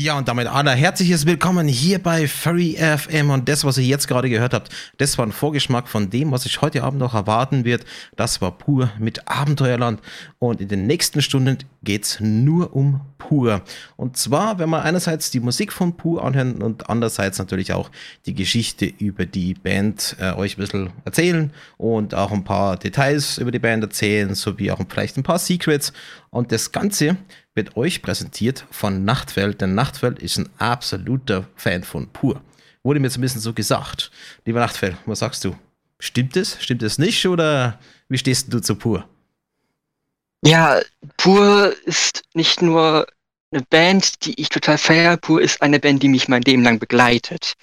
[0.00, 3.30] Ja, und damit aller herzliches Willkommen hier bei Furry FM.
[3.30, 6.44] Und das, was ihr jetzt gerade gehört habt, das war ein Vorgeschmack von dem, was
[6.44, 7.84] sich heute Abend noch erwarten wird.
[8.14, 10.00] Das war pur mit Abenteuerland.
[10.38, 13.62] Und in den nächsten Stunden geht's nur um pur.
[13.96, 17.90] Und zwar, wenn wir einerseits die Musik von pur anhören und andererseits natürlich auch
[18.24, 23.38] die Geschichte über die Band äh, euch ein bisschen erzählen und auch ein paar Details
[23.38, 25.92] über die Band erzählen, sowie auch vielleicht ein paar Secrets.
[26.30, 27.16] Und das Ganze
[27.58, 32.40] wird euch präsentiert von Nachtfeld, denn Nachtfeld ist ein absoluter Fan von Pur.
[32.84, 34.12] Wurde mir bisschen so gesagt.
[34.44, 35.56] Lieber Nachtfeld, was sagst du?
[35.98, 36.56] Stimmt es?
[36.62, 37.26] Stimmt es nicht?
[37.26, 39.08] Oder wie stehst du zu Pur?
[40.44, 40.80] Ja,
[41.16, 43.08] Pur ist nicht nur
[43.50, 45.16] eine Band, die ich total feiere.
[45.16, 47.54] Pur ist eine Band, die mich mein Leben lang begleitet.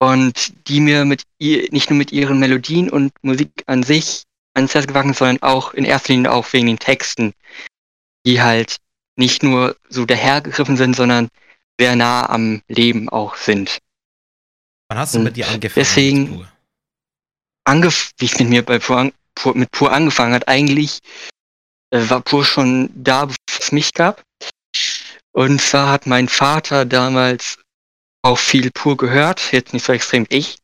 [0.00, 4.24] Und die mir mit ihr, nicht nur mit ihren Melodien und Musik an sich
[4.54, 7.32] ans Herz gewachsen, sondern auch in erster Linie auch wegen den Texten,
[8.26, 8.78] die halt
[9.16, 11.28] nicht nur so dahergegriffen sind, sondern
[11.78, 13.78] sehr nah am Leben auch sind.
[14.88, 15.84] Wann hast du mit dir angefangen?
[15.84, 16.48] Deswegen,
[17.64, 21.00] angef wie es mit mir bei Pur, Pur, mit Pur angefangen hat, eigentlich
[21.90, 24.22] äh, war Pur schon da, bevor es mich gab.
[25.32, 27.58] Und zwar hat mein Vater damals
[28.22, 30.58] auch viel Pur gehört, jetzt nicht so extrem ich,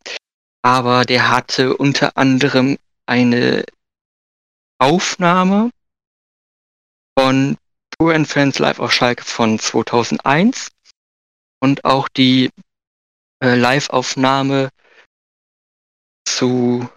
[0.62, 3.64] aber der hatte unter anderem eine
[4.78, 5.70] Aufnahme
[7.18, 7.56] von
[8.08, 10.70] And Friends Live auf Schalke von 2001
[11.60, 12.50] und auch die
[13.42, 14.70] äh, Live-Aufnahme
[16.24, 16.88] zu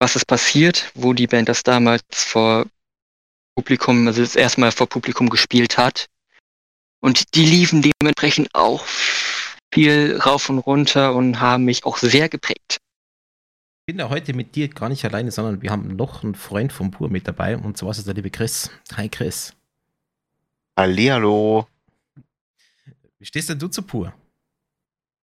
[0.00, 2.66] Was ist passiert, wo die Band das damals vor
[3.56, 6.06] Publikum, also das erste Mal vor Publikum gespielt hat.
[7.00, 8.84] Und die liefen dementsprechend auch
[9.72, 12.78] viel rauf und runter und haben mich auch sehr geprägt.
[13.86, 16.72] Ich bin ja heute mit dir gar nicht alleine, sondern wir haben noch einen Freund
[16.72, 18.70] vom Pur mit dabei und zwar ist der liebe Chris.
[18.96, 19.57] Hi Chris.
[20.78, 21.66] Hallihallo.
[23.18, 24.12] Wie stehst denn du zu Pur?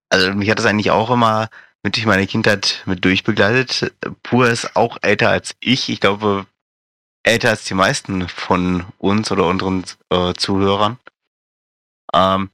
[0.09, 1.50] Also mich hat das eigentlich auch immer
[1.81, 3.95] mit durch meine Kindheit mit durchbegleitet.
[4.22, 5.88] Pur ist auch älter als ich.
[5.88, 6.46] Ich glaube,
[7.24, 11.00] älter als die meisten von uns oder unseren äh, Zuhörern.
[12.13, 12.50] Ähm,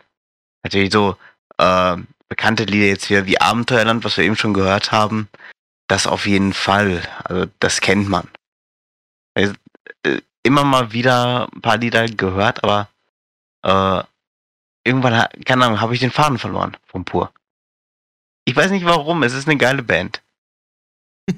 [0.64, 1.18] natürlich so
[1.58, 1.98] äh,
[2.30, 5.28] bekannte Lieder jetzt wieder wie Abenteuerland, was wir eben schon gehört haben.
[5.88, 7.02] Das auf jeden Fall.
[7.24, 8.30] Also das kennt man.
[9.34, 9.56] Also,
[10.04, 12.90] äh, immer mal wieder ein paar Lieder gehört, aber
[13.64, 14.04] äh,
[14.84, 17.32] irgendwann, keine Ahnung, habe ich den Faden verloren vom Pur.
[18.46, 20.22] Ich weiß nicht warum, es ist eine geile Band.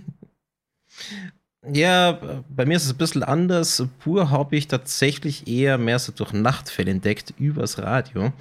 [1.72, 2.20] Ja,
[2.50, 3.86] bei mir ist es ein bisschen anders.
[4.00, 8.34] Pur habe ich tatsächlich eher mehr so durch Nachtfell entdeckt, übers Radio.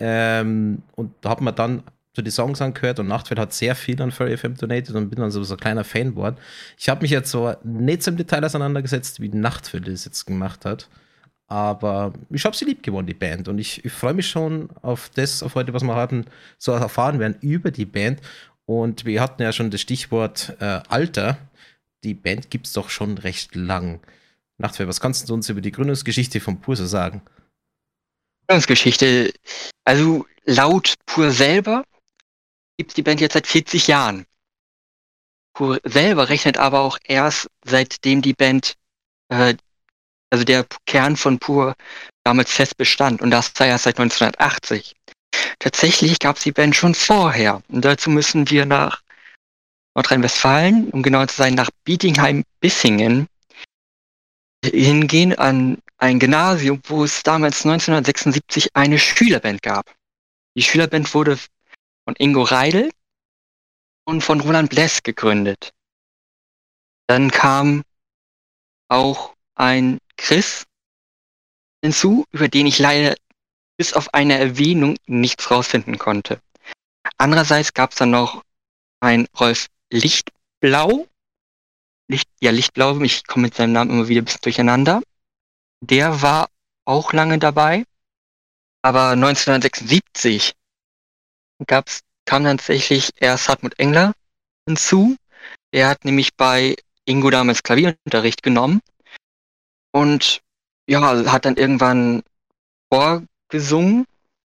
[0.00, 1.82] Ähm, und da hat man dann
[2.14, 5.20] so die Songs angehört und Nachtfell hat sehr viel an Furry FM donated und bin
[5.20, 6.38] dann so, ein kleiner Fan geworden.
[6.78, 10.64] Ich habe mich jetzt so nicht so im Detail auseinandergesetzt, wie Nachtfell das jetzt gemacht
[10.64, 10.88] hat.
[11.48, 13.48] Aber ich habe sie lieb gewonnen, die Band.
[13.48, 16.26] Und ich, ich freue mich schon auf das, auf heute, was wir hatten,
[16.58, 18.20] so erfahren werden über die Band.
[18.64, 21.38] Und wir hatten ja schon das Stichwort äh, Alter.
[22.02, 24.00] Die Band gibt es doch schon recht lang.
[24.58, 27.22] Nachtfell, was kannst du uns über die Gründungsgeschichte von Pur so sagen?
[28.48, 29.32] Gründungsgeschichte.
[29.84, 31.84] Also laut Pur selber
[32.76, 34.26] gibt es die Band jetzt seit 40 Jahren.
[35.54, 38.74] Pur selber rechnet aber auch erst seitdem die Band
[39.28, 39.54] äh,
[40.36, 41.74] also der Kern von Pur
[42.24, 44.94] damals fest bestand und das sei erst seit 1980.
[45.58, 49.02] Tatsächlich gab es die Band schon vorher und dazu müssen wir nach
[49.94, 53.28] Nordrhein-Westfalen, um genau zu sein, nach Bietigheim-Bissingen
[54.62, 59.94] hingehen an ein Gymnasium, wo es damals 1976 eine Schülerband gab.
[60.54, 61.38] Die Schülerband wurde
[62.04, 62.90] von Ingo Reidel
[64.04, 65.72] und von Roland Bless gegründet.
[67.06, 67.84] Dann kam
[68.88, 70.66] auch ein Chris
[71.82, 73.14] hinzu, über den ich leider
[73.76, 76.40] bis auf eine Erwähnung nichts rausfinden konnte.
[77.18, 78.42] Andererseits gab es dann noch
[79.00, 81.06] ein Rolf Lichtblau.
[82.08, 85.02] Licht, ja, Lichtblau, ich komme mit seinem Namen immer wieder ein bisschen durcheinander.
[85.80, 86.48] Der war
[86.84, 87.84] auch lange dabei.
[88.82, 90.54] Aber 1976
[91.66, 94.12] gab's, kam tatsächlich erst Hartmut Engler
[94.66, 95.16] hinzu.
[95.72, 98.80] Der hat nämlich bei Ingo damals Klavierunterricht genommen
[99.96, 100.42] und
[100.86, 102.22] ja, hat dann irgendwann
[102.92, 104.04] vorgesungen,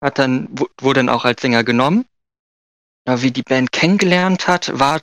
[0.04, 0.50] hat dann,
[0.82, 2.06] wurde dann auch als Sänger genommen.
[3.08, 5.02] Ja, wie die Band kennengelernt hat, war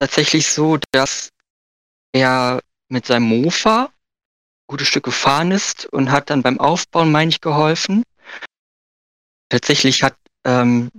[0.00, 1.30] tatsächlich so, dass
[2.12, 7.28] er mit seinem Mofa ein gutes Stück gefahren ist und hat dann beim Aufbauen, meine
[7.28, 8.02] ich, geholfen.
[9.48, 10.90] Tatsächlich hat ähm,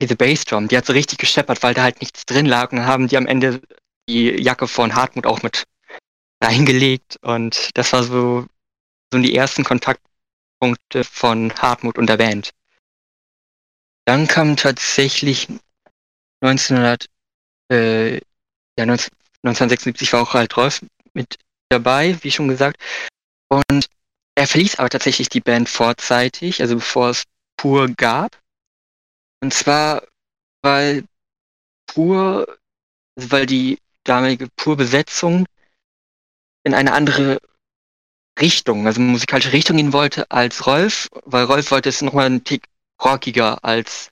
[0.00, 2.86] diese Bassdrum, die hat so richtig gescheppert, weil da halt nichts drin lag und dann
[2.86, 3.60] haben die am Ende
[4.08, 5.64] die Jacke von Hartmut auch mit
[6.44, 8.46] reingelegt und das war so,
[9.12, 10.14] so die ersten Kontaktpunkte
[10.64, 12.50] Punkte von Hartmut und der Band.
[14.06, 15.48] Dann kam tatsächlich
[16.40, 17.06] 1900,
[17.70, 19.10] äh, ja, 19,
[19.42, 20.80] 1976 war auch halt Rolf
[21.12, 21.36] mit
[21.68, 22.80] dabei, wie schon gesagt.
[23.50, 23.86] Und
[24.34, 27.24] er verließ aber tatsächlich die Band vorzeitig, also bevor es
[27.58, 28.40] Pur gab.
[29.42, 30.02] Und zwar,
[30.62, 31.04] weil
[31.86, 32.58] Pur,
[33.16, 35.44] also weil die damalige Pur-Besetzung
[36.64, 37.38] in eine andere
[38.40, 42.66] Richtung, also musikalische Richtung gehen wollte als Rolf, weil Rolf wollte es nochmal einen Tick
[43.02, 44.10] rockiger als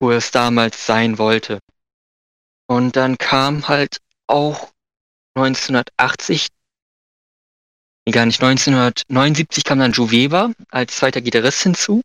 [0.00, 1.60] wo es damals sein wollte.
[2.66, 4.70] Und dann kam halt auch
[5.34, 6.48] 1980,
[8.06, 12.02] nee, gar nicht, 1979 kam dann Joe Weber als zweiter Gitarrist hinzu.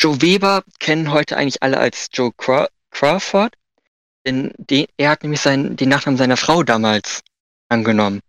[0.00, 3.54] Joe Weber kennen heute eigentlich alle als Joe Craw Crawford,
[4.26, 7.22] denn den, er hat nämlich seinen, den Nachnamen seiner Frau damals
[7.68, 8.20] angenommen.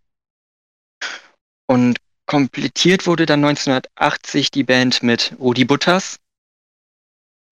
[1.70, 6.18] Und komplettiert wurde dann 1980 die Band mit Rudi Butters,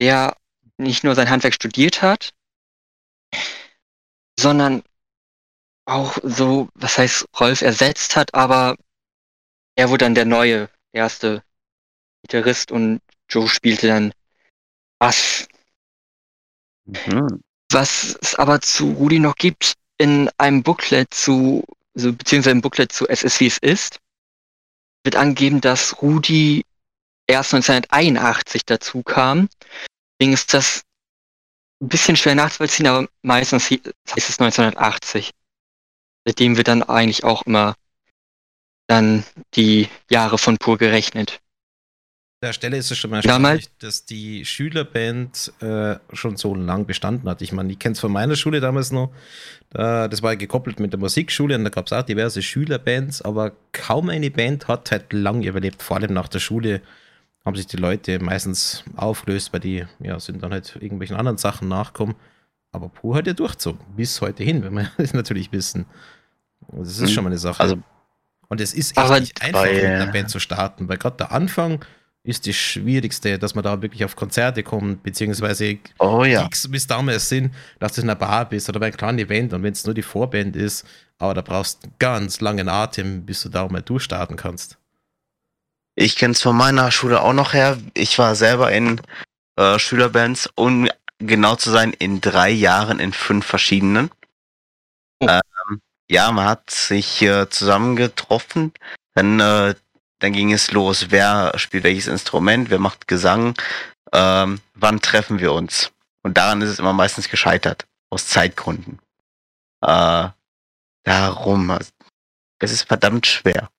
[0.00, 0.36] der
[0.76, 2.34] nicht nur sein Handwerk studiert hat,
[4.40, 4.82] sondern
[5.84, 8.76] auch so, was heißt Rolf ersetzt hat, aber
[9.76, 11.44] er wurde dann der neue erste
[12.22, 13.00] Gitarrist und
[13.30, 14.12] Joe spielte dann
[14.98, 15.46] Bass.
[16.86, 17.40] Mhm.
[17.70, 21.62] Was es aber zu Rudi noch gibt, in einem Booklet zu,
[21.94, 24.00] also beziehungsweise im Booklet zu Es ist wie es ist,
[25.08, 26.66] wird angegeben, dass Rudi
[27.26, 29.48] erst 1981 dazu kam.
[30.20, 30.82] Deswegen ist das
[31.80, 33.86] ein bisschen schwer nachzuvollziehen, aber meistens heißt
[34.28, 35.30] es 1980.
[36.26, 37.74] Seitdem wird dann eigentlich auch immer
[38.86, 39.24] dann
[39.54, 41.40] die Jahre von Pur gerechnet.
[42.40, 47.28] Der Stelle ist es schon mal erstaunlich, dass die Schülerband äh, schon so lang bestanden
[47.28, 47.42] hat.
[47.42, 49.10] Ich meine, ich kenne es von meiner Schule damals noch.
[49.70, 53.52] Da, das war gekoppelt mit der Musikschule und da gab es auch diverse Schülerbands, aber
[53.72, 56.80] kaum eine Band hat halt lang überlebt, vor allem nach der Schule
[57.44, 61.66] haben sich die Leute meistens aufgelöst, weil die ja, sind dann halt irgendwelchen anderen Sachen
[61.66, 62.14] nachkommen.
[62.70, 65.86] Aber Pur hat ja durchzogen, bis heute hin, wenn wir das natürlich wissen.
[66.68, 67.08] Das ist hm.
[67.08, 67.60] schon mal eine Sache.
[67.60, 67.78] Also,
[68.48, 71.84] und es ist echt nicht einfach, mit einer Band zu starten, weil gerade der Anfang
[72.28, 76.42] ist das Schwierigste, dass man da wirklich auf Konzerte kommt, beziehungsweise oh, ja.
[76.42, 79.54] Gigs, bis damals sind, dass du in einer Bar bist oder bei einem kleinen Event
[79.54, 80.86] und wenn es nur die Vorband ist,
[81.18, 84.76] aber da brauchst du ganz langen Atem, bis du da mal durchstarten kannst.
[85.94, 87.78] Ich kenne es von meiner Schule auch noch her.
[87.94, 89.00] Ich war selber in
[89.56, 90.86] äh, Schülerbands, um
[91.18, 94.10] genau zu sein, in drei Jahren in fünf verschiedenen.
[95.20, 95.28] Oh.
[95.28, 95.80] Ähm,
[96.10, 98.72] ja, man hat sich äh, zusammengetroffen.
[99.14, 99.74] Dann, äh,
[100.18, 101.06] dann ging es los.
[101.10, 102.70] Wer spielt welches Instrument?
[102.70, 103.54] Wer macht Gesang?
[104.12, 105.92] Ähm, wann treffen wir uns?
[106.22, 107.86] Und daran ist es immer meistens gescheitert.
[108.10, 108.98] Aus Zeitgründen.
[109.82, 110.28] Äh,
[111.04, 111.78] darum.
[112.58, 113.70] Es ist verdammt schwer.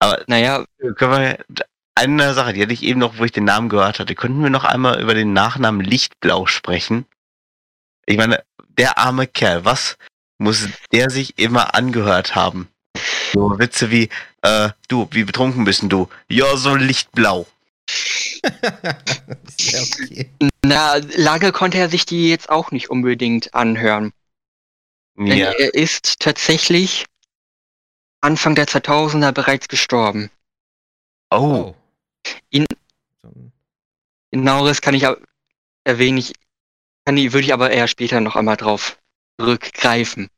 [0.00, 0.64] Aber naja,
[0.96, 1.64] können wir,
[1.94, 4.14] eine Sache, die hatte ich eben noch, wo ich den Namen gehört hatte.
[4.14, 7.06] Könnten wir noch einmal über den Nachnamen Lichtblau sprechen?
[8.06, 9.98] Ich meine, der arme Kerl, was
[10.38, 12.68] muss der sich immer angehört haben?
[13.32, 14.08] So Witze wie,
[14.42, 16.08] äh, du, wie betrunken bist du?
[16.28, 17.46] Ja, so lichtblau.
[18.44, 20.30] okay.
[20.64, 24.12] Na, lange konnte er sich die jetzt auch nicht unbedingt anhören.
[25.16, 25.24] Ja.
[25.24, 27.06] Denn er ist tatsächlich
[28.20, 30.30] Anfang der 2000er bereits gestorben.
[31.30, 31.74] Oh.
[32.50, 32.66] In,
[34.30, 35.06] genaueres kann ich
[35.84, 36.32] erwähnen, ich,
[37.04, 38.98] kann, würde ich aber eher später noch einmal drauf
[39.38, 40.28] zurückgreifen.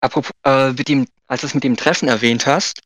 [0.00, 2.82] Apropos, äh, mit dem, als du es mit dem Treffen erwähnt hast,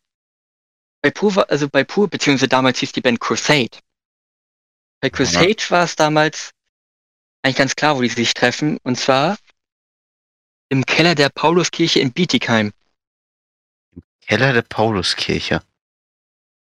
[1.03, 3.77] bei Pur, also bei Pur, beziehungsweise damals hieß die Band Crusade.
[5.01, 5.71] Bei Crusade ja.
[5.71, 6.53] war es damals
[7.43, 9.37] eigentlich ganz klar, wo die sich treffen, und zwar
[10.69, 12.73] im Keller der Pauluskirche in Bietigheim.
[14.21, 15.61] Keller der Pauluskirche.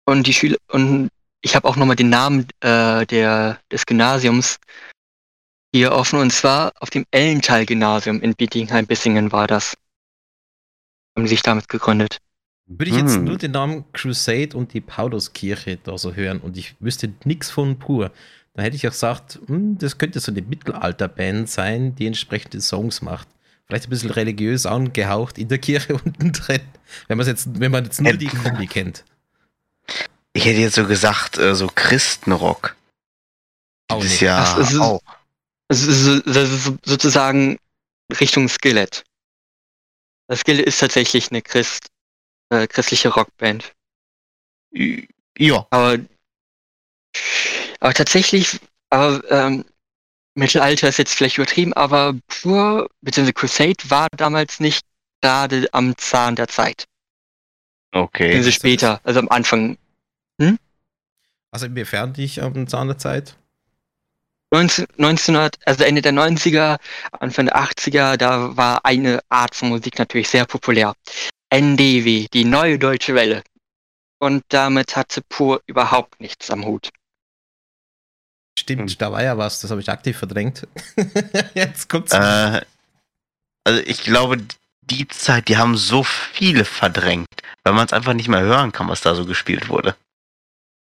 [0.05, 1.09] Und die Schüler und
[1.41, 4.59] ich habe auch nochmal den Namen äh, der, des Gymnasiums
[5.73, 9.77] hier offen und zwar auf dem Ellental-Gymnasium in Bietigheim-Bissingen war das.
[11.19, 12.17] Haben sich damit gegründet.
[12.67, 13.23] Würde ich jetzt hm.
[13.23, 17.79] nur den Namen Crusade und die Pauluskirche da so hören und ich wüsste nichts von
[17.79, 18.11] pur,
[18.53, 23.01] dann hätte ich auch gesagt, hm, das könnte so eine Mittelalterband sein, die entsprechende Songs
[23.01, 23.27] macht
[23.69, 26.61] vielleicht ein bisschen religiös angehaucht in der Kirche unten drin,
[27.07, 29.05] wenn man jetzt, wenn man jetzt nur die Kombi kennt.
[30.33, 32.75] Ich hätte jetzt so gesagt, äh, so Christenrock.
[33.87, 35.01] Auch das ist ja es ist, auch.
[35.67, 36.23] Das ist
[36.85, 37.57] sozusagen
[38.19, 39.03] Richtung Skelett.
[40.29, 41.87] Das Skelett ist tatsächlich eine Christ,
[42.49, 43.73] äh, christliche Rockband.
[44.71, 45.65] Ja.
[45.71, 45.97] Aber,
[47.79, 48.59] aber tatsächlich,
[48.91, 49.65] aber ähm,
[50.35, 53.33] Mittelalter ist jetzt vielleicht übertrieben, aber Pur bzw.
[53.33, 54.85] Crusade war damals nicht
[55.19, 56.85] gerade am Zahn der Zeit.
[57.91, 58.35] Okay.
[58.35, 59.79] Also später, also am Anfang.
[60.39, 60.59] Hm?
[61.49, 63.35] Also inwiefern dich am Zahn der Zeit?
[64.51, 66.79] 19, 1900, also Ende der 90er,
[67.11, 70.93] Anfang der 80er, da war eine Art von Musik natürlich sehr populär.
[71.51, 73.43] NDW, die neue deutsche Welle.
[74.19, 76.89] Und damit hatte Pur überhaupt nichts am Hut.
[78.57, 78.97] Stimmt, Hm.
[78.97, 80.67] da war ja was, das habe ich aktiv verdrängt.
[81.53, 82.11] Jetzt kommt's.
[82.11, 82.61] Äh,
[83.63, 84.37] also ich glaube,
[84.81, 87.27] die Zeit, die haben so viele verdrängt,
[87.63, 89.95] weil man es einfach nicht mehr hören kann, was da so gespielt wurde.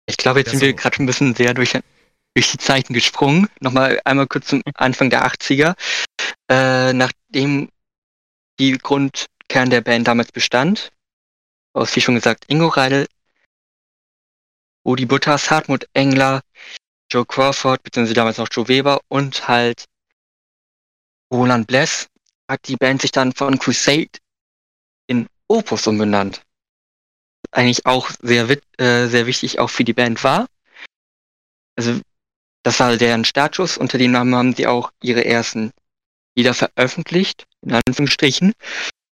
[0.08, 0.76] Ich glaube, jetzt Ja, sind wir so.
[0.76, 1.74] gerade ein bisschen sehr durch,
[2.36, 3.48] durch die Zeiten gesprungen.
[3.60, 5.74] Nochmal einmal kurz zum Anfang der 80er.
[6.50, 7.70] Äh, nachdem
[8.60, 10.92] die Grundkern der Band damals bestand,
[11.72, 13.06] aus wie schon gesagt Ingo Reidel,
[14.84, 16.42] Udi Butters, Hartmut Engler,
[17.10, 19.86] Joe Crawford, beziehungsweise damals noch Joe Weber und halt
[21.32, 22.06] Roland Bless,
[22.50, 24.10] hat die Band sich dann von Crusade
[25.06, 26.42] in Opus umbenannt.
[27.50, 28.46] Eigentlich auch sehr,
[28.78, 30.46] äh, sehr wichtig auch für die Band war.
[31.76, 32.00] Also
[32.66, 33.78] das war deren Startschuss.
[33.78, 35.70] Unter dem Namen haben sie auch ihre ersten
[36.34, 38.52] Lieder veröffentlicht, in Anführungsstrichen.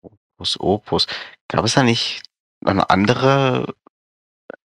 [0.02, 1.06] Opus Opus.
[1.48, 2.22] Gab es da nicht
[2.64, 3.74] eine andere,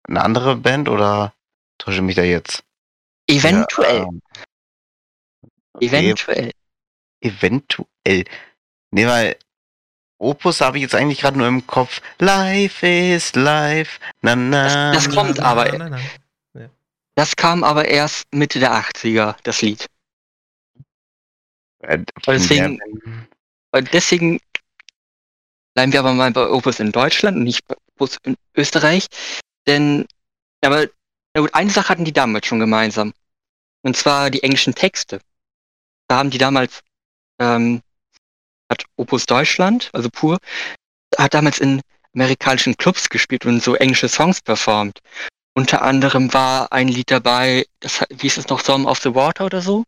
[0.07, 1.33] eine andere Band oder
[1.79, 2.63] täusche ich mich da jetzt?
[3.27, 4.21] Eventuell, Ja, ähm,
[5.81, 6.51] eventuell.
[7.19, 8.23] Eventuell.
[8.91, 9.35] Nee, weil
[10.17, 12.01] Opus habe ich jetzt eigentlich gerade nur im Kopf.
[12.19, 13.99] Life is life.
[14.21, 16.09] Na, na, Das- das kommt na, aber- nein, nein.
[17.15, 19.87] Das kam aber erst Mitte der 80er, das Lied.
[21.79, 22.79] Äh, Weil deswegen-
[23.73, 24.39] Und deswegen
[25.73, 29.07] bleiben wir aber mal bei Opus in Deutschland und nicht bei Opus in Österreich.
[29.67, 30.05] Denn,
[30.63, 30.87] aber,
[31.33, 33.13] na gut, eine Sache hatten die damals schon gemeinsam.
[33.83, 35.21] Und zwar die englischen Texte.
[36.07, 36.81] Da haben die damals,
[37.39, 37.81] ähm,
[38.69, 40.37] hat Opus Deutschland, also pur,
[41.17, 41.81] hat damals in
[42.13, 44.99] amerikanischen Clubs gespielt und so englische Songs performt.
[45.53, 49.61] Unter anderem war ein Lied dabei, das, ist es noch, Song of the Water oder
[49.61, 49.83] so?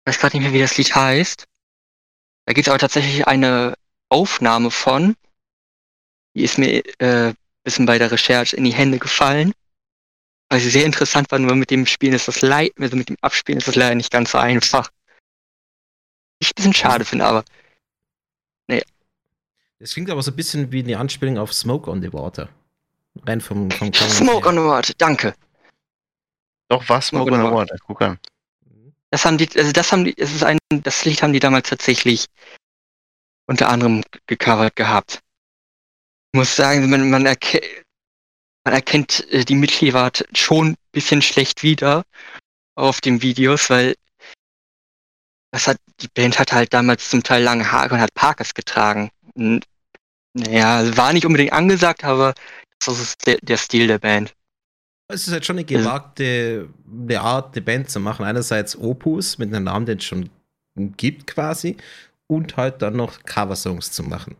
[0.00, 1.46] Ich weiß gerade nicht mehr, wie das Lied heißt.
[2.46, 3.74] Da gibt es aber tatsächlich eine
[4.08, 5.16] Aufnahme von,
[6.36, 9.52] die ist mir äh, ein bisschen bei der Recherche in die Hände gefallen.
[10.50, 13.16] Weil sie sehr interessant war, nur mit dem Spielen ist das leid, also mit dem
[13.22, 14.90] Abspielen ist das leider nicht ganz so einfach.
[16.40, 17.44] Ich ein bisschen schade finde, aber
[19.84, 22.48] Das klingt aber so ein bisschen wie eine Anspielung auf Smoke on the Water.
[23.22, 25.34] Rein vom, vom Smoke on the Water, danke.
[26.68, 27.08] Doch, was?
[27.08, 27.76] Smoke on the Water.
[27.86, 28.18] Guck an.
[29.10, 31.68] Das haben die, also das haben die, es ist ein, das Lied haben die damals
[31.68, 32.26] tatsächlich
[33.46, 35.20] unter anderem gecovert gehabt.
[36.32, 37.60] Ich muss sagen, man, man, erke
[38.64, 42.04] man erkennt äh, die Mitglieder schon ein bisschen schlecht wieder
[42.74, 43.94] auf den Videos, weil
[45.52, 49.10] das hat, die Band hat halt damals zum Teil lange Haare und hat Parkers getragen.
[49.34, 49.64] Und,
[50.32, 52.34] naja, war nicht unbedingt angesagt, aber
[52.86, 54.34] das ist der, der Stil der Band.
[55.08, 58.24] Es ist halt schon eine gewagte eine Art, eine Band zu machen.
[58.24, 60.30] Einerseits Opus mit einem Namen, den es schon
[60.96, 61.76] gibt quasi,
[62.26, 64.36] und halt dann noch Coversongs zu machen.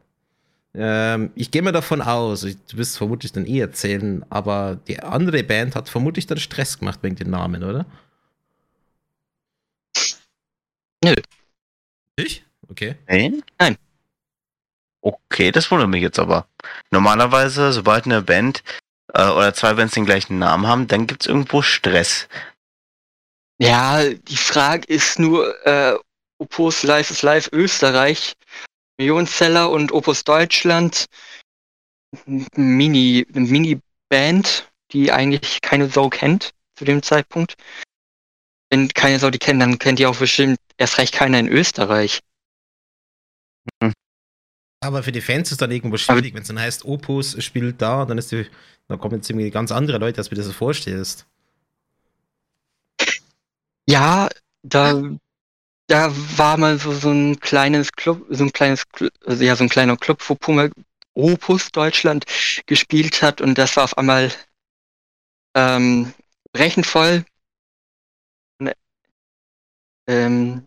[0.74, 5.00] Ähm, ich gehe mal davon aus, ich- du wirst vermutlich dann eh erzählen, aber die
[5.00, 7.86] andere Band hat vermutlich dann Stress gemacht wegen den Namen, oder?
[11.04, 11.14] Nö.
[12.16, 12.44] Ich?
[12.68, 12.96] Okay.
[13.06, 13.42] Nein?
[13.60, 13.76] Nein.
[15.06, 16.48] Okay, das wundert mich jetzt aber.
[16.90, 18.64] Normalerweise, sobald eine Band
[19.12, 22.26] äh, oder zwei Bands den gleichen Namen haben, dann gibt's irgendwo Stress.
[23.58, 25.98] Ja, die Frage ist nur, äh,
[26.38, 28.32] Opus Live is Live Österreich,
[28.98, 31.04] Millionenseller und Opus Deutschland,
[32.24, 37.56] Mini, eine Mini-Band, die eigentlich keine Sau kennt zu dem Zeitpunkt.
[38.70, 42.20] Wenn keine Sau die kennt, dann kennt die auch bestimmt erst recht keiner in Österreich.
[44.84, 48.04] Aber für die Fans ist dann irgendwo schwierig, wenn es dann heißt, Opus spielt da,
[48.04, 48.46] dann ist die,
[48.86, 51.24] da kommen jetzt irgendwie ganz andere Leute, als du dir das so vorstellst.
[53.88, 54.28] Ja,
[54.62, 55.02] da,
[55.86, 58.84] da war mal so, so ein kleines Club, so ein kleines,
[59.24, 60.68] also ja, so ein kleiner Club, wo Puma
[61.14, 62.26] Opus Deutschland
[62.66, 64.32] gespielt hat und das war auf einmal
[65.54, 66.12] ähm,
[66.52, 67.24] brechend voll.
[68.58, 68.72] Und,
[70.08, 70.66] ähm,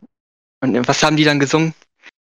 [0.62, 1.76] und was haben die dann gesungen?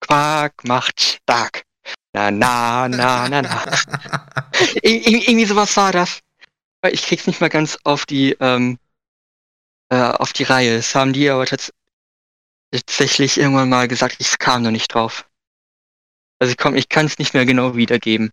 [0.01, 1.66] Quark macht stark.
[2.13, 3.63] Na, na, na, na, na.
[4.83, 6.21] Ir ir- irgendwie sowas war das.
[6.91, 8.77] Ich krieg's nicht mal ganz auf die, ähm,
[9.89, 10.77] äh, auf die Reihe.
[10.77, 11.73] Das haben die aber tats
[12.71, 15.25] tatsächlich irgendwann mal gesagt, ich kam noch nicht drauf.
[16.39, 18.31] Also komm, ich kann es nicht mehr genau wiedergeben.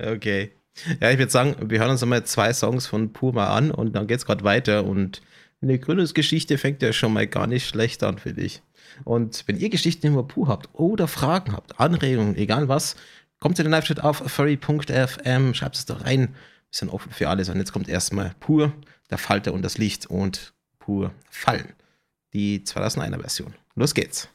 [0.00, 0.52] Okay.
[1.00, 4.06] Ja, ich würde sagen, wir hören uns einmal zwei Songs von Puma an und dann
[4.06, 5.20] geht's gerade weiter und
[5.60, 8.62] eine Gründungsgeschichte fängt ja schon mal gar nicht schlecht an, finde ich.
[9.04, 12.96] Und wenn ihr Geschichten über Pur habt oder Fragen habt, Anregungen, egal was,
[13.40, 16.34] kommt in den Live-Chat auf furry.fm, schreibt es doch rein.
[16.70, 17.48] sind offen für alles.
[17.48, 18.72] Und jetzt kommt erstmal pur
[19.10, 21.72] der Falter und das Licht und pur Fallen.
[22.32, 23.54] Die 2001er Version.
[23.74, 24.28] Los geht's.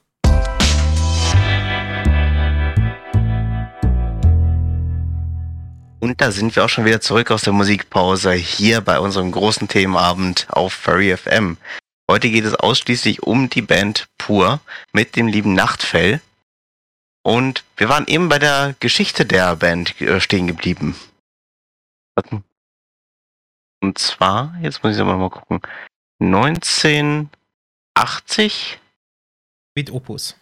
[6.00, 9.68] Und da sind wir auch schon wieder zurück aus der Musikpause hier bei unserem großen
[9.68, 11.58] Themenabend auf Furry FM.
[12.10, 14.62] Heute geht es ausschließlich um die Band Pur
[14.94, 16.22] mit dem lieben Nachtfell.
[17.22, 20.96] Und wir waren eben bei der Geschichte der Band äh, stehen geblieben.
[23.82, 25.60] Und zwar, jetzt muss ich aber mal gucken,
[26.22, 28.80] 1980?
[29.76, 30.38] Mit Opus.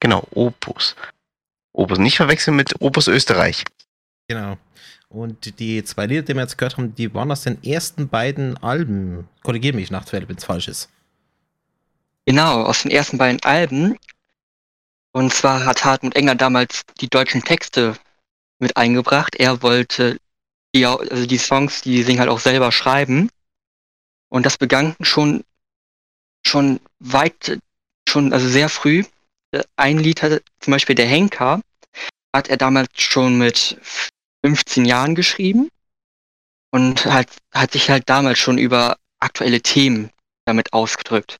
[0.00, 0.96] Genau, Opus.
[1.72, 1.98] Opus.
[1.98, 3.62] Nicht verwechseln mit Opus Österreich.
[4.28, 4.58] Genau.
[5.14, 8.56] Und die zwei Lieder, die wir jetzt gehört haben, die waren aus den ersten beiden
[8.56, 9.28] Alben.
[9.44, 10.88] Korrigiere mich, Nachtfell, wenn es falsch ist.
[12.26, 13.96] Genau, aus den ersten beiden Alben.
[15.12, 17.94] Und zwar hat Hartmut Enger damals die deutschen Texte
[18.58, 19.36] mit eingebracht.
[19.36, 20.18] Er wollte
[20.74, 23.30] die, also die Songs, die singen halt auch selber schreiben.
[24.30, 25.44] Und das begann schon,
[26.44, 27.60] schon weit,
[28.08, 29.04] schon, also sehr früh.
[29.76, 31.60] Ein Lied hatte zum Beispiel der Henker,
[32.32, 33.78] hat er damals schon mit
[34.44, 35.68] 15 Jahren geschrieben
[36.70, 40.10] und hat, hat sich halt damals schon über aktuelle Themen
[40.44, 41.38] damit ausgedrückt.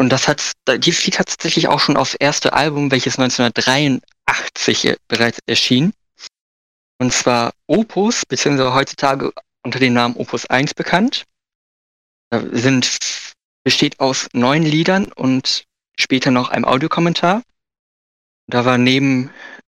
[0.00, 5.40] Und das hat, dieses Lied hat tatsächlich auch schon aufs erste Album, welches 1983 bereits
[5.46, 5.92] erschien.
[7.00, 9.32] Und zwar Opus, beziehungsweise heutzutage
[9.64, 11.24] unter dem Namen Opus 1 bekannt.
[12.30, 15.64] Sind, besteht aus neun Liedern und
[15.98, 17.42] später noch einem Audiokommentar.
[18.46, 19.30] Da war neben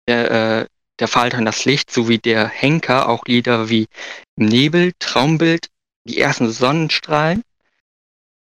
[0.06, 0.66] der, äh,
[1.00, 3.86] der Falter und das Licht sowie der Henker auch Lieder wie
[4.36, 5.68] Nebel, Traumbild,
[6.04, 7.42] die ersten Sonnenstrahlen,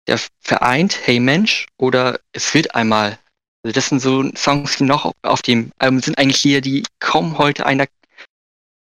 [0.08, 3.17] der Vereint, Hey Mensch oder Es wird einmal.
[3.63, 7.38] Also das sind so Songs, die noch auf dem Album sind, eigentlich hier, die kaum
[7.38, 7.88] heute einer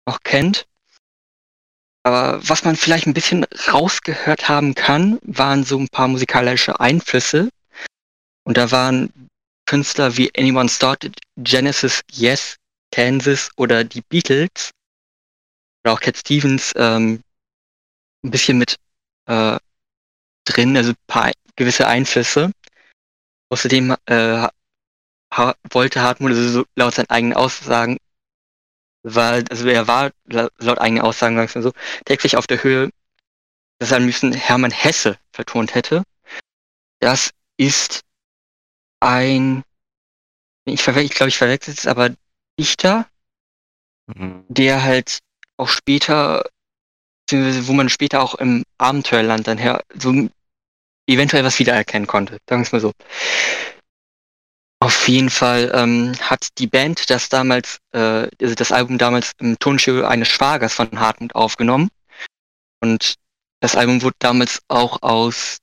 [0.07, 0.65] noch kennt.
[2.03, 7.49] Aber was man vielleicht ein bisschen rausgehört haben kann, waren so ein paar musikalische Einflüsse.
[8.45, 9.11] Und da waren
[9.65, 12.55] Künstler wie Anyone Started, Genesis, Yes,
[12.91, 14.71] Kansas oder die Beatles
[15.83, 17.21] oder auch Cat Stevens ähm,
[18.23, 18.75] ein bisschen mit
[19.27, 19.57] äh,
[20.45, 22.51] drin, also paar gewisse Einflüsse.
[23.49, 24.47] Außerdem äh,
[25.33, 27.97] ha wollte Hartmut also so laut seinen eigenen Aussagen
[29.03, 31.73] war, also er war laut eigenen Aussagen sagen wir so,
[32.05, 32.89] täglich auf der Höhe,
[33.79, 36.03] dass er am Hermann Hesse vertont hätte.
[36.99, 38.01] Das ist
[38.99, 39.63] ein,
[40.65, 42.13] ich, ich glaube, ich verwechsel es, aber
[42.59, 43.07] Dichter,
[44.07, 44.43] mhm.
[44.49, 45.19] der halt
[45.57, 46.43] auch später,
[47.31, 50.29] wo man später auch im Abenteuerland dann her, so
[51.07, 52.91] eventuell was wiedererkennen konnte, sagen wir es mal so.
[54.81, 59.57] Auf jeden Fall ähm, hat die Band das damals, äh, also das Album damals im
[59.59, 61.89] Tonstudio eines Schwagers von Hartmut aufgenommen.
[62.81, 63.15] Und
[63.61, 65.57] das Album wurde damals auch aus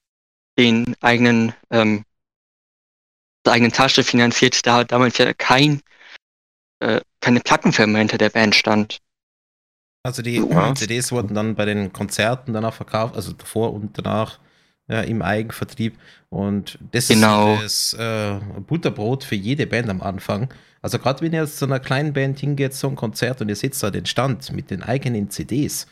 [0.59, 2.05] den eigenen, ähm,
[3.47, 5.81] der eigenen Tasche finanziert, da damals ja kein
[6.81, 8.99] äh, keine Plattenfirma hinter der Band stand.
[10.03, 10.75] Also die ja.
[10.75, 14.39] CDs wurden dann bei den Konzerten danach verkauft, also davor und danach
[14.89, 15.99] ja, im Eigenvertrieb.
[16.31, 17.57] Und das genau.
[17.57, 20.53] ist das äh, Butterbrot für jede Band am Anfang.
[20.81, 23.83] Also gerade wenn ihr zu einer kleinen Band hingeht, so ein Konzert und ihr seht
[23.83, 25.89] da den Stand mit den eigenen CDs,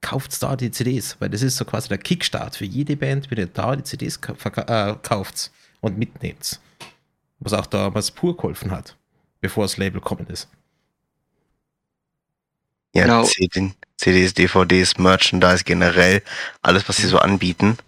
[0.00, 3.38] kauft da die CDs, weil das ist so quasi der Kickstart für jede Band, wenn
[3.38, 4.20] ihr da die CDs
[4.54, 6.60] äh, kauft und mitnehmt.
[7.40, 8.96] Was auch damals pur geholfen hat
[9.46, 10.48] bevor das Label kommen ist.
[12.94, 13.28] Ja, genau.
[13.98, 16.22] CDs, DVDs, Merchandise generell,
[16.62, 17.78] alles, was sie so anbieten.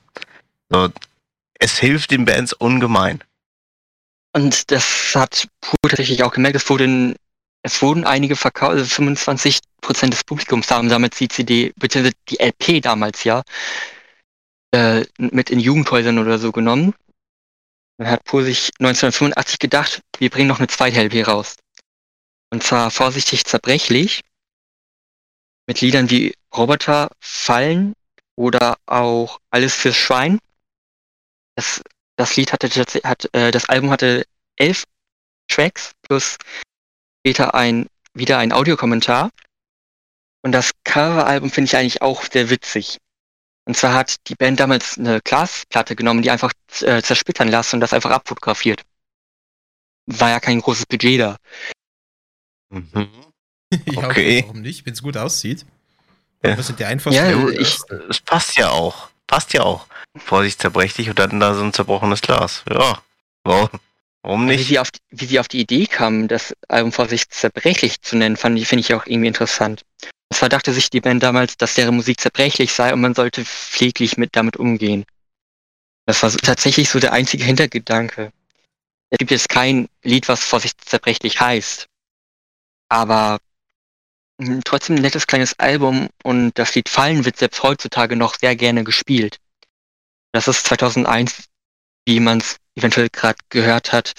[0.70, 0.88] So,
[1.58, 3.22] es hilft den Bands ungemein.
[4.32, 6.56] Und das hat Pur tatsächlich auch gemerkt.
[6.56, 7.16] Es wurden,
[7.62, 12.38] es wurden einige verkauft, also 25 Prozent des Publikums haben damals die CD, beziehungsweise die
[12.40, 13.42] LP damals ja,
[14.72, 16.94] äh, mit in Jugendhäusern oder so genommen.
[17.98, 21.56] Dann hat Pur sich 1985 gedacht, wir bringen noch eine zweite LP raus.
[22.50, 24.22] Und zwar vorsichtig zerbrechlich.
[25.66, 27.94] Mit Liedern wie Roboter, Fallen
[28.36, 30.38] oder auch Alles fürs Schwein.
[31.56, 31.82] Das,
[32.16, 34.24] das Lied hatte, hat, äh, das Album hatte
[34.56, 34.84] elf
[35.48, 36.36] Tracks plus
[37.20, 39.30] später ein, wieder ein Audiokommentar.
[40.42, 42.98] Und das Coveralbum finde ich eigentlich auch sehr witzig.
[43.68, 47.80] Und zwar hat die Band damals eine Glasplatte genommen, die einfach äh, zersplittern lassen und
[47.80, 48.80] das einfach abfotografiert.
[50.06, 51.36] War ja kein großes Budget da.
[52.70, 53.10] Mhm.
[53.84, 54.44] ja, okay.
[54.46, 55.66] Warum nicht, wenn es gut aussieht?
[56.42, 56.56] Ja.
[56.56, 57.22] Das sind die einfachsten.
[57.22, 57.78] Ja, ich,
[58.08, 59.10] es passt ja auch.
[59.26, 59.86] Passt ja auch.
[60.16, 62.64] Vorsicht zerbrechlich und dann da so ein zerbrochenes Glas.
[62.70, 63.02] Ja.
[63.44, 63.68] Warum,
[64.22, 64.60] warum nicht?
[64.60, 68.38] Wie sie, auf, wie sie auf die Idee kamen, das Album Vorsicht zerbrechlich zu nennen,
[68.38, 69.82] fand ich, finde ich auch irgendwie interessant.
[70.30, 73.44] Und zwar dachte sich die Band damals, dass deren Musik zerbrechlich sei und man sollte
[73.44, 75.04] pfleglich mit damit umgehen.
[76.06, 78.32] Das war so, tatsächlich so der einzige Hintergedanke.
[79.10, 81.86] Es gibt jetzt kein Lied, was vor sich zerbrechlich heißt.
[82.90, 83.38] Aber
[84.38, 88.56] mh, trotzdem ein nettes kleines Album und das Lied Fallen wird selbst heutzutage noch sehr
[88.56, 89.38] gerne gespielt.
[90.32, 91.44] Das ist 2001,
[92.06, 94.12] wie man es eventuell gerade gehört hat,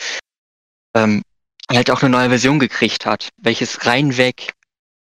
[0.96, 1.24] ähm,
[1.72, 4.54] halt auch eine neue Version gekriegt hat, welches reinweg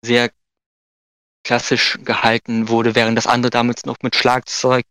[0.05, 0.31] sehr
[1.45, 4.85] klassisch gehalten wurde, während das andere damals noch mit Schlagzeug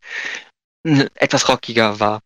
[0.84, 2.22] etwas rockiger war.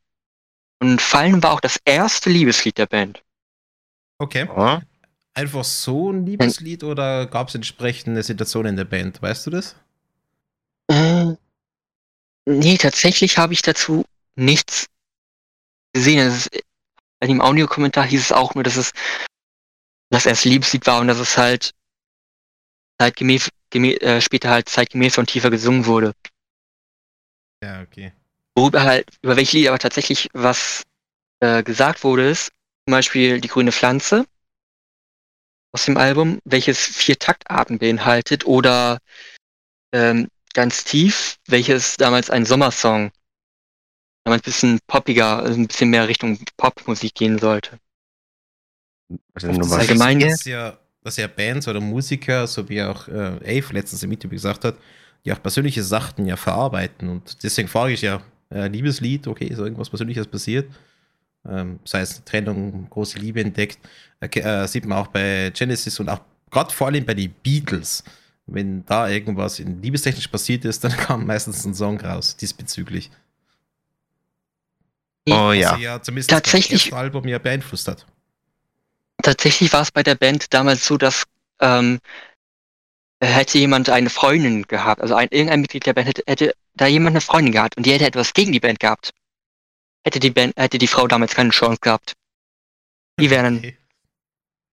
[0.80, 3.24] Und Fallen war auch das erste Liebeslied der Band.
[4.18, 4.48] Okay.
[4.48, 4.82] Ja.
[5.34, 9.22] Einfach so ein Liebeslied oder gab es entsprechende Situationen in der Band?
[9.22, 9.76] Weißt du das?
[10.88, 11.34] Äh,
[12.46, 14.88] nee, tatsächlich habe ich dazu nichts
[15.94, 16.26] gesehen.
[16.28, 16.50] Ist,
[17.20, 18.92] in dem Audiokommentar hieß es auch nur, dass es
[20.10, 21.72] das erste Liebeslied war und dass es halt
[23.02, 26.14] zeitgemäß, gemä äh, später halt zeitgemäß und tiefer gesungen wurde.
[27.64, 28.14] Ja, okay.
[28.56, 30.84] Worüber halt, über welche Lieder aber tatsächlich was
[31.42, 32.52] äh, gesagt wurde, ist
[32.88, 34.26] zum Beispiel die grüne Pflanze
[35.74, 39.00] aus dem Album, welches vier Taktarten beinhaltet, oder
[39.92, 43.12] ähm, ganz tief, welches damals ein Sommersong,
[44.24, 47.80] damals ein bisschen poppiger, also ein bisschen mehr Richtung Popmusik gehen sollte.
[49.34, 53.60] Also ist es allgemein- dass ja, dass ja Bands oder Musiker, so wie auch äh,
[53.62, 54.76] Ave letztens im Interview gesagt hat,
[55.24, 57.10] die auch persönliche Sachen ja verarbeiten.
[57.10, 60.68] Und deswegen frage ich ja, äh, Liebeslied, okay, ist irgendwas Persönliches passiert?
[61.48, 63.78] Ähm, sei es eine Trennung, große Liebe entdeckt.
[64.20, 68.04] Äh, äh, sieht man auch bei Genesis und auch gerade vor allem bei den Beatles.
[68.48, 73.12] Wenn da irgendwas in liebestechnisch passiert ist, dann kam meistens ein Song raus diesbezüglich.
[75.30, 75.78] Oh ja.
[75.78, 78.08] ja zumindest Tatsächlich- das Album ja beeinflusst hat.
[79.26, 81.24] Tatsächlich war es bei der Band damals so, dass
[81.60, 82.00] ähm,
[83.20, 87.14] hätte jemand eine Freundin gehabt, also ein, irgendein Mitglied der Band hätte, hätte da jemand
[87.14, 89.16] eine Freundin gehabt und die hätte etwas gegen die Band gehabt,
[90.04, 92.14] hätte die Band, hätte die Frau damals keine Chance gehabt.
[93.20, 93.78] Die wäre dann, Okay.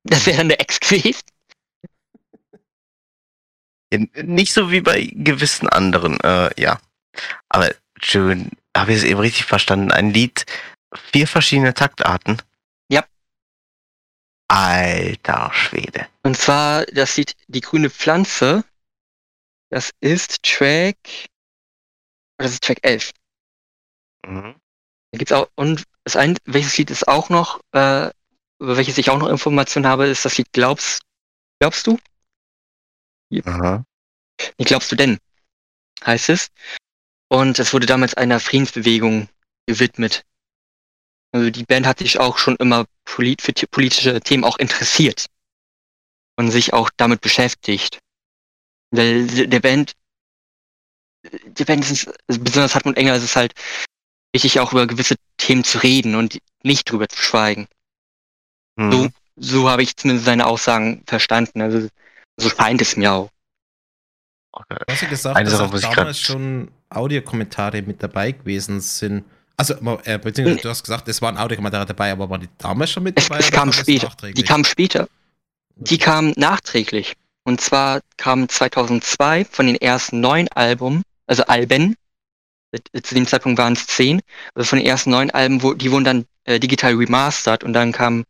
[0.04, 1.22] das wäre dann der Ex gewesen.
[3.90, 6.78] Ja, nicht so wie bei gewissen anderen, äh, ja.
[7.48, 7.70] Aber
[8.02, 9.92] schön, habe ich es eben richtig verstanden?
[9.92, 10.44] Ein Lied,
[11.10, 12.36] vier verschiedene Taktarten.
[14.52, 16.08] Alter Schwede.
[16.22, 18.64] Und zwar das Lied Die grüne Pflanze.
[19.70, 20.98] Das ist Track,
[22.36, 23.12] das ist Track 11.
[24.26, 24.54] Mhm.
[25.10, 28.10] Da gibt's auch, und das ein, welches Lied ist auch noch, äh,
[28.58, 31.00] über welches ich auch noch Informationen habe, ist das Lied Glaubst,
[31.58, 31.98] glaubst du?
[33.46, 33.86] Aha.
[34.58, 35.18] Wie glaubst du denn?
[36.04, 36.48] Heißt es.
[37.28, 39.30] Und es wurde damals einer Friedensbewegung
[39.66, 40.26] gewidmet.
[41.34, 45.26] Also die Band hat sich auch schon immer polit für politische Themen auch interessiert.
[46.38, 47.98] Und sich auch damit beschäftigt.
[48.90, 49.92] Weil der der Band,
[51.24, 53.52] der Band ist es, also besonders Hartmut Engler ist es halt
[54.34, 57.66] wichtig, auch über gewisse Themen zu reden und nicht drüber zu schweigen.
[58.76, 58.92] Mhm.
[58.92, 61.60] So, so habe ich zumindest seine Aussagen verstanden.
[61.60, 61.88] Also
[62.38, 63.30] so scheint es mir auch.
[64.52, 64.76] Okay.
[64.86, 69.24] Du hast ja gesagt, Eine dass Sache damals grad- schon Audiokommentare mit dabei gewesen sind.
[69.56, 73.02] Also, äh, beziehungsweise du hast gesagt, es waren Audiokommentare dabei, aber waren die damals schon
[73.02, 73.40] mit Es, dabei?
[73.40, 74.12] es oder kam später.
[74.32, 75.08] Die kamen später.
[75.76, 77.14] Die kamen nachträglich.
[77.44, 81.96] Und zwar kamen 2002 von den ersten neun Alben, also Alben,
[82.72, 84.20] äh, zu dem Zeitpunkt waren es zehn,
[84.54, 87.92] also von den ersten neun Alben, wo, die wurden dann äh, digital remastert und dann
[87.92, 88.24] kamen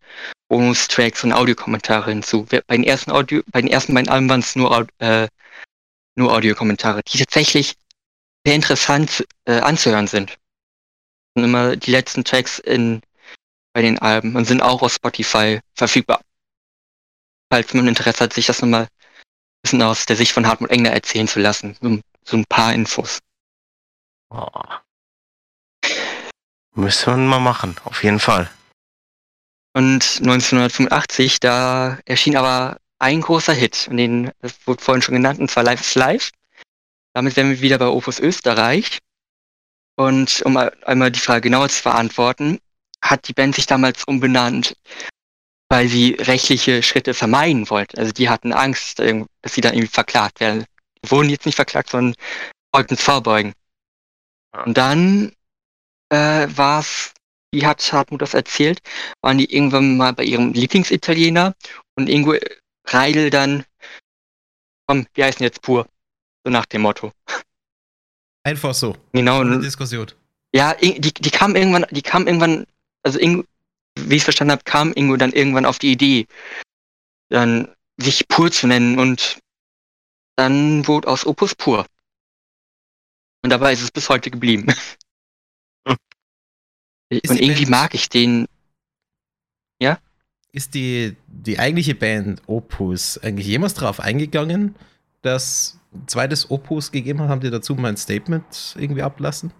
[0.49, 2.47] Bonus-Tracks und Audiokommentare hinzu.
[2.67, 5.29] Bei den ersten Audio, bei den ersten beiden Alben waren es nur, äh,
[6.17, 7.75] nur Audiokommentare, die tatsächlich
[8.45, 10.37] sehr interessant äh, anzuhören sind.
[11.35, 13.01] Immer die letzten Tracks in,
[13.73, 16.21] bei den Alben und sind auch auf Spotify verfügbar.
[17.51, 18.89] Falls man Interesse hat, sich das nochmal ein
[19.63, 21.77] bisschen aus der Sicht von Hartmut Engler erzählen zu lassen.
[21.81, 23.21] So, so ein paar Infos.
[24.31, 24.49] Oh.
[26.75, 28.51] Müsste man mal machen, auf jeden Fall.
[29.75, 35.41] Und 1985, da erschien aber ein großer Hit, und den, das wurde vorhin schon genannt,
[35.41, 36.31] und zwar Live is Live.
[37.15, 38.99] Damit wären wir wieder bei Opus Österreich.
[40.03, 42.59] Und um mal- einmal die Frage genauer zu beantworten,
[43.05, 44.77] hat die Band sich damals umbenannt,
[45.69, 47.99] weil sie rechtliche Schritte vermeiden wollte.
[47.99, 50.65] Also die hatten Angst, dass sie dann irgendwie verklagt werden.
[51.05, 52.17] Die wurden jetzt nicht verklagt, sondern
[52.75, 53.53] wollten es vorbeugen.
[54.65, 55.33] Und dann
[56.11, 57.15] äh, war es,
[57.53, 58.81] wie hat Hartmut das erzählt,
[59.21, 61.55] waren die irgendwann mal bei ihrem Lieblingsitaliener
[61.97, 62.35] und Ingo
[62.89, 63.65] Reidel dann,
[64.89, 65.87] komm, wir heißen jetzt pur.
[66.45, 67.13] So nach dem Motto.
[68.45, 68.97] Einfach so.
[69.13, 69.41] Genau.
[69.41, 70.07] Und, Diskussion.
[70.55, 72.67] ja, die, die kam irgendwann, die kam irgendwann,
[73.03, 73.45] also Ingo,
[73.99, 76.27] wie ich es verstanden habe, kam Ingo dann irgendwann auf die Idee,
[77.29, 79.39] dann sich pur zu nennen und
[80.37, 81.87] dann wurde aus Opus Pur.
[83.45, 84.67] Und dabei ist es bis heute geblieben.
[85.85, 85.97] Hm.
[87.11, 88.47] Und irgendwie Band- mag ich den.
[90.55, 94.75] Ist die, die eigentliche Band Opus eigentlich jemals darauf eingegangen,
[95.23, 97.29] dass ein zweites Opus gegeben hat?
[97.29, 99.53] Haben die dazu mal ein Statement irgendwie ablassen?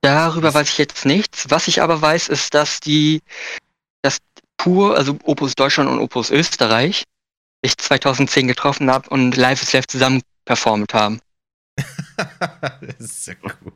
[0.00, 1.50] Darüber weiß ich jetzt nichts.
[1.50, 3.22] Was ich aber weiß, ist, dass die,
[4.02, 4.18] dass
[4.56, 7.04] Pur, also Opus Deutschland und Opus Österreich,
[7.64, 11.20] sich 2010 getroffen haben und Live is Live zusammen performt haben.
[12.16, 13.72] das ist ja cool.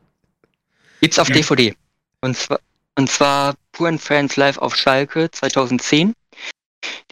[1.01, 1.35] Gibt's auf Ja.
[1.35, 1.75] DVD.
[2.21, 2.59] Und zwar,
[2.95, 6.13] und zwar Pur and Friends Live auf Schalke 2010.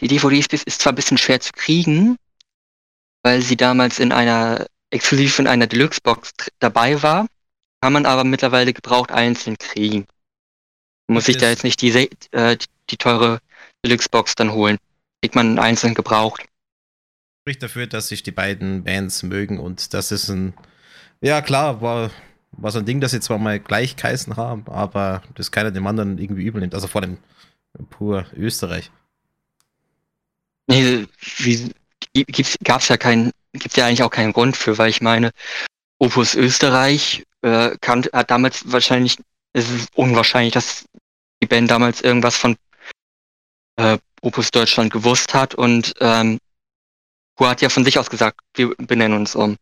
[0.00, 2.16] Die DVD ist, ist zwar ein bisschen schwer zu kriegen,
[3.28, 7.26] weil sie damals in einer, exklusiv in einer Deluxe-Box dabei war,
[7.82, 10.06] kann man aber mittlerweile gebraucht einzeln kriegen.
[11.08, 11.90] Muss Das ich da jetzt nicht die,
[12.32, 12.56] äh,
[12.88, 13.40] die teure
[13.84, 14.78] Deluxe-Box dann holen.
[15.20, 16.46] Kriegt man einzeln gebraucht.
[17.42, 20.54] Spricht dafür, dass sich die beiden Bands mögen und das ist ein.
[21.20, 22.10] Ja, klar, war,
[22.52, 25.86] war so ein Ding, dass sie zwar mal gleich geheißen haben, aber das keiner dem
[25.86, 26.74] anderen irgendwie übel nimmt.
[26.74, 27.18] Also vor allem
[27.90, 28.90] pur Österreich.
[30.66, 31.74] Nee, wie,
[32.12, 35.30] gibt's, gab's ja keinen, gibt's ja eigentlich auch keinen Grund für, weil ich meine,
[35.98, 39.18] Opus Österreich äh, kann, hat damals wahrscheinlich,
[39.52, 40.84] es ist unwahrscheinlich, dass
[41.42, 42.56] die Band damals irgendwas von
[43.76, 46.38] äh, Opus Deutschland gewusst hat und ähm,
[47.40, 49.56] hat ja von sich aus gesagt, wir benennen uns um.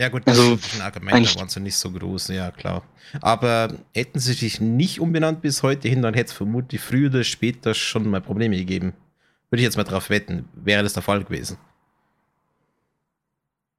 [0.00, 2.82] Ja, gut, das Also, ist ein Argument, da waren sie nicht so groß, ja klar.
[3.20, 7.22] Aber hätten sie sich nicht umbenannt bis heute hin, dann hätte es vermutlich früher oder
[7.22, 8.94] später schon mal Probleme gegeben.
[9.52, 11.58] Würde ich jetzt mal drauf wetten, wäre das der Fall gewesen.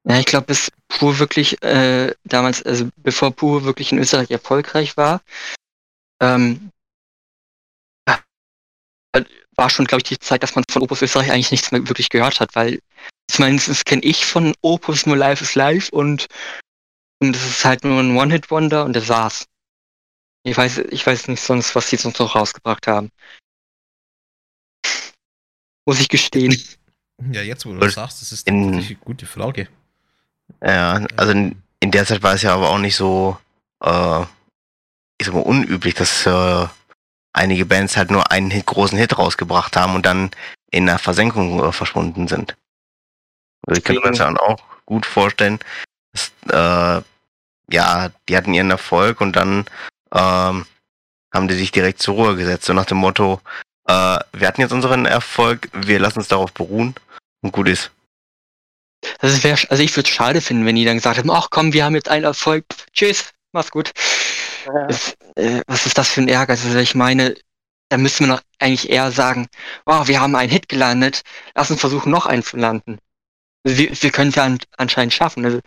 [0.04, 4.96] Ja, ich glaube, bis Pur wirklich äh, damals, also bevor Pur wirklich in Österreich erfolgreich
[4.96, 5.20] war,
[6.22, 6.70] ähm,
[8.06, 9.24] äh,
[9.56, 12.08] war schon, glaube ich, die Zeit, dass man von Opus Österreich eigentlich nichts mehr wirklich
[12.08, 12.78] gehört hat, weil
[13.28, 16.28] zumindest kenne ich von Opus nur Live is Live und,
[17.20, 19.46] und das ist halt nur ein One-Hit-Wonder und das war's.
[20.44, 23.10] Ich weiß, ich weiß nicht sonst, was sie sonst noch rausgebracht haben.
[25.86, 26.56] Muss ich gestehen.
[27.30, 29.68] Ja, jetzt wo du das sagst, das ist In- eine gute Frage.
[30.62, 33.38] Ja, also in, in der Zeit war es ja aber auch nicht so,
[33.82, 34.22] äh,
[35.18, 36.66] ich sag mal, unüblich, dass äh,
[37.32, 40.30] einige Bands halt nur einen Hit, großen Hit rausgebracht haben und dann
[40.70, 42.56] in der Versenkung äh, verschwunden sind.
[43.66, 45.58] Also ich könnte mir das dann auch gut vorstellen,
[46.12, 47.02] dass, äh,
[47.70, 49.64] ja, die hatten ihren Erfolg und dann
[50.12, 50.66] ähm,
[51.32, 53.40] haben die sich direkt zur Ruhe gesetzt, so nach dem Motto,
[53.86, 56.94] äh, wir hatten jetzt unseren Erfolg, wir lassen uns darauf beruhen
[57.42, 57.90] und gut ist.
[59.20, 61.72] Das wär, also ich würde es schade finden, wenn die dann gesagt haben, ach komm,
[61.72, 63.92] wir haben jetzt einen Erfolg, tschüss, mach's gut.
[64.88, 66.52] Das, äh, was ist das für ein Ärger?
[66.52, 67.34] Also ich meine,
[67.90, 69.46] da müssen wir noch eigentlich eher sagen,
[69.84, 71.22] oh, wir haben einen Hit gelandet,
[71.54, 72.98] lass uns versuchen, noch einen zu landen.
[73.64, 75.44] Also wir, wir können es ja an, anscheinend schaffen.
[75.44, 75.60] Also?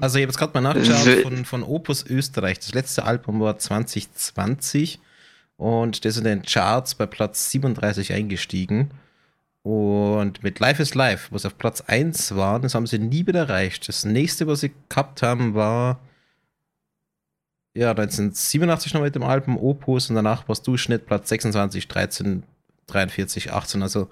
[0.00, 2.60] Also ich habe jetzt gerade mal nachgeschaut Will- von, von Opus Österreich.
[2.60, 5.00] Das letzte Album war 2020
[5.60, 8.92] und das ist in den Charts bei Platz 37 eingestiegen.
[9.62, 13.40] Und mit Life is Life, was auf Platz 1 war, das haben sie nie wieder
[13.40, 13.86] erreicht.
[13.86, 16.00] Das nächste, was sie gehabt haben, war
[17.74, 22.42] ja 1987 noch mit dem Album Opus und danach war es Durchschnitt Platz 26, 13,
[22.86, 23.82] 43, 18.
[23.82, 24.08] Also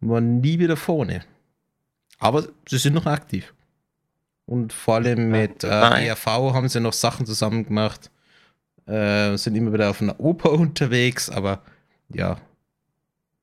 [0.00, 1.20] war nie wieder vorne.
[2.18, 3.54] Aber sie sind noch aktiv.
[4.46, 6.08] Und vor allem mit äh.
[6.08, 8.10] ERV haben sie noch Sachen zusammen gemacht.
[8.88, 11.62] Äh, sind immer wieder auf einer Oper unterwegs, aber
[12.08, 12.40] ja.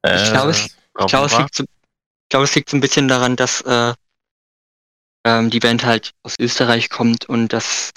[0.03, 3.08] Ich glaube, es- ich glaube, es liegt so, ich glaube, es liegt so ein bisschen
[3.08, 3.93] daran, dass äh,
[5.25, 7.91] ähm, die Band halt aus Österreich kommt und dass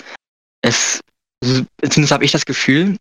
[0.62, 1.00] es,
[1.42, 2.96] zumindest habe ich das Gefühl,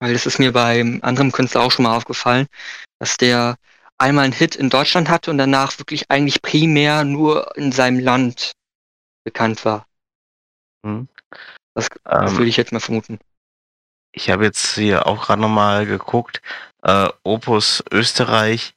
[0.00, 2.46] weil das ist mir beim anderen Künstler auch schon mal aufgefallen,
[2.98, 3.56] dass der
[3.98, 8.52] einmal einen Hit in Deutschland hatte und danach wirklich eigentlich primär nur in seinem Land
[9.24, 9.86] bekannt war.
[10.84, 11.08] Hm.
[11.74, 13.18] Das, das Ähm, würde ich jetzt mal vermuten.
[14.16, 16.40] Ich habe jetzt hier auch gerade nochmal geguckt.
[16.82, 18.74] Äh, Opus Österreich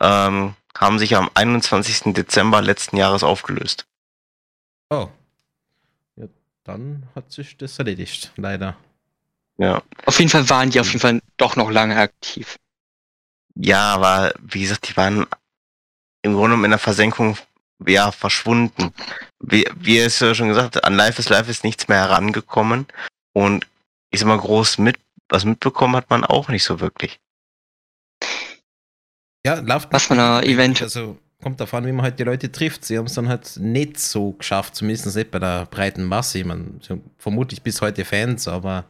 [0.00, 2.14] ähm, haben sich am 21.
[2.14, 3.84] Dezember letzten Jahres aufgelöst.
[4.90, 5.08] Oh.
[6.14, 6.26] Ja,
[6.62, 8.76] dann hat sich das erledigt, leider.
[9.58, 9.82] Ja.
[10.04, 12.56] Auf jeden Fall waren die auf jeden Fall doch noch lange aktiv.
[13.56, 15.26] Ja, aber wie gesagt, die waren
[16.22, 17.36] im Grunde genommen in der Versenkung
[17.84, 18.92] ja verschwunden.
[19.40, 22.86] Wie, wie es ja schon gesagt, an Life is Life ist nichts mehr herangekommen
[23.32, 23.66] und
[24.16, 24.98] ich sag mal groß mit
[25.28, 27.20] was mitbekommen hat man auch nicht so wirklich.
[29.44, 32.84] Ja, läuft Was von einer Event- Also kommt davon, wie man halt die Leute trifft.
[32.84, 36.44] Sie haben es dann halt nicht so geschafft, zumindest nicht bei der breiten Masse.
[36.44, 36.80] Man
[37.18, 38.84] vermutlich bis heute Fans, aber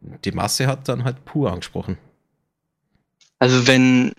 [0.00, 1.98] die Masse hat dann halt pur angesprochen.
[3.38, 4.12] Also wenn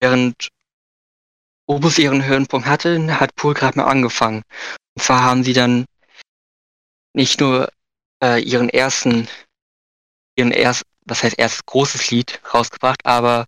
[0.00, 0.48] während
[1.66, 4.42] Obus ihren Höhenpunkt hatte, hat Pur gerade mal angefangen.
[4.94, 5.84] Und zwar haben sie dann
[7.12, 7.68] nicht nur
[8.22, 9.28] äh, ihren ersten,
[10.36, 13.46] ihren erst, was heißt erstes großes Lied rausgebracht, aber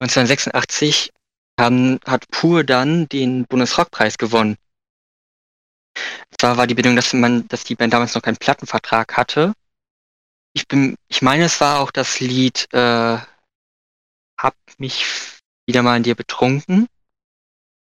[0.00, 1.10] 1986
[1.58, 4.56] haben, hat Pur dann den Bundesrockpreis gewonnen.
[6.38, 9.52] Zwar war die Bedingung, dass man, dass die Band damals noch keinen Plattenvertrag hatte.
[10.52, 13.18] Ich bin, ich meine, es war auch das Lied äh,
[14.38, 15.04] Hab mich
[15.66, 16.86] wieder mal an dir betrunken.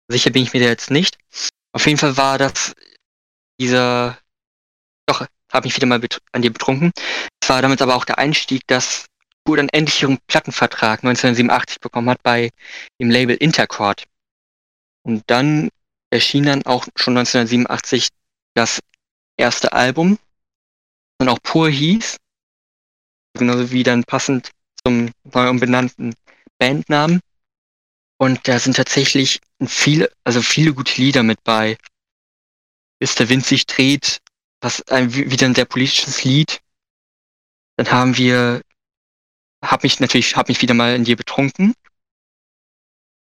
[0.08, 1.18] Sicher bin ich mir da jetzt nicht.
[1.72, 2.74] Auf jeden Fall war das
[3.60, 4.18] dieser,
[5.50, 6.00] doch, hab mich wieder mal
[6.32, 6.92] an dir betrunken.
[7.42, 9.06] Es war damit aber auch der Einstieg, dass
[9.44, 12.50] Pur dann endlich ihren Plattenvertrag 1987 bekommen hat bei
[13.00, 14.04] dem Label Intercord.
[15.02, 15.70] Und dann
[16.10, 18.08] erschien dann auch schon 1987
[18.54, 18.80] das
[19.36, 20.18] erste Album
[21.18, 22.16] und auch Pur hieß,
[23.34, 24.50] genauso wie dann passend
[24.84, 26.14] zum neu umbenannten
[26.58, 27.20] Bandnamen.
[28.18, 31.78] Und da sind tatsächlich viele, also viele gute Lieder mit bei.
[32.98, 34.20] Bis der Wind sich dreht,
[34.60, 36.60] was ein, wieder ein sehr politisches Lied.
[37.76, 38.62] Dann haben wir,
[39.64, 41.74] hab mich natürlich, hab mich wieder mal in dir betrunken.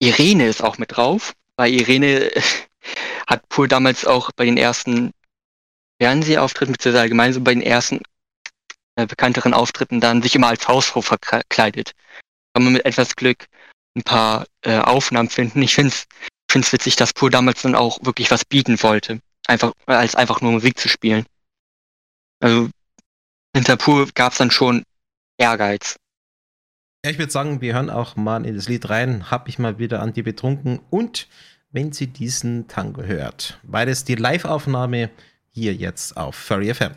[0.01, 1.35] Irene ist auch mit drauf.
[1.57, 2.31] Bei Irene
[3.27, 5.13] hat Pur damals auch bei den ersten
[6.01, 8.01] Fernsehauftritten, beziehungsweise allgemein so bei den ersten
[8.97, 11.93] äh, bekannteren Auftritten dann sich immer als Hausfrau verkleidet.
[12.55, 13.47] Kann man mit etwas Glück
[13.97, 15.63] ein paar äh, Aufnahmen finden.
[15.63, 16.07] Ich finde es
[16.51, 19.21] find's witzig, dass Pur damals dann auch wirklich was bieten wollte.
[19.49, 21.25] Einfach, als einfach nur Musik zu spielen.
[22.41, 22.69] Also
[23.57, 24.85] hinter Pur gab es dann schon
[25.39, 25.97] Ehrgeiz.
[27.03, 29.31] Ja, ich würde sagen, wir hören auch mal in das Lied rein.
[29.31, 31.29] Hab ich mal wieder an die betrunken und
[31.71, 33.59] wenn sie diesen Tango hört.
[33.63, 35.11] Beides die Live-Aufnahme
[35.51, 36.93] hier jetzt auf Furry FM.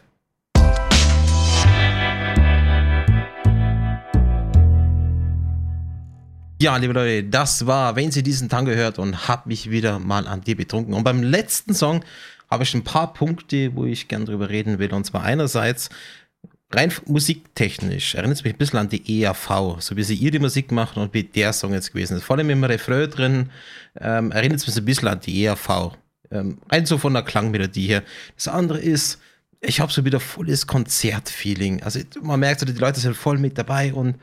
[6.61, 10.27] Ja, liebe Leute, das war, wenn Sie diesen Tango hört und hab mich wieder mal
[10.27, 10.93] an dir betrunken.
[10.93, 12.03] Und beim letzten Song
[12.51, 14.93] habe ich ein paar Punkte, wo ich gern drüber reden will.
[14.93, 15.89] Und zwar einerseits
[16.73, 20.39] rein musiktechnisch erinnert es mich ein bisschen an die EAV, so wie sie ihr die
[20.39, 22.23] Musik machen und wie der Song jetzt gewesen ist.
[22.23, 23.49] Vor allem im Refrain drin
[23.99, 25.95] ähm, erinnert es mich ein bisschen an die EAV.
[26.29, 28.03] Ähm, rein so von der Klangmelodie her.
[28.35, 29.19] Das andere ist,
[29.61, 31.83] ich habe so wieder volles Konzertfeeling.
[31.83, 34.15] Also man merkt, die Leute sind voll mit dabei und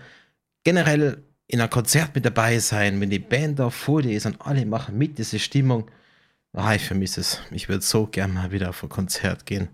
[0.64, 4.40] generell in einem Konzert mit dabei sein, wenn die Band da vor dir ist und
[4.40, 5.90] alle machen mit, diese Stimmung.
[6.52, 7.40] Ah, ich vermisse es.
[7.50, 9.68] Ich würde so gern mal wieder auf ein Konzert gehen.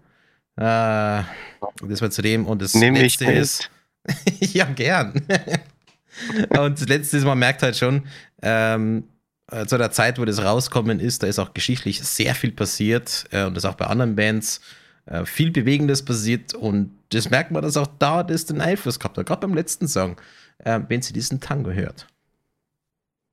[0.56, 1.22] Äh,
[1.82, 3.70] das war zu dem und das Nehm letzte ist.
[4.40, 5.14] ja, gern.
[6.50, 8.06] und das letzte ist, man merkt halt schon,
[8.42, 9.04] ähm,
[9.50, 13.24] äh, zu der Zeit, wo das rauskommen ist, da ist auch geschichtlich sehr viel passiert
[13.30, 14.60] äh, und das auch bei anderen Bands
[15.06, 19.18] äh, viel Bewegendes passiert und das merkt man, dass auch da das den Einfluss gehabt
[19.18, 20.20] hat, gerade beim letzten Song,
[20.58, 22.06] äh, wenn sie diesen Tango hört.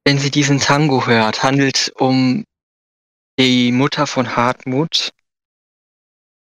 [0.04, 2.44] Wenn sie diesen Tango hört, handelt um
[3.40, 5.12] die Mutter von Hartmut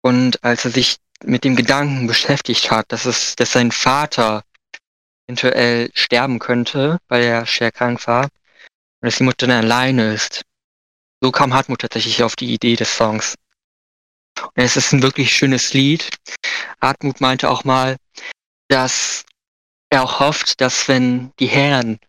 [0.01, 4.43] und als er sich mit dem Gedanken beschäftigt hat, dass es, dass sein Vater
[5.27, 8.31] eventuell sterben könnte, weil er schwer krank war, und
[9.01, 10.43] dass die Mutter dann alleine ist.
[11.21, 13.35] So kam Hartmut tatsächlich auf die Idee des Songs.
[14.39, 16.09] Und es ist ein wirklich schönes Lied.
[16.81, 17.97] Hartmut meinte auch mal,
[18.69, 19.25] dass
[19.89, 21.99] er auch hofft, dass wenn die Herren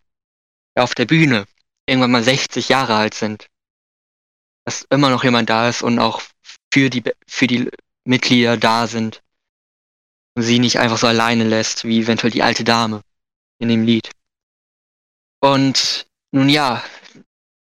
[0.75, 1.45] auf der Bühne
[1.87, 3.47] irgendwann mal 60 Jahre alt sind,
[4.69, 6.21] dass immer noch jemand da ist und auch
[6.71, 7.71] für die, für die
[8.03, 9.23] Mitglieder da sind
[10.35, 13.01] und sie nicht einfach so alleine lässt, wie eventuell die alte Dame
[13.57, 14.11] in dem Lied.
[15.41, 16.83] Und nun ja,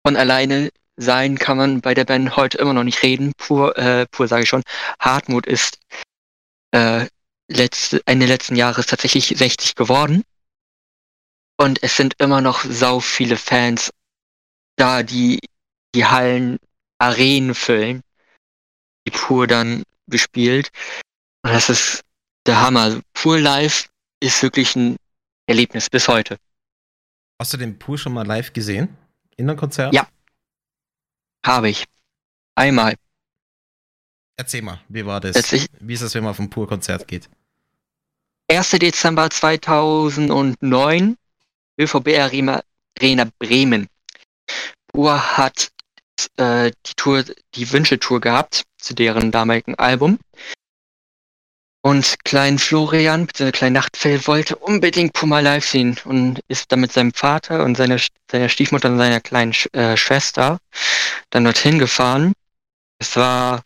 [0.08, 3.34] von alleine sein kann man bei der Band heute immer noch nicht reden.
[3.36, 4.64] Pur, äh, pur sage ich schon.
[4.98, 5.80] Hartmut ist
[6.72, 7.08] äh,
[7.50, 10.24] letzte, Ende letzten Jahres tatsächlich 60 geworden.
[11.58, 13.92] Und es sind immer noch sau viele Fans
[14.78, 15.42] da, die
[15.94, 16.60] die Hallen,
[17.00, 18.02] Arenen füllen,
[19.06, 20.70] die Pur dann bespielt.
[21.44, 22.02] Und das ist
[22.46, 22.82] der Hammer.
[22.82, 24.98] Also Pur Live ist wirklich ein
[25.48, 26.38] Erlebnis bis heute.
[27.40, 28.98] Hast du den Pur schon mal live gesehen?
[29.36, 29.94] In einem Konzert?
[29.94, 30.08] Ja.
[31.46, 31.86] Habe ich.
[32.56, 32.96] Einmal.
[34.38, 35.52] Erzähl mal, wie war das?
[35.54, 37.30] Ich, wie ist das, wenn man auf ein Pur-Konzert geht?
[38.50, 38.72] 1.
[38.72, 41.18] Dezember 2009,
[41.80, 42.62] ÖVB Arena
[43.40, 43.88] Bremen.
[44.88, 45.70] Pur hat
[46.38, 47.24] äh, die Tour,
[47.56, 50.20] die Wünschetour gehabt zu deren damaligen Album.
[51.82, 53.52] Und Klein Florian, bzw.
[53.52, 58.00] Klein Nachtfell, wollte unbedingt Puma live sehen und ist dann mit seinem Vater und seiner,
[58.32, 60.58] seiner Stiefmutter und seiner kleinen Sch äh, Schwester
[61.30, 62.34] dann dorthin gefahren.
[62.98, 63.62] Es war,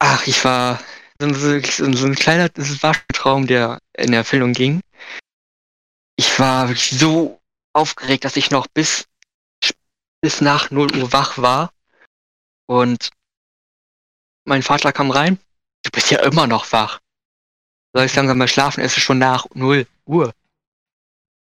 [0.00, 0.80] ach, ich war
[1.20, 4.80] so, so, so ein kleiner, das war ein Traum, der in Erfüllung ging.
[6.16, 7.40] Ich war wirklich so
[7.72, 9.04] aufgeregt, dass ich noch bis
[10.22, 11.72] bis nach 0 Uhr wach war.
[12.66, 13.10] Und
[14.44, 15.38] mein Vater kam rein.
[15.82, 17.00] Du bist ja immer noch wach.
[17.92, 18.80] Soll ich langsam mal schlafen?
[18.82, 20.32] Es ist schon nach 0 Uhr.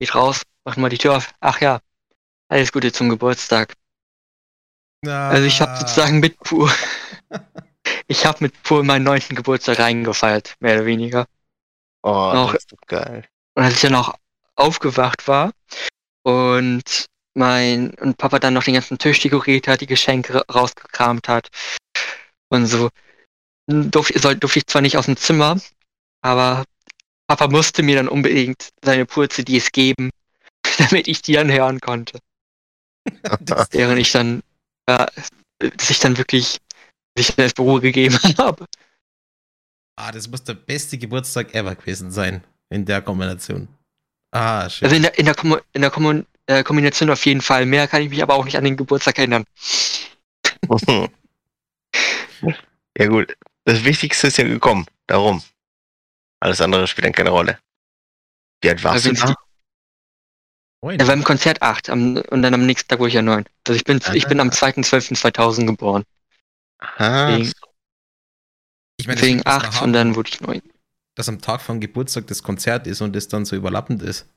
[0.01, 1.33] Geht raus, macht mal die Tür auf.
[1.41, 1.81] Ach ja,
[2.49, 3.75] alles Gute zum Geburtstag.
[5.31, 6.73] Also ich habe sozusagen mit Pur,
[8.07, 11.27] ich habe mit Pur meinen neunten Geburtstag reingefeiert, mehr oder weniger.
[12.03, 13.29] Oh, Noch- das ist doch geil.
[13.55, 14.15] Und als ich dann auch
[14.57, 15.53] aufgewacht war
[16.23, 21.29] und mein und Papa dann noch den ganzen Tisch dekoriert hat, die Geschenke ra- rausgekramt
[21.29, 21.49] hat
[22.51, 22.91] und so,
[23.67, 25.61] durfte, soll- durfte ich zwar nicht aus dem Zimmer,
[26.23, 26.65] aber
[27.29, 30.11] Papa musste mir dann unbedingt seine Pur-CDs geben,
[30.79, 32.19] damit ich die dann hören konnte.
[33.71, 34.43] Während ich dann,
[34.89, 35.09] ja,
[35.59, 36.59] dass ich dann wirklich
[37.17, 38.67] sich das Büro gegeben habe.
[39.99, 42.45] ah, das muss der beste Geburtstag ever gewesen sein.
[42.71, 43.69] In der Kombination.
[44.35, 44.87] Ah, schön.
[44.87, 47.67] Also in der, in der, Kommu- in der Kommun äh, Kombination auf jeden Fall.
[47.67, 49.45] Mehr kann ich mich aber auch nicht an den Geburtstag erinnern.
[52.99, 54.87] ja gut, das Wichtigste ist ja gekommen.
[55.07, 55.43] Darum.
[56.41, 57.59] Alles andere spielt dann keine Rolle.
[58.63, 59.35] Wie alt warst Also du da?
[60.83, 60.99] Moin.
[60.99, 63.45] Er war im Konzert 8 am, und dann am nächsten Tag wurde ich ja 9.
[63.67, 64.53] Also ich bin, ich bin am Ah.
[64.53, 66.05] 2.12.2000 geboren.
[66.79, 67.37] Aha.
[67.37, 67.53] Deswegen,
[68.97, 70.61] ich meine, deswegen das liegt 8 daran, und dann wurde ich 9.
[71.15, 74.29] dass am Tag vom Geburtstag das Konzert ist und es dann so überlappend ist.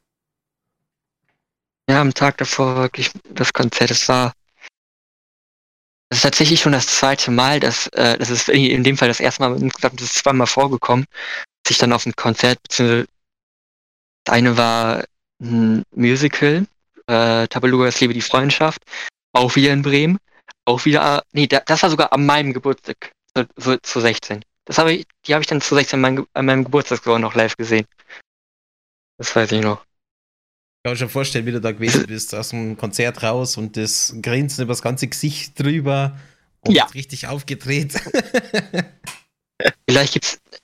[1.89, 3.91] Ja, am Tag davor wirklich das Konzert.
[3.91, 4.33] Es war.
[6.09, 9.19] Das ist tatsächlich schon das zweite Mal, dass, äh, das ist in dem Fall das
[9.19, 11.05] erste Mal, insgesamt ist es zweimal vorgekommen,
[11.63, 13.07] dass ich dann auf ein Konzert, beziehungsweise
[14.23, 15.03] das eine war
[15.41, 16.67] ein Musical,
[17.07, 18.81] äh, Tabaluga, das Liebe die Freundschaft,
[19.33, 20.19] auch wieder in Bremen,
[20.65, 24.43] auch wieder, äh, nee, da, das war sogar an meinem Geburtstag, so, so, zu 16.
[24.65, 27.35] Das habe ich, die habe ich dann zu 16 an an meinem Geburtstag sogar noch
[27.35, 27.85] live gesehen.
[29.17, 29.85] Das weiß ich noch.
[30.85, 33.75] Ich kann mir schon vorstellen, wie du da gewesen bist, aus dem Konzert raus und
[33.75, 36.15] das Grinsen über das ganze Gesicht drüber
[36.61, 36.85] und Ja.
[36.93, 37.99] richtig aufgedreht.
[39.89, 40.37] Vielleicht gibt's.
[40.51, 40.59] Ich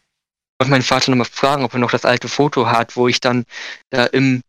[0.60, 3.46] wollte meinen Vater nochmal fragen, ob er noch das alte Foto hat, wo ich dann
[3.90, 4.42] da im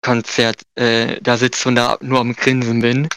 [0.00, 3.10] Konzert äh, da sitze und da nur am Grinsen bin.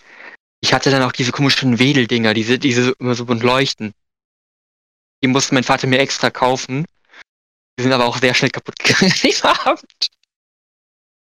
[0.59, 3.93] Ich hatte dann auch diese komischen Wedeldinger, diese, diese so- immer so bunt leuchten.
[5.23, 6.83] Die musste mein Vater mir extra kaufen.
[7.79, 10.07] Die sind aber auch sehr schnell kaputt gegangen an dem Abend.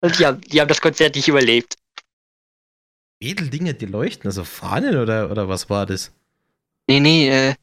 [0.01, 1.75] Und die haben, die haben das Konzert nicht überlebt.
[3.19, 6.11] Edeldinge, die leuchten, also Fahnen oder, oder was war das?
[6.87, 7.55] Nee, nee, äh,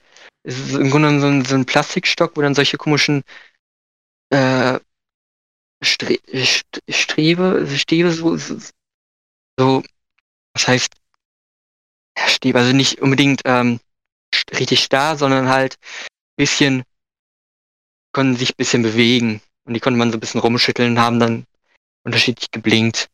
[0.45, 3.24] es ist im Grunde so ein, so ein Plastikstock, wo dann solche komischen
[4.30, 4.78] äh,
[5.82, 9.82] Stre St Strebe, Stäbe, so, so,
[10.55, 10.95] was heißt
[12.26, 13.80] Stäbe, also nicht unbedingt ähm,
[14.53, 15.76] richtig starr, sondern halt
[16.36, 16.84] bisschen,
[18.12, 21.18] konnten sich ein bisschen bewegen und die konnte man so ein bisschen rumschütteln und haben
[21.20, 21.48] dann
[22.09, 23.09] unterschiedlich geblinkt.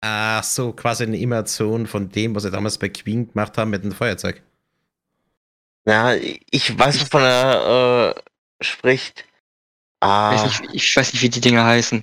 [0.00, 3.84] Ach so, quasi eine Imitation von dem, was sie damals bei Queen gemacht haben mit
[3.84, 4.42] dem Feuerzeug.
[5.86, 9.24] Ja, ich weiß, wovon er äh, spricht.
[10.00, 12.02] Ah, Weiß nicht, ich weiß nicht, wie die Dinger heißen.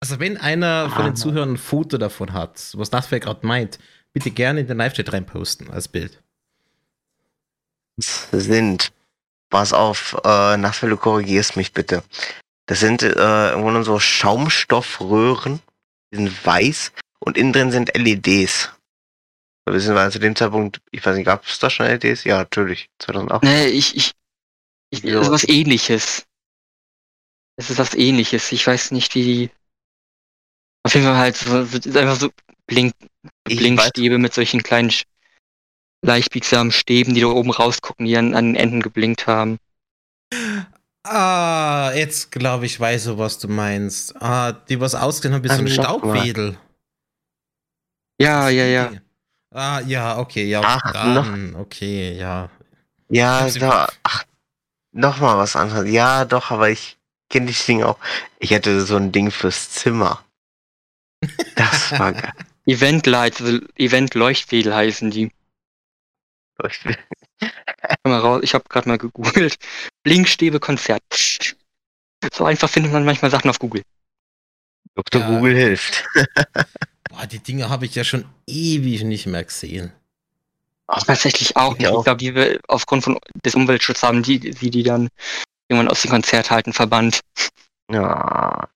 [0.00, 1.04] Also wenn einer von Ah.
[1.06, 3.78] den Zuhörern ein Foto davon hat, was das wer gerade meint,
[4.12, 6.22] bitte gerne in den Live-Chat reinposten als Bild.
[8.00, 8.92] sind,
[9.50, 12.02] pass auf, äh, Nachfälle, du korrigierst mich bitte.
[12.68, 15.60] Das sind äh, im Grunde so Schaumstoffröhren,
[16.12, 18.70] die sind weiß und innen drin sind LEDs.
[19.66, 22.24] Wir wissen, weil zu dem Zeitpunkt, ich weiß nicht, gab es da schon LEDs?
[22.24, 23.42] Ja, natürlich, 2008.
[23.42, 24.12] Nee, ich, ich,
[24.90, 25.14] ich, Ja.
[25.14, 26.26] das ist was ähnliches.
[27.56, 28.52] Es ist was ähnliches.
[28.52, 29.50] Ich weiß nicht, wie die.
[30.84, 32.30] Auf jeden Fall halt so, so, ist einfach so
[32.66, 32.92] Blink,
[33.44, 34.92] Blinkstäbe mit solchen kleinen
[36.02, 39.58] leicht biegsamen Stäben, die da oben rausgucken, die an, an den Enden geblinkt haben.
[41.08, 44.14] Ah, jetzt glaube ich, weiß so, was du meinst.
[44.20, 45.72] Ah, die was ausgesehen haben wie so ein noch.
[45.72, 46.58] Staubwedel.
[48.20, 48.92] Ja, ja, ja.
[49.54, 52.50] Ah, ja, okay, ja, Ach, dann, okay, ja.
[53.08, 54.24] Ja, Ich da, ach,
[54.92, 55.88] noch mal was anderes.
[55.90, 56.98] Ja, doch, aber ich
[57.30, 57.98] kenne die Dinge auch.
[58.38, 60.22] Ich hätte so ein Ding fürs Zimmer.
[61.56, 62.32] Das war geil.
[62.66, 65.32] Eventlights, also Event-Leuchtwedel heißen die.
[66.68, 66.90] Ich- Komm
[68.04, 69.56] mal raus, ich habe gerade mal gegoogelt.
[70.02, 71.02] Blinkstäbe Konzert.
[72.32, 73.82] So einfach findet man manchmal Sachen auf Google.
[74.94, 75.20] Dr.
[75.20, 75.28] Ja.
[75.28, 76.04] Google hilft.
[77.10, 79.92] Boah, die Dinge habe ich ja schon ewig nicht mehr gesehen.
[80.88, 81.98] Ach, Tatsächlich auch Ich.
[81.98, 85.08] Ich glaube, die wir aufgrund von des Umweltschutzes haben die, die, die dann
[85.68, 87.20] irgendwann aus dem Konzert halten verbannt.
[87.90, 88.68] ja,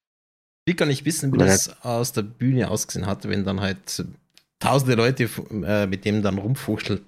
[0.64, 1.46] Ich will gar nicht wissen, wie Ja.
[1.46, 4.04] das aus der Bühne ausgesehen hat, wenn dann halt
[4.60, 5.28] tausende Leute
[5.64, 7.04] äh, mit dem dann rumfuchteln.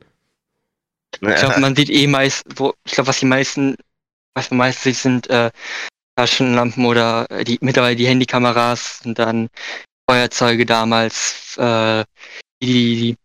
[1.21, 3.77] Ich glaube, man sieht eh meist, wo, ich glaube, was die meisten,
[4.35, 5.51] was man meist sieht, sind äh,
[6.17, 9.49] Taschenlampen oder äh, die mittlerweile die Handykameras und dann
[10.09, 12.05] Feuerzeuge damals, äh,
[12.62, 13.17] die, die,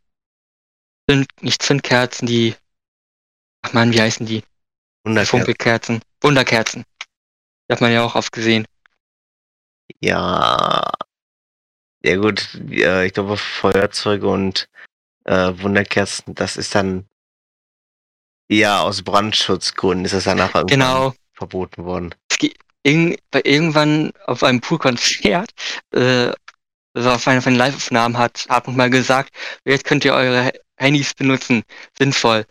[1.10, 2.56] Zünd, nicht Zündkerzen, die,
[3.62, 4.44] ach man, wie heißen die?
[5.04, 5.40] Wunderkerzen.
[5.40, 6.02] Funkelkerzen.
[6.22, 6.84] Wunderkerzen.
[7.68, 8.66] Die hat man ja auch oft gesehen.
[10.00, 10.92] Ja.
[12.04, 14.70] Ja gut, äh, ich glaube Feuerzeuge und
[15.26, 17.08] äh, Wunderkerzen, das ist dann
[18.50, 21.14] ja aus Brandschutzgründen ist das danach irgendwann Genau.
[21.34, 22.16] verboten worden.
[22.84, 25.52] Irgend, bei irgendwann auf einem Poolkonzert,
[25.94, 26.32] äh,
[26.94, 29.34] also auf einer von den Live-Aufnahmen hat Hartmut mal gesagt,
[29.66, 31.64] jetzt könnt ihr eure Handys benutzen.
[31.98, 32.46] Sinnvoll.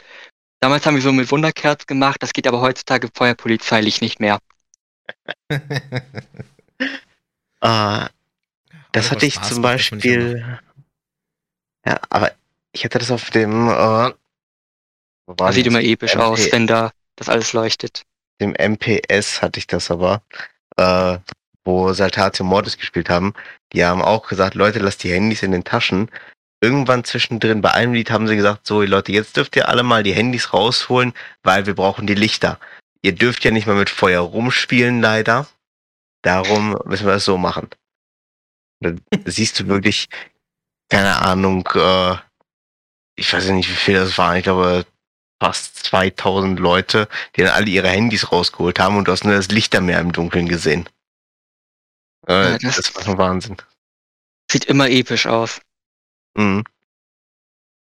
[0.61, 4.39] Damals haben wir so mit Wunderkerz gemacht, das geht aber heutzutage feuerpolizeilich nicht mehr.
[7.61, 8.09] Ah,
[8.93, 10.61] das hatte ich zum Beispiel.
[11.85, 12.31] Ja, aber
[12.71, 13.69] ich hatte das auf dem.
[13.69, 14.13] Äh,
[15.37, 15.73] Das sieht das?
[15.73, 18.03] immer episch MP aus, wenn da das alles leuchtet.
[18.41, 20.23] dem MPS hatte ich das aber,
[20.77, 21.19] äh,
[21.65, 23.35] wo Saltatio Mortis gespielt haben.
[23.73, 26.11] Die haben auch gesagt, Leute, lasst die Handys in den Taschen.
[26.61, 30.03] Irgendwann zwischendrin, bei einem Lied haben sie gesagt, so Leute, jetzt dürft ihr alle mal
[30.03, 31.13] die Handys rausholen,
[31.43, 32.59] weil wir brauchen die Lichter.
[33.03, 35.47] Ihr dürft ja nicht mehr mit Feuer rumspielen, leider.
[36.23, 37.69] Darum müssen wir es so machen.
[38.81, 40.09] Dann siehst du wirklich,
[40.89, 42.17] keine Ahnung, äh,
[43.17, 44.37] ich weiß ja nicht, wie viel das waren.
[44.37, 44.85] Ich glaube,
[45.41, 49.49] fast 2000 Leute, die dann alle ihre Handys rausgeholt haben und du hast nur das
[49.49, 50.89] Lichtermeer im Dunkeln gesehen.
[52.27, 53.57] Äh, Ja, das- das, war schon Wahnsinn.
[54.51, 55.61] Sieht immer episch aus.
[56.37, 56.65] Mhm.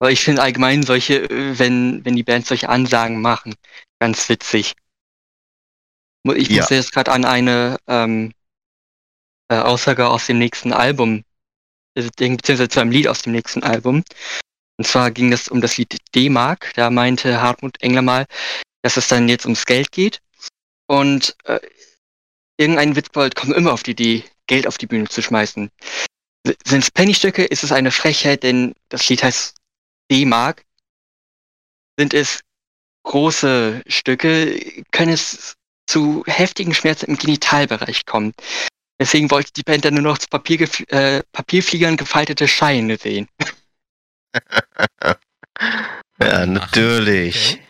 [0.00, 3.54] Aber ich finde allgemein solche, äh, wenn, wenn die Bands solche Ansagen machen,
[4.00, 4.74] ganz witzig.
[6.34, 6.58] Ich Ja.
[6.58, 8.32] musste jetzt gerade an eine ähm,
[9.50, 11.24] äh, Aussage aus dem nächsten Album,
[11.94, 14.04] äh, beziehungsweise zu einem Lied aus dem nächsten Album.
[14.78, 16.72] Und zwar ging es um das Lied D-Mark.
[16.74, 18.26] Da meinte Hartmut Engler mal,
[18.82, 20.20] dass es dann jetzt ums Geld geht.
[20.86, 21.60] Und äh,
[22.56, 25.70] irgendein Witzbold kommt immer auf die Idee, Geld auf die Bühne zu schmeißen.
[26.64, 29.54] Sind es Pennystücke, ist es eine Frechheit, denn das Lied heißt
[30.10, 30.64] D-Mark.
[31.98, 32.40] Sind es
[33.02, 35.54] große Stücke, können es
[35.86, 38.32] zu heftigen Schmerzen im Genitalbereich kommen.
[39.00, 43.28] Deswegen wollte die Band dann nur noch zu Papiergef äh, Papierfliegern gefaltete Scheine sehen.
[46.20, 47.60] Ja, natürlich.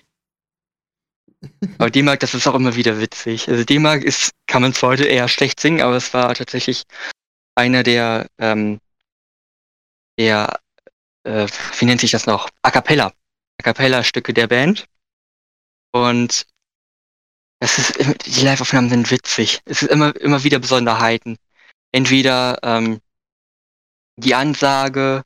[1.78, 3.48] Aber D-Mark, das ist auch immer wieder witzig.
[3.48, 6.84] Also D-Mark ist, kann man zwar heute eher schlecht singen, aber es war tatsächlich
[7.54, 8.80] einer der, ähm,
[10.18, 10.60] der,
[11.24, 11.46] äh,
[11.78, 12.48] wie nennt sich das noch?
[12.62, 13.12] A cappella.
[13.58, 14.86] A cappella Stücke der Band.
[15.92, 16.46] Und
[17.60, 19.60] das ist, die Live-Aufnahmen sind witzig.
[19.64, 21.36] Es ist immer, immer wieder Besonderheiten.
[21.92, 23.00] Entweder, ähm,
[24.16, 25.22] die Ansage,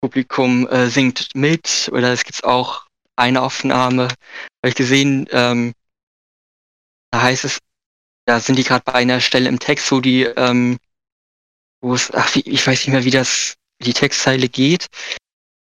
[0.00, 2.86] Publikum äh, singt mit, oder es gibt auch
[3.16, 5.74] eine Aufnahme, habe ich gesehen, ähm,
[7.10, 7.58] da heißt es,
[8.26, 10.78] da sind die gerade bei einer Stelle im Text, wo die, ähm,
[11.80, 14.86] wo es, ach, wie, ich weiß nicht mehr, wie das, wie die Textzeile geht.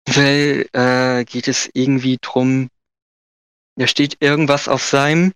[0.07, 2.69] Weil, äh, geht es irgendwie drum,
[3.75, 5.33] da steht irgendwas auf seinem,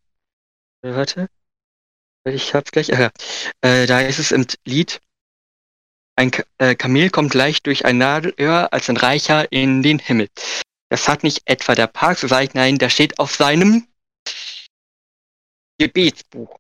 [0.82, 1.28] warte,
[2.26, 3.10] ich hab's gleich, äh,
[3.62, 5.00] da ist es im Lied,
[6.20, 10.28] ein äh, Kamel kommt leicht durch ein Nadelöhr als ein Reicher in den Himmel.
[10.90, 13.88] Das hat nicht etwa der Park, so sage ich, nein, der steht auf seinem
[15.78, 16.60] Gebetsbuch.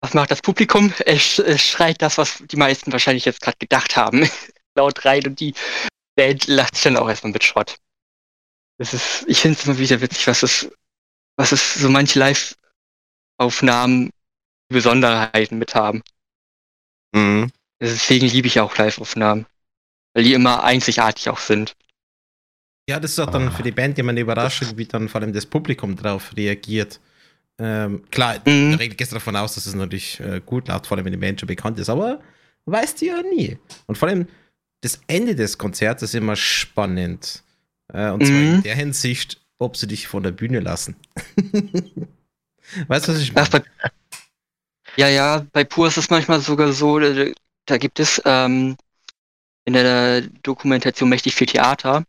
[0.00, 0.94] Was macht das Publikum?
[1.04, 4.26] Es schreit das, was die meisten wahrscheinlich jetzt gerade gedacht haben.
[4.74, 5.52] Laut rein und die
[6.16, 7.76] Band lacht sich dann auch erstmal mit Schrott.
[8.78, 10.70] Das ist, ich finde es immer wieder witzig, was es,
[11.36, 14.08] was es so manche Live-Aufnahmen
[14.68, 16.02] Besonderheiten mit haben.
[17.12, 17.50] Mhm.
[17.80, 19.46] Deswegen liebe ich auch Live-Aufnahmen.
[20.14, 21.76] Weil die immer einzigartig auch sind.
[22.88, 25.32] Ja, das ist auch dann für die Band immer eine Überraschung, wie dann vor allem
[25.32, 27.00] das Publikum drauf reagiert.
[27.58, 28.72] Ähm, klar, Mhm.
[28.72, 31.18] da redet gestern davon aus, dass es natürlich äh, gut läuft, vor allem wenn die
[31.18, 32.20] Band schon bekannt ist, aber
[32.64, 33.58] weißt du ja nie.
[33.86, 34.26] Und vor allem
[34.80, 37.42] das Ende des Konzerts ist immer spannend.
[37.92, 38.54] Äh, und zwar Mhm.
[38.56, 40.96] in der Hinsicht, ob sie dich von der Bühne lassen.
[42.88, 43.64] weißt du, was ich Ach, meine?
[43.64, 43.90] bei,
[44.96, 46.98] ja, ja, bei Pur ist es manchmal sogar so,
[47.70, 48.76] da, gibt es ähm,
[49.64, 52.04] in der Dokumentation Mächtig für Theater,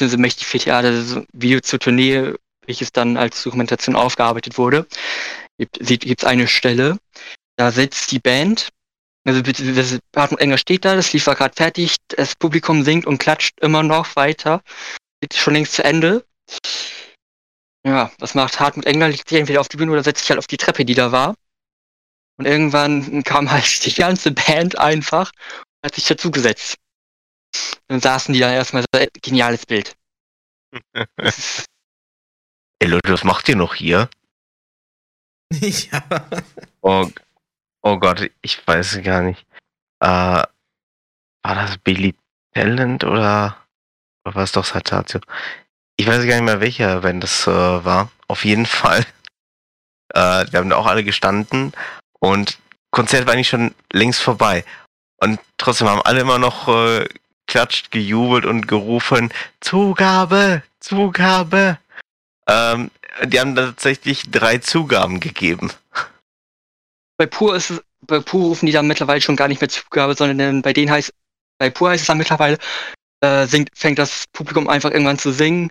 [0.00, 2.34] also Mächtig für Theater, das ist Video zur Tournee,
[2.66, 4.86] welches dann als Dokumentation aufgearbeitet wurde,
[5.58, 6.98] gibt es eine Stelle,
[7.56, 8.68] da sitzt die Band,
[9.26, 13.18] also beziehungsweise Hartmut Enger steht da, das Lied war gerade fertig, das Publikum singt und
[13.18, 14.62] klatscht immer noch weiter,
[15.20, 16.24] ist schon längst zu Ende.
[17.84, 19.08] Ja, was macht Hartmut Engler?
[19.08, 21.10] Legt sich entweder auf die Bühne oder setzt sich halt auf die Treppe, die da
[21.12, 21.34] war.
[22.38, 26.76] Und irgendwann kam halt die ganze Band einfach und hat sich dazugesetzt.
[27.88, 29.96] Dann saßen die da erstmal so, geniales Bild.
[32.80, 34.08] Ey Leute, was macht ihr noch hier?
[35.52, 36.02] ja.
[36.80, 37.10] Oh,
[37.82, 39.44] oh Gott, ich weiß gar nicht.
[40.00, 40.46] Äh, war
[41.42, 42.14] das Billy
[42.54, 43.66] Talent oder,
[44.24, 45.20] oder war es doch Satatio?
[45.96, 48.12] Ich weiß gar nicht mehr, welcher Band das äh, war.
[48.28, 49.04] Auf jeden Fall.
[50.14, 51.72] Äh, wir haben da auch alle gestanden
[52.20, 52.58] und
[52.90, 54.64] Konzert war eigentlich schon längst vorbei.
[55.20, 57.06] Und trotzdem haben alle immer noch äh,
[57.46, 61.78] klatscht, gejubelt und gerufen, Zugabe, Zugabe.
[62.48, 62.90] Ähm,
[63.24, 65.72] die haben tatsächlich drei Zugaben gegeben.
[67.16, 70.14] Bei Pur ist es, bei Pur rufen die dann mittlerweile schon gar nicht mehr Zugabe,
[70.14, 71.12] sondern bei denen heißt,
[71.58, 72.58] bei Pur heißt es dann mittlerweile,
[73.20, 75.70] äh, singt, fängt das Publikum einfach irgendwann zu singen.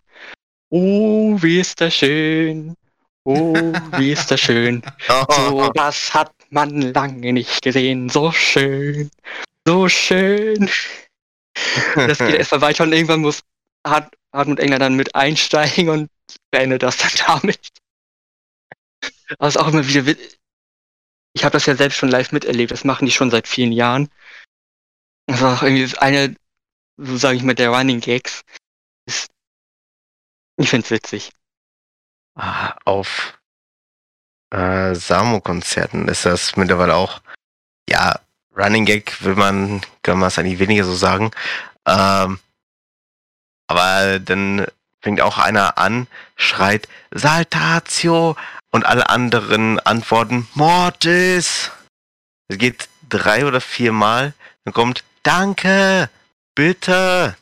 [0.69, 2.75] Oh, wie ist das schön.
[3.23, 3.53] Oh,
[3.97, 4.81] wie ist das schön.
[5.29, 8.09] So was hat man lange nicht gesehen.
[8.09, 9.09] So schön.
[9.65, 10.69] So schön.
[11.95, 13.43] Das geht erstmal weiter und irgendwann muss
[13.85, 16.09] Hartmut Engler dann mit einsteigen und
[16.51, 17.69] beendet das dann damit.
[19.37, 20.15] Aber es ist auch immer wieder.
[21.33, 22.71] Ich habe das ja selbst schon live miterlebt.
[22.71, 24.09] Das machen die schon seit vielen Jahren.
[25.27, 26.35] Das war auch irgendwie eine,
[26.97, 28.43] so sage ich mal, der Running Gags.
[29.05, 29.29] Ist,
[30.57, 31.31] ich find's witzig.
[32.35, 33.37] Ah, auf
[34.51, 37.21] äh, Samo-Konzerten ist das mittlerweile auch,
[37.89, 38.19] ja,
[38.55, 41.31] Running Gag will man, kann man es eigentlich weniger so sagen.
[41.87, 42.39] Ähm,
[43.67, 44.65] aber dann
[45.01, 48.35] fängt auch einer an, schreit Saltatio
[48.71, 51.71] und alle anderen antworten Mortis.
[52.47, 54.33] Es geht drei oder vier Mal,
[54.63, 56.09] dann kommt Danke,
[56.55, 57.35] bitte.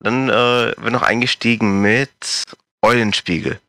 [0.00, 2.44] Dann äh, wird noch eingestiegen mit
[2.80, 3.60] Eulenspiegel.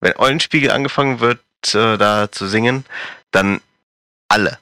[0.00, 1.40] Wenn Eulenspiegel angefangen wird,
[1.74, 2.84] äh, da zu singen,
[3.30, 3.60] dann
[4.28, 4.58] alle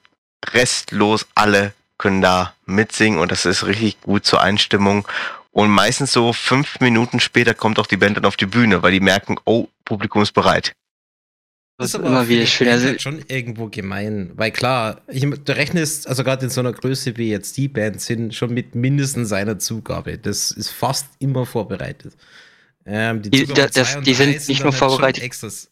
[0.53, 5.07] restlos alle können da mitsingen und das ist richtig gut zur Einstimmung.
[5.51, 8.93] Und meistens so fünf Minuten später kommt auch die Band dann auf die Bühne, weil
[8.93, 10.72] die merken, oh, Publikum ist bereit.
[11.78, 12.68] Das ist aber immer wieder schön.
[12.68, 16.72] Also halt schon irgendwo gemein, weil klar, ich, du rechnest, also gerade in so einer
[16.72, 20.18] Größe wie jetzt die Band sind, schon mit mindestens einer Zugabe.
[20.18, 22.14] Das ist fast immer vorbereitet.
[22.91, 25.68] Ähm, die, die, das, die sind nicht nur halt vorbereitet.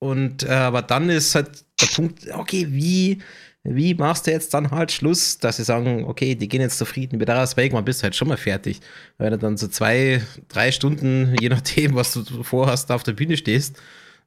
[0.00, 3.22] Und äh, aber dann ist halt der Punkt, okay, wie
[3.64, 7.20] wie machst du jetzt dann halt Schluss, dass sie sagen, okay, die gehen jetzt zufrieden
[7.20, 8.80] wieder raus, weil irgendwann bist du halt schon mal fertig.
[9.18, 13.36] Weil du dann so zwei, drei Stunden, je nachdem, was du vorhast, auf der Bühne
[13.36, 13.76] stehst,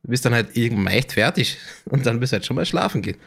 [0.03, 3.17] bist dann halt irgendwann echt fertig und dann bist du halt schon mal schlafen gehen.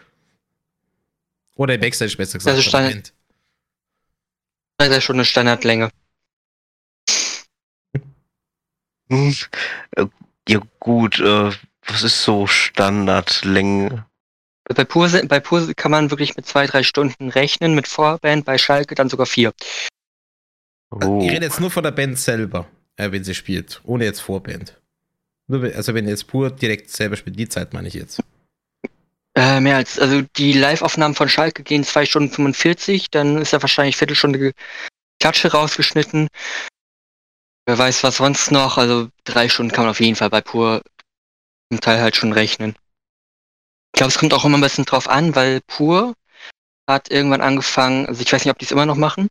[1.57, 2.57] Oder im Backstage besser gesagt.
[2.57, 3.13] Also Standard,
[4.79, 5.89] das ist schon eine Standardlänge.
[10.49, 11.51] Ja gut, äh,
[11.87, 14.07] was ist so Standardlänge?
[14.65, 18.57] Bei Pur, bei Pur kann man wirklich mit zwei, drei Stunden rechnen, mit Vorband, bei
[18.57, 19.53] Schalke dann sogar vier.
[20.91, 21.21] Oh.
[21.23, 24.81] Ich rede jetzt nur von der Band selber, äh, wenn sie spielt, ohne jetzt Vorband.
[25.47, 28.23] Nur, also wenn jetzt Pur direkt selber spielt, die Zeit meine ich jetzt.
[29.37, 33.61] Äh, mehr als, also die Live-Aufnahmen von Schalke gehen zwei Stunden 45, dann ist da
[33.61, 34.53] wahrscheinlich Viertelstunde
[35.21, 36.29] Klatsche rausgeschnitten.
[37.67, 40.83] Wer weiß was sonst noch, also drei Stunden kann man auf jeden Fall bei Pur
[41.71, 42.77] im Teil halt schon rechnen.
[43.95, 46.15] Ich glaube, es kommt auch immer ein bisschen drauf an, weil Pur
[46.89, 49.29] hat irgendwann angefangen, also ich weiß nicht, ob die es immer noch machen.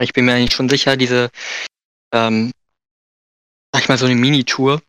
[0.00, 1.30] Ich bin mir eigentlich schon sicher, diese,
[2.12, 2.52] ähm,
[3.72, 4.82] sag ich mal, so eine Mini-Tour,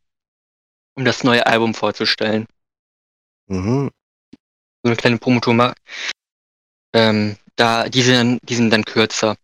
[0.95, 2.45] um das neue Album vorzustellen.
[3.47, 3.89] Mhm.
[4.83, 5.73] So eine kleine Promotour.
[6.93, 9.35] Ähm, da, die sind, die sind dann kürzer.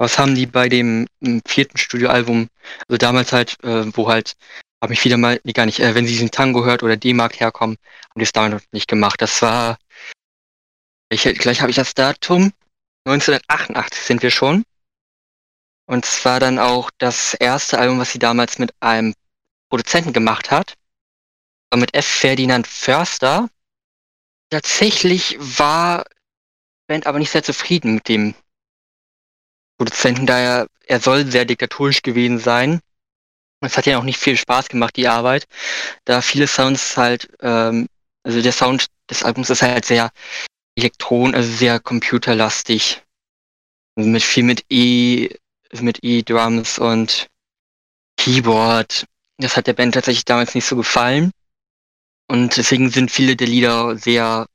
[0.00, 1.06] Was haben die bei dem
[1.46, 2.48] vierten Studioalbum,
[2.88, 4.34] also damals halt, äh, wo halt
[4.82, 7.38] habe mich wieder mal, nee, gar nicht, äh, wenn sie diesen Tango hört oder D-Mark
[7.38, 7.76] herkommen,
[8.08, 9.20] haben die es damals noch nicht gemacht.
[9.20, 9.76] Das war,
[11.10, 12.50] ich, gleich habe ich das Datum,
[13.06, 14.64] 1988 sind wir schon.
[15.86, 19.12] Und zwar dann auch das erste Album, was sie damals mit einem
[19.68, 20.76] Produzenten gemacht hat.
[21.74, 22.06] Mit F.
[22.06, 23.50] Ferdinand Förster.
[24.48, 26.06] Tatsächlich war
[26.88, 28.34] Band aber nicht sehr zufrieden mit dem
[29.80, 32.80] Produzenten, da er, soll sehr diktatorisch gewesen sein.
[33.62, 35.46] Es hat ja auch nicht viel Spaß gemacht, die Arbeit,
[36.04, 37.86] da viele Sounds halt, ähm,
[38.22, 40.10] also der Sound des Albums ist halt sehr
[40.76, 43.02] elektron, also sehr computerlastig.
[43.96, 45.30] Mit viel mit E,
[45.80, 47.28] mit E-Drums und
[48.18, 49.06] Keyboard.
[49.38, 51.30] Das hat der Band tatsächlich damals nicht so gefallen.
[52.28, 54.46] Und deswegen sind viele der Lieder sehr,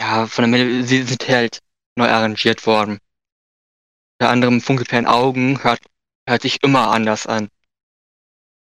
[0.00, 1.58] ja, von der Melodie, sind halt
[1.96, 2.98] neu arrangiert worden.
[4.22, 5.80] Unter anderem Funkelperlen Augen hört,
[6.28, 7.48] hört sich immer anders an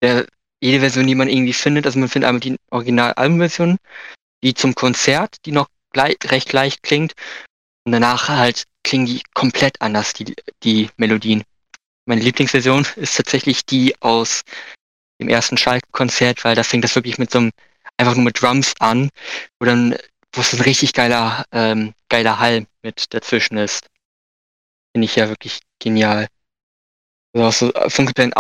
[0.02, 0.26] der,
[0.62, 3.76] jede Version, die man irgendwie findet, also man findet einmal die Original-Albumversion,
[4.42, 7.12] die zum Konzert, die noch gleich, recht leicht klingt,
[7.86, 10.34] und danach halt klingen die komplett anders, die,
[10.64, 11.44] die Melodien.
[12.06, 14.44] Meine Lieblingsversion ist tatsächlich die aus
[15.20, 17.52] dem ersten Schalke-Konzert, weil da fängt das wirklich mit so einem,
[17.98, 19.10] einfach nur mit Drums an,
[19.60, 19.98] wo dann,
[20.32, 23.90] wo es ein richtig geiler, ähm, geiler Hall mit dazwischen ist.
[24.94, 26.28] Finde ich ja wirklich genial.
[27.36, 28.34] Also so Funkelperlen,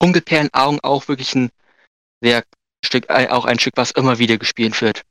[0.00, 1.50] Funkelperlenaugen auch wirklich ein
[2.22, 2.44] sehr
[2.84, 5.02] Stück, auch ein Stück, was immer wieder gespielt wird.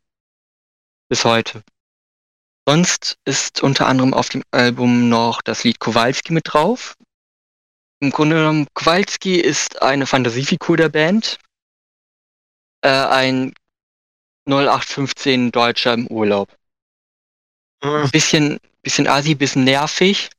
[1.10, 1.64] Bis heute.
[2.68, 6.96] Sonst ist unter anderem auf dem Album noch das Lied Kowalski mit drauf.
[8.00, 11.40] Im Grunde genommen, Kowalski ist eine Fantasiefigur der Band.
[12.82, 13.54] Äh, ein
[14.46, 16.54] 0815 Deutscher im Urlaub.
[17.82, 20.30] Ein bisschen, bisschen assi, bisschen nervig.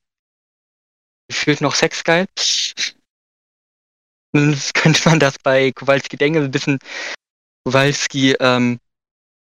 [1.28, 2.26] Gefühlt noch sexgeil.
[4.74, 6.78] könnte man das bei Kowalski denken, ein bisschen
[7.64, 8.80] Kowalski, ähm,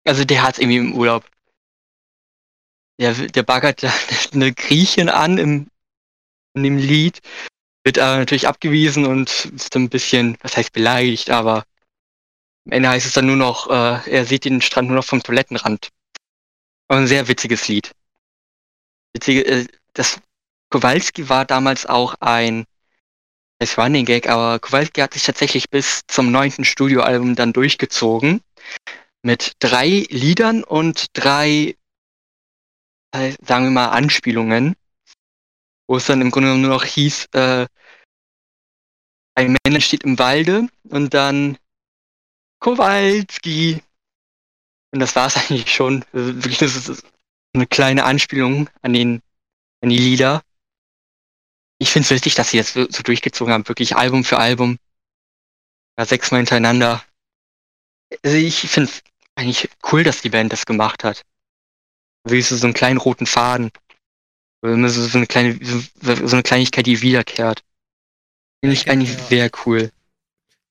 [0.06, 1.28] also der hat irgendwie im Urlaub.
[3.00, 3.82] Der, der baggert
[4.32, 5.68] eine Griechin an im,
[6.54, 7.20] in dem Lied,
[7.84, 11.64] wird aber natürlich abgewiesen und ist ein bisschen, was heißt beleidigt, aber
[12.66, 15.22] am Ende heißt es dann nur noch, äh, er sieht den Strand nur noch vom
[15.22, 15.90] Toilettenrand.
[16.88, 17.92] Aber ein sehr witziges Lied.
[19.12, 20.20] Witzige, äh, das
[20.74, 22.64] Kowalski war damals auch ein
[23.60, 28.40] es Running Gag, aber Kowalski hat sich tatsächlich bis zum neunten Studioalbum dann durchgezogen.
[29.22, 31.76] Mit drei Liedern und drei,
[33.12, 34.74] äh, sagen wir mal, Anspielungen.
[35.86, 37.66] Wo es dann im Grunde nur noch hieß, äh,
[39.36, 41.56] ein Männchen steht im Walde und dann
[42.58, 43.80] Kowalski.
[44.90, 46.04] Und das war es eigentlich schon.
[46.12, 47.06] Also wirklich, das ist
[47.54, 49.22] eine kleine Anspielung an den,
[49.80, 50.42] an die Lieder
[51.84, 54.78] ich finde es wichtig, dass sie jetzt so durchgezogen haben, wirklich Album für Album.
[55.98, 57.04] Ja, sechsmal hintereinander.
[58.22, 59.02] Also ich finde es
[59.34, 61.26] eigentlich cool, dass die Band das gemacht hat.
[62.26, 63.70] Wie so, so einen kleinen roten Faden.
[64.62, 67.62] So, so eine kleine, so, eine Kleinigkeit, die wiederkehrt.
[68.62, 69.24] Finde ich eigentlich ja.
[69.24, 69.92] sehr cool.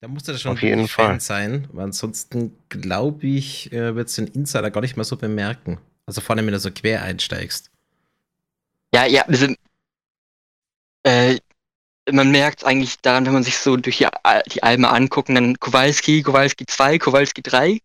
[0.02, 4.16] Da muss das schon Auf jeden Fall sein, weil ansonsten glaube ich, äh, wird es
[4.16, 5.78] den Insider gar nicht mehr so bemerken.
[6.08, 7.70] Also vor allem, wenn du so quer einsteigst.
[8.96, 9.54] Ja, ja, also
[11.04, 11.38] äh,
[12.12, 14.08] man merkt eigentlich daran, wenn man sich so durch die,
[14.52, 17.80] die Alben anguckt, dann Kowalski, Kowalski 2, Kowalski 3.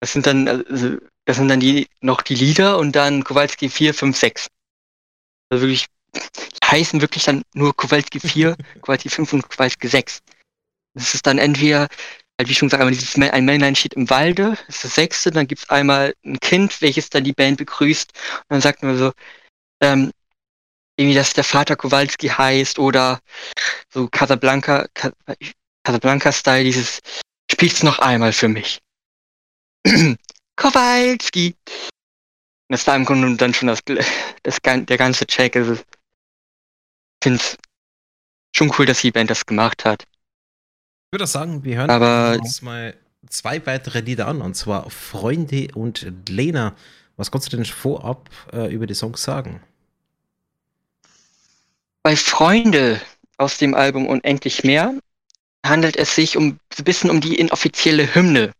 [0.00, 3.94] Das sind dann, also, das sind dann die, noch die Lieder und dann Kowalski 4,
[3.94, 4.48] 5, 6.
[5.50, 10.20] Also wirklich, die heißen wirklich dann nur Kowalski 4, Kowalski 5 und Kowalski 6.
[10.94, 11.88] Das ist dann entweder,
[12.38, 15.46] halt wie schon gesagt, dieses, ein Männlein steht im Walde, das ist das sechste, dann
[15.46, 19.12] gibt es einmal ein Kind, welches dann die Band begrüßt und dann sagt man so,
[19.82, 20.10] ähm,
[20.96, 23.20] irgendwie, dass der Vater Kowalski heißt oder
[23.92, 24.86] so Casablanca,
[25.84, 27.00] Casablanca-Style, dieses
[27.50, 28.80] spielt's noch einmal für mich.
[30.56, 31.54] Kowalski!
[32.68, 33.80] Das war im Grunde dann schon das,
[34.42, 35.54] das, der ganze Check.
[35.54, 35.84] Also, ich
[37.22, 37.56] finde es
[38.56, 40.02] schon cool, dass die Band das gemacht hat.
[40.02, 42.96] Ich würde sagen, wir hören Aber uns mal
[43.28, 46.74] zwei weitere Lieder an, und zwar Freunde und Lena.
[47.16, 49.62] Was kannst du denn vorab äh, über die Songs sagen?
[52.06, 53.02] Bei Freunde
[53.36, 54.96] aus dem Album Unendlich mehr
[55.66, 58.52] handelt es sich um ein bisschen um die inoffizielle Hymne.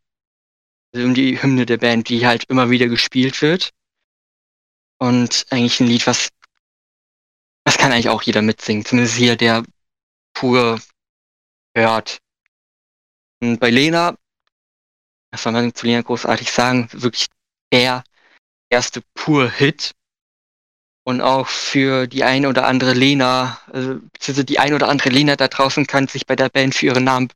[0.93, 3.71] Also um die Hymne der Band, die halt immer wieder gespielt wird.
[4.99, 6.31] Und eigentlich ein Lied, was
[7.63, 8.85] das kann eigentlich auch jeder mitsingen.
[8.85, 9.63] Zumindest hier, der
[10.35, 10.81] pur
[11.77, 12.19] hört.
[13.41, 14.19] Und bei Lena,
[15.31, 17.29] was soll man zu Lena großartig sagen, wirklich
[17.73, 18.03] der
[18.71, 19.96] erste pur Hit
[21.07, 24.01] und auch für die eine oder andere Lena, also
[24.43, 27.29] die eine oder andere Lena da draußen kann sich bei der Band für ihren Namen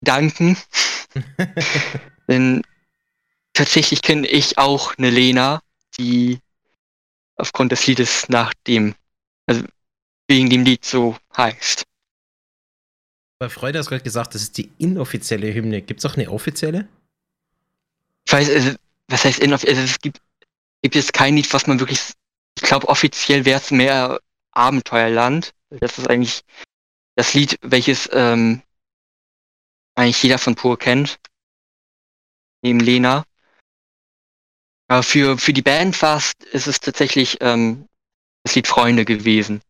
[0.00, 0.56] danken.
[2.28, 2.62] Denn
[3.54, 5.60] tatsächlich kenne ich auch eine Lena,
[5.98, 6.38] die
[7.34, 8.94] aufgrund des Liedes nach dem,
[9.46, 9.64] also
[10.28, 11.82] wegen dem Lied so heißt.
[13.40, 15.82] Bei Freude hast du gerade gesagt, das ist die inoffizielle Hymne.
[15.82, 16.86] Gibt es auch eine offizielle?
[18.26, 18.74] Ich weiß, also,
[19.08, 19.76] was heißt inoffiziell?
[19.76, 20.20] Also, es gibt,
[20.82, 22.14] gibt es kein Lied, was man wirklich
[22.58, 25.54] ich glaube, offiziell wäre es mehr Abenteuerland.
[25.70, 26.42] Das ist eigentlich
[27.14, 28.62] das Lied, welches ähm,
[29.94, 31.20] eigentlich jeder von Pur kennt.
[32.62, 33.24] Neben Lena.
[34.88, 37.86] Aber für, für die Band fast ist es tatsächlich ähm,
[38.42, 39.60] das Lied Freunde gewesen.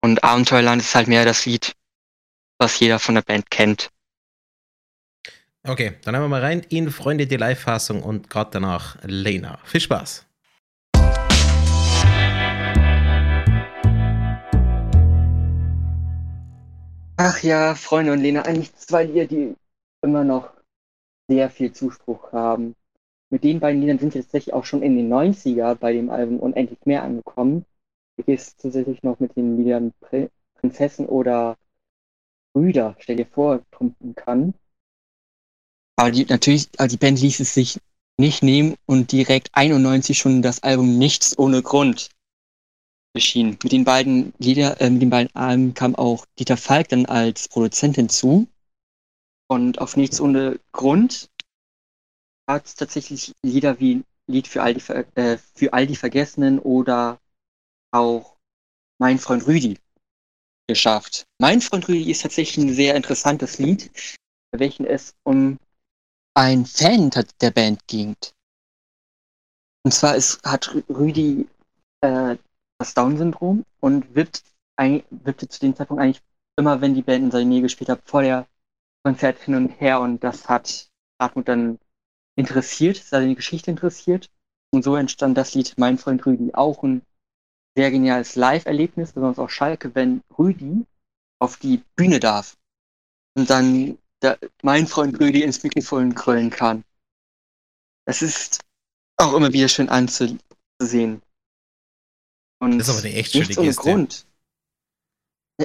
[0.00, 1.76] Und Abenteuerland ist halt mehr das Lied,
[2.58, 3.90] was jeder von der Band kennt.
[5.62, 9.60] Okay, dann haben wir mal rein in Freunde die Live-Fassung und gerade danach Lena.
[9.64, 10.27] Viel Spaß!
[17.20, 19.56] Ach ja, Freunde und Lena, eigentlich zwei Lieder, die
[20.02, 20.52] immer noch
[21.26, 22.76] sehr viel Zuspruch haben.
[23.28, 26.38] Mit den beiden Liedern sind wir tatsächlich auch schon in den 90er bei dem Album
[26.38, 27.64] Unendlich mehr angekommen.
[28.18, 29.92] Ich ist zusätzlich noch mit den Liedern
[30.60, 31.56] Prinzessin oder
[32.52, 34.54] Brüder, stell dir vor, trumpfen kann.
[35.96, 37.80] Aber die, natürlich, aber die Band ließ es sich
[38.16, 42.10] nicht nehmen und direkt 91 schon das Album Nichts ohne Grund
[43.14, 43.58] erschienen.
[43.62, 47.48] Mit den beiden Lieder, äh, mit den beiden Alben kam auch Dieter Falk dann als
[47.48, 48.48] Produzent hinzu.
[49.48, 51.30] Und auf nichts ohne Grund
[52.48, 54.82] hat es tatsächlich Lieder wie Lied für all, die,
[55.14, 57.18] äh, für all die Vergessenen oder
[57.92, 58.36] auch
[59.00, 59.78] Mein Freund Rüdi
[60.66, 61.24] geschafft.
[61.38, 63.90] Mein Freund Rüdi ist tatsächlich ein sehr interessantes Lied,
[64.50, 65.58] bei welchem es um
[66.34, 68.16] ein Fan der Band ging.
[69.84, 71.48] Und zwar ist, hat Rüdi
[72.02, 72.36] äh,
[72.78, 74.42] das Down-Syndrom und wippt,
[75.10, 76.22] wippte zu dem Zeitpunkt eigentlich
[76.56, 78.46] immer, wenn die Band in seiner Nähe gespielt hat, vor der
[79.04, 80.88] Konzert hin und her und das hat
[81.20, 81.78] Hartmut dann
[82.36, 84.30] interessiert, seine Geschichte interessiert.
[84.70, 86.52] Und so entstand das Lied Mein Freund Rüdi.
[86.54, 87.02] Auch ein
[87.76, 90.84] sehr geniales Live-Erlebnis, besonders auch Schalke, wenn Rüdi
[91.40, 92.56] auf die Bühne darf
[93.36, 96.84] und dann der, mein Freund Rüdi ins Mikrofon kröllen kann.
[98.04, 98.60] Das ist
[99.16, 101.22] auch immer wieder schön anzusehen.
[102.60, 103.82] Und das ist aber eine echt schöne Geste.
[103.82, 104.26] Grund.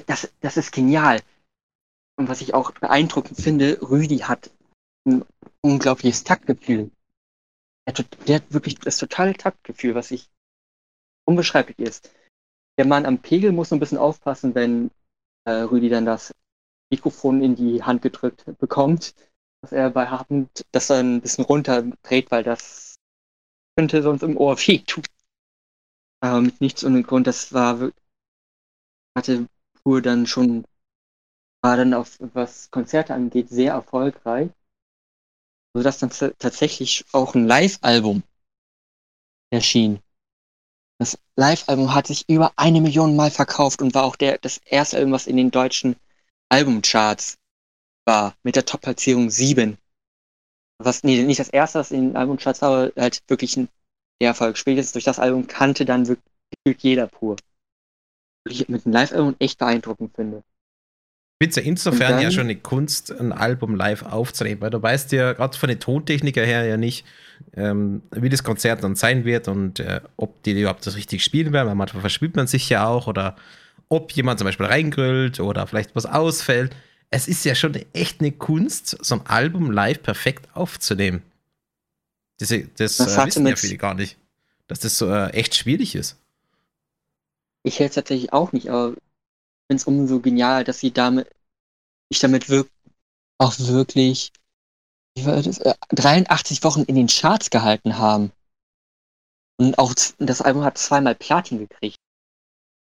[0.08, 1.22] Das, das ist genial.
[2.18, 4.52] Und was ich auch beeindruckend finde, Rüdi hat
[5.06, 5.26] ein
[5.62, 6.92] unglaubliches Taktgefühl.
[7.86, 7.94] Er,
[8.28, 10.30] der hat wirklich das totale Taktgefühl, was ich
[11.26, 12.12] unbeschreiblich ist.
[12.78, 14.92] Der Mann am Pegel muss so ein bisschen aufpassen, wenn
[15.46, 16.32] äh, Rüdi dann das
[16.92, 19.16] Mikrofon in die Hand gedrückt bekommt,
[19.62, 22.96] dass er bei Hartmut das dann ein bisschen runterdreht, weil das
[23.78, 25.04] könnte sonst im Ohr wehtun.
[26.24, 27.92] Aber mit nichts ohne Grund, das war
[29.16, 29.48] hatte
[29.84, 30.66] Pur dann schon,
[31.62, 34.50] war dann auf was Konzerte angeht, sehr erfolgreich
[35.76, 38.24] sodass dann tatsächlich auch ein Live-Album
[39.52, 40.00] erschien.
[41.00, 44.98] Das Live-Album hat sich über eine Million Mal verkauft und war auch der, das erste
[44.98, 45.96] Album, was in den deutschen
[46.50, 47.38] Albumcharts
[48.06, 49.78] war, mit der Top-Platzierung 7.
[50.78, 53.70] Was, nee, nicht das erste, was in den Albumcharts war, aber halt wirklich ein
[54.22, 54.58] der Erfolg.
[54.58, 57.36] Spätestens durch das Album kannte dann wirklich jeder pur.
[58.50, 60.44] Ich mit einem Live-Album echt beeindruckend finde
[61.56, 65.58] ja insofern ja schon eine Kunst, ein Album live aufzunehmen, weil du weißt ja gerade
[65.58, 67.06] von den Tontechniker her ja nicht,
[67.56, 71.52] ähm, wie das Konzert dann sein wird und äh, ob die überhaupt das richtig spielen
[71.54, 73.36] werden, weil manchmal verspielt man sich ja auch oder
[73.90, 76.76] ob jemand zum Beispiel reingrüllt oder vielleicht was ausfällt.
[77.10, 81.22] Es ist ja schon echt eine Kunst, so ein Album live perfekt aufzunehmen.
[82.40, 84.18] Das, das, das äh, wissen ja viele gar nicht,
[84.68, 86.18] dass das so äh, echt schwierig ist.
[87.64, 88.96] Ich hätte es tatsächlich auch nicht, aber
[89.68, 91.30] finde es umso genial, dass sie damit,
[92.10, 92.70] ich damit wirk
[93.38, 94.32] auch wirklich
[95.16, 98.32] wie war das, äh, 83 Wochen in den Charts gehalten haben.
[99.58, 101.98] Und auch das Album hat zweimal Platin gekriegt.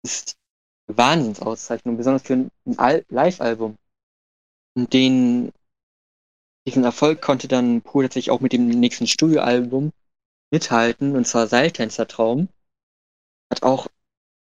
[0.04, 0.36] Das ist
[0.88, 2.50] eine Wahnsinnsauszeichnung, besonders für ein
[3.10, 3.78] Live-Album.
[4.76, 5.52] Und den,
[6.68, 9.91] diesen Erfolg konnte dann Pur tatsächlich auch mit dem nächsten Studioalbum
[10.51, 12.47] mithalten, und zwar Seiltänzertraum.
[13.51, 13.88] Hat auch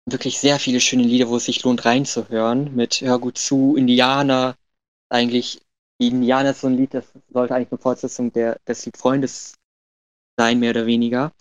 [0.06, 2.74] wirklich sehr viele schöne Lieder, wo es sich lohnt reinzuhören.
[2.74, 4.56] Mit Hör gut zu, Indianer.
[5.08, 5.60] Eigentlich,
[5.98, 9.54] Indianer ist so ein Lied, das sollte eigentlich eine Fortsetzung der, des Lied Freundes
[10.38, 11.32] sein, mehr oder weniger.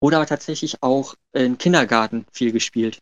[0.00, 3.00] Oder aber tatsächlich auch im Kindergarten viel gespielt.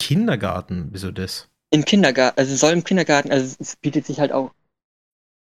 [0.00, 0.88] Kindergarten?
[0.90, 1.48] Wieso das?
[1.70, 4.50] Im Kindergarten, also soll im Kindergarten, also es bietet sich halt auch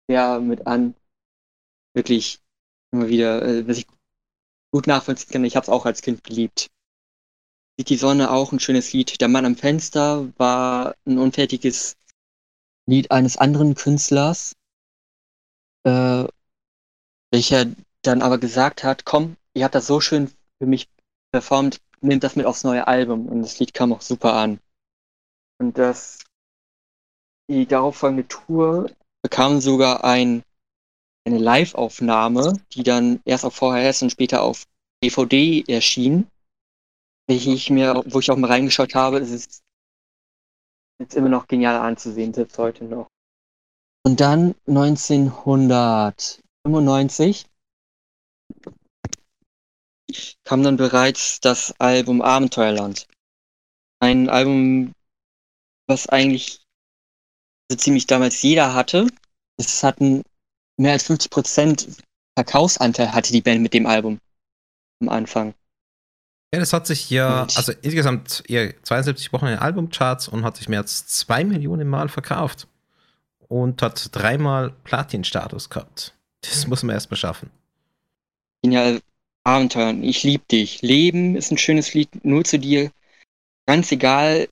[0.07, 0.95] sehr mit an.
[1.93, 2.39] Wirklich
[2.91, 3.87] immer wieder, äh, was ich
[4.71, 5.45] gut nachvollziehen kann.
[5.45, 6.69] Ich habe es auch als Kind geliebt.
[7.77, 9.21] Sieht die Sonne auch ein schönes Lied.
[9.21, 11.95] Der Mann am Fenster war ein unfertiges
[12.87, 14.53] Lied eines anderen Künstlers,
[15.83, 16.25] äh,
[17.31, 17.65] welcher
[18.01, 20.87] dann aber gesagt hat, komm, ihr habt das so schön für mich
[21.31, 23.27] performt, nehmt das mit aufs neue Album.
[23.27, 24.59] Und das Lied kam auch super an.
[25.59, 26.19] Und das,
[27.49, 28.89] die darauffolgende Tour
[29.21, 30.43] bekam sogar ein,
[31.25, 34.65] eine Live-Aufnahme, die dann erst auf VHS und später auf
[35.03, 36.29] DVD erschien
[37.27, 39.61] welche ich mir, wo ich auch mal reingeschaut habe, ist es
[40.99, 43.07] jetzt immer noch genial anzusehen, selbst heute noch.
[44.05, 47.45] Und dann 1995
[50.45, 53.05] kam dann bereits das Album Abenteuerland.
[53.99, 54.93] Ein Album,
[55.87, 56.65] was eigentlich
[57.69, 59.07] so ziemlich damals jeder hatte.
[59.57, 60.23] Es hatten
[60.77, 61.97] mehr als 50%
[62.37, 64.19] Verkaufsanteil hatte die Band mit dem Album
[65.01, 65.55] am Anfang.
[66.53, 70.57] Ja, das hat sich ja, also insgesamt eher 72 Wochen in den Albumcharts und hat
[70.57, 72.67] sich mehr als zwei Millionen Mal verkauft.
[73.49, 76.13] Und hat dreimal Platin-Status gehabt.
[76.41, 77.49] Das muss man erstmal schaffen.
[78.61, 78.99] Genial.
[79.45, 79.93] Abenteuer.
[80.01, 80.81] Ich lieb dich.
[80.81, 82.91] Leben ist ein schönes Lied, nur zu dir.
[83.65, 84.49] Ganz egal,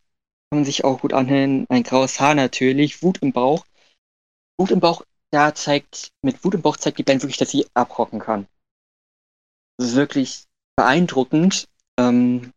[0.50, 1.66] kann man sich auch gut anhören.
[1.70, 3.02] Ein graues Haar natürlich.
[3.02, 3.66] Wut im Bauch.
[4.58, 7.66] Wut im Bauch, da zeigt, mit Wut im Bauch zeigt die Band wirklich, dass sie
[7.74, 8.48] abrocken kann.
[9.78, 10.46] Das ist wirklich
[10.78, 11.68] beeindruckend,
[12.00, 12.52] ähm,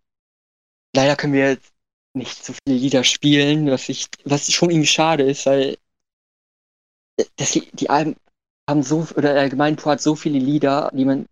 [0.94, 1.58] leider können wir
[2.14, 5.78] nicht so viele Lieder spielen, was ich, was schon irgendwie schade ist, weil
[7.36, 8.16] das, die Alben
[8.68, 11.26] haben so, oder allgemein Pro hat so viele Lieder, die man,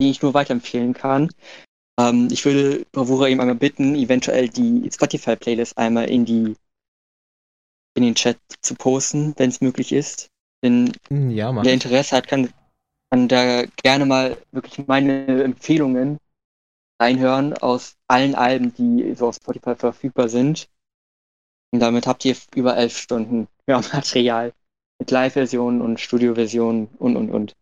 [0.00, 1.30] die ich nur weiterempfehlen kann.
[1.98, 6.54] Ähm, ich würde Bravura eben einmal bitten, eventuell die Spotify-Playlist einmal in die
[7.96, 10.30] in den Chat zu posten, wenn es möglich ist.
[10.62, 11.72] Denn Hm, Ja, wer.
[11.72, 12.50] Interesse hat, kann,
[13.10, 16.18] kann da gerne mal wirklich meine Empfehlungen
[17.00, 20.68] reinhören aus allen Alben, die so auf Spotify verfügbar sind.
[21.72, 24.52] Und damit habt ihr über elf Stunden Hörmaterial
[24.98, 27.54] mit Live-Versionen und Studio-Versionen und, und, und.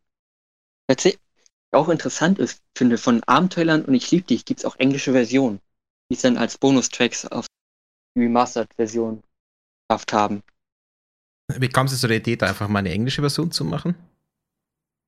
[1.73, 5.61] Auch interessant ist, finde, von Abenteuerland und Ich lieb dich gibt es auch englische Versionen,
[6.11, 7.47] die es dann als Bonustracks auf
[8.17, 9.23] die Remastered-Version
[9.89, 10.43] geschafft haben.
[11.55, 13.95] Wie kam es zu der Idee, da einfach mal eine englische Version zu machen?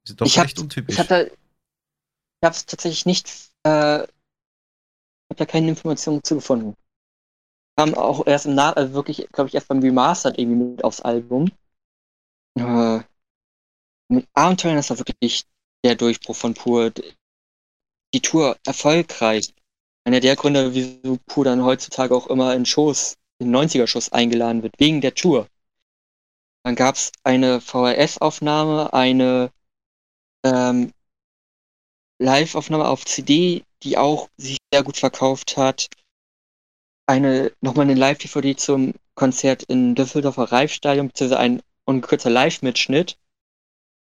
[0.07, 0.95] Ist doch Ich hab- recht untypisch.
[0.99, 1.31] Ich habe
[2.55, 3.29] es tatsächlich nicht,
[3.65, 4.09] äh, ich
[5.31, 6.75] habe da keine Informationen zu gefunden.
[7.77, 11.01] Kam auch erst im Nach, also wirklich, glaube ich, erst beim Remastered irgendwie mit aufs
[11.01, 11.51] Album.
[12.59, 13.01] Äh,
[14.11, 15.45] mit Abenteuern das war wirklich
[15.85, 16.93] der Durchbruch von Pur.
[18.15, 19.55] Die Tour erfolgreich.
[20.05, 24.75] Einer der Gründe, wieso Pur dann heutzutage auch immer in Shows, in 90er-Shows eingeladen wird,
[24.79, 25.49] wegen der Tour.
[26.65, 29.53] Dann gab es eine VHS-Aufnahme, eine
[30.45, 30.93] ähm,
[32.19, 35.89] Live-Aufnahme auf CD, die auch sich sehr gut verkauft hat.
[37.07, 43.19] Eine, nochmal eine Live-DVD zum Konzert in Düsseldorfer Reifstadion, beziehungsweise ein ungekürzter Live-Mitschnitt.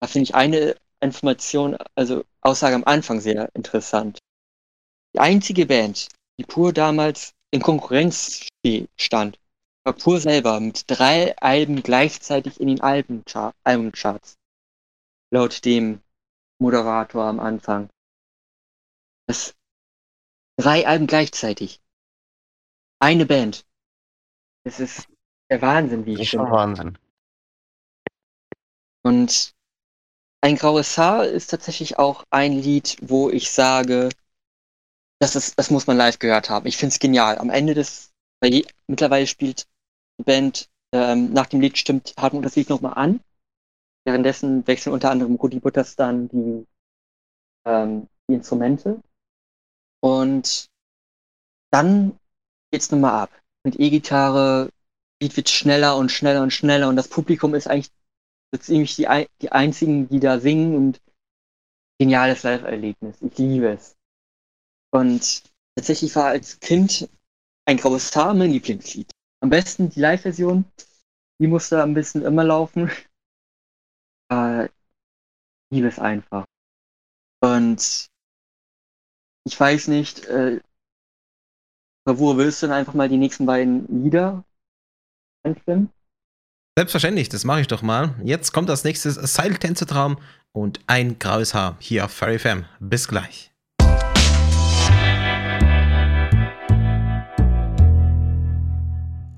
[0.00, 4.18] Da finde ich eine Information, also Aussage am Anfang sehr interessant.
[5.14, 8.48] Die einzige Band, die pur damals in Konkurrenz
[8.96, 9.38] stand,
[9.84, 14.34] war pur selber mit drei Alben gleichzeitig in den Albenchar Albencharts.
[15.30, 16.00] Laut dem
[16.58, 17.90] Moderator am Anfang.
[19.26, 19.54] Das
[20.56, 21.80] drei Alben gleichzeitig.
[22.98, 23.66] Eine Band.
[24.64, 25.06] Das ist
[25.50, 26.50] der Wahnsinn, wie ich schon.
[26.50, 26.98] Wahnsinn.
[29.02, 29.53] Und
[30.44, 34.10] ein graues Haar ist tatsächlich auch ein Lied, wo ich sage,
[35.18, 36.66] das, ist, das muss man live gehört haben.
[36.66, 37.38] Ich finde es genial.
[37.38, 39.66] Am Ende des, weil je, mittlerweile spielt
[40.20, 43.20] die Band, ähm, nach dem Lied stimmt Hartmut das Lied nochmal an.
[44.04, 46.66] Währenddessen wechseln unter anderem Rudi Butters dann die,
[47.64, 49.00] ähm, die Instrumente.
[50.02, 50.68] Und
[51.70, 52.18] dann
[52.70, 53.30] geht's nochmal ab.
[53.64, 54.68] Mit E-Gitarre,
[55.22, 57.90] Lied wird schneller und schneller und schneller und das Publikum ist eigentlich
[58.54, 61.00] so ziemlich die, ein- die einzigen, die da singen und
[61.98, 63.16] geniales Live-Erlebnis.
[63.20, 63.96] Ich liebe es.
[64.92, 65.42] Und
[65.76, 67.08] tatsächlich war als Kind
[67.66, 69.10] ein graues Haar mein Lieblingslied.
[69.42, 70.64] Am besten die Live-Version.
[71.40, 72.90] Die musste am besten immer laufen.
[74.32, 74.70] Äh, ich
[75.70, 76.46] liebe es einfach.
[77.42, 78.08] Und
[79.46, 80.60] ich weiß nicht, äh,
[82.06, 84.44] wo willst du denn einfach mal die nächsten beiden Lieder
[85.44, 85.90] einstimmen?
[86.76, 88.16] Selbstverständlich, das mache ich doch mal.
[88.24, 90.18] Jetzt kommt als nächstes Seiltänzertraum
[90.50, 92.64] und ein graues Haar hier auf Fairy Fam.
[92.80, 93.52] Bis gleich.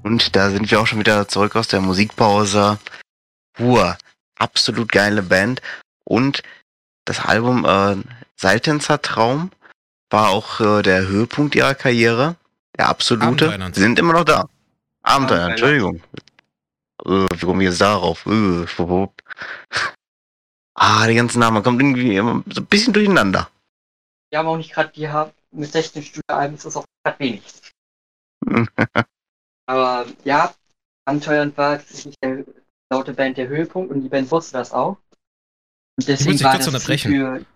[0.03, 2.79] Und da sind wir auch schon wieder zurück aus der Musikpause.
[3.53, 3.99] Pur,
[4.39, 5.61] absolut geile Band.
[6.05, 6.43] Und
[7.05, 7.97] das Album äh,
[8.37, 9.51] Seiltänzer Traum
[10.09, 12.37] war auch äh, der Höhepunkt ihrer Karriere.
[12.79, 13.59] Der absolute.
[13.75, 14.49] Sie sind immer noch da.
[15.03, 15.51] Abenteuer.
[15.51, 16.01] Entschuldigung.
[17.07, 18.27] Äh, wie kommen wir jetzt darauf?
[18.27, 18.67] Äh,
[20.75, 23.49] ah, die ganzen Namen kommt irgendwie immer so ein bisschen durcheinander.
[24.31, 27.43] Wir haben auch nicht gerade, die haben mit 16 Studioalben ist das auch gerade wenig.
[29.67, 30.53] Aber ja,
[31.07, 32.45] Abenteuernd war tatsächlich der
[32.91, 34.97] laute Band der Höhepunkt und die Band wusste das auch.
[35.97, 37.13] Und deswegen dich war kurz das unterbrechen.
[37.13, 37.47] für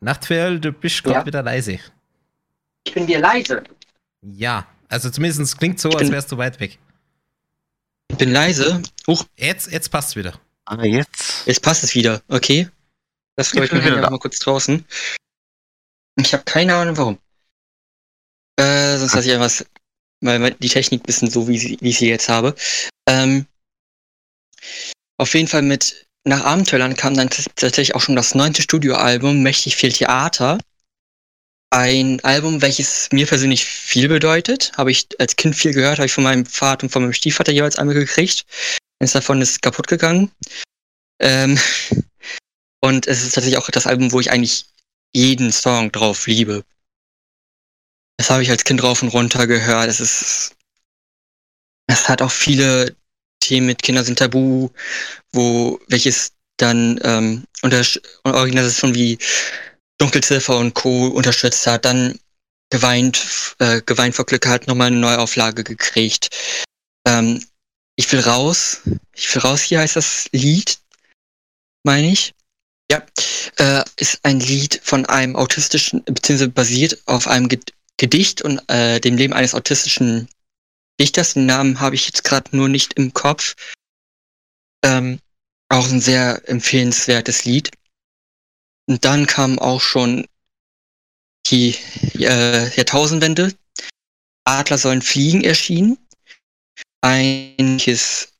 [0.00, 1.26] Nachtfell, du bist gerade Ja.
[1.26, 1.78] wieder leise.
[2.84, 3.62] Ich bin dir leise.
[4.22, 6.78] Ja, also zumindest klingt so, Ich als wärst du weit weg.
[8.12, 8.82] Ich bin leise.
[9.06, 10.38] Huch, Jetzt, jetzt passt wieder.
[10.66, 11.46] Aber jetzt.
[11.46, 12.22] jetzt passt es wieder.
[12.28, 12.68] Okay.
[13.36, 14.84] Das glaube ich bin mein Handy wieder auch mal kurz draußen.
[16.20, 17.18] Ich habe keine Ahnung warum.
[18.56, 19.66] Äh, sonst lasse ich einfach
[20.20, 22.54] weil die Technik ein bisschen so, wie, sie, wie ich sie jetzt habe.
[23.08, 23.46] Ähm,
[25.18, 29.42] auf jeden Fall mit nach Abenteuerland kam dann tats- tatsächlich auch schon das neunte Studioalbum
[29.42, 30.58] Mächtig viel Theater.
[31.72, 34.72] Ein Album, welches mir persönlich viel bedeutet.
[34.76, 37.50] Habe ich als Kind viel gehört, habe ich von meinem Vater und von meinem Stiefvater
[37.50, 38.44] jeweils einmal gekriegt.
[39.00, 40.30] Eines davon ist kaputt gegangen.
[41.18, 41.58] Ähm,
[42.82, 44.66] und es ist tatsächlich auch das Album, wo ich eigentlich
[45.14, 46.62] jeden Song drauf liebe.
[48.18, 49.88] Das habe ich als Kind rauf und runter gehört.
[49.88, 50.54] Es ist.
[51.86, 52.94] Es hat auch viele
[53.40, 54.68] Themen mit Kinder sind tabu,
[55.32, 57.82] wo welches dann ähm, unter
[58.24, 59.18] Organisationen wie
[60.02, 61.06] Dunkelziffer und Co.
[61.06, 61.84] unterstützt hat.
[61.84, 62.18] Dann
[62.70, 66.28] geweint, äh, geweint vor Glück hat nochmal eine Neuauflage gekriegt.
[67.06, 67.44] Ähm,
[67.94, 68.80] ich will raus.
[69.14, 70.80] Ich will raus, hier heißt das Lied,
[71.84, 72.34] meine ich.
[72.90, 73.06] Ja,
[73.58, 77.48] äh, ist ein Lied von einem autistischen, beziehungsweise basiert auf einem
[77.96, 80.28] Gedicht und äh, dem Leben eines autistischen
[81.00, 81.34] Dichters.
[81.34, 83.54] Den Namen habe ich jetzt gerade nur nicht im Kopf.
[84.84, 85.20] Ähm,
[85.68, 87.70] auch ein sehr empfehlenswertes Lied.
[88.88, 90.26] Und dann kam auch schon
[91.46, 91.76] die
[92.14, 93.54] äh, Jahrtausendwende.
[94.44, 95.98] Adler sollen fliegen erschienen.
[97.00, 98.32] Einiges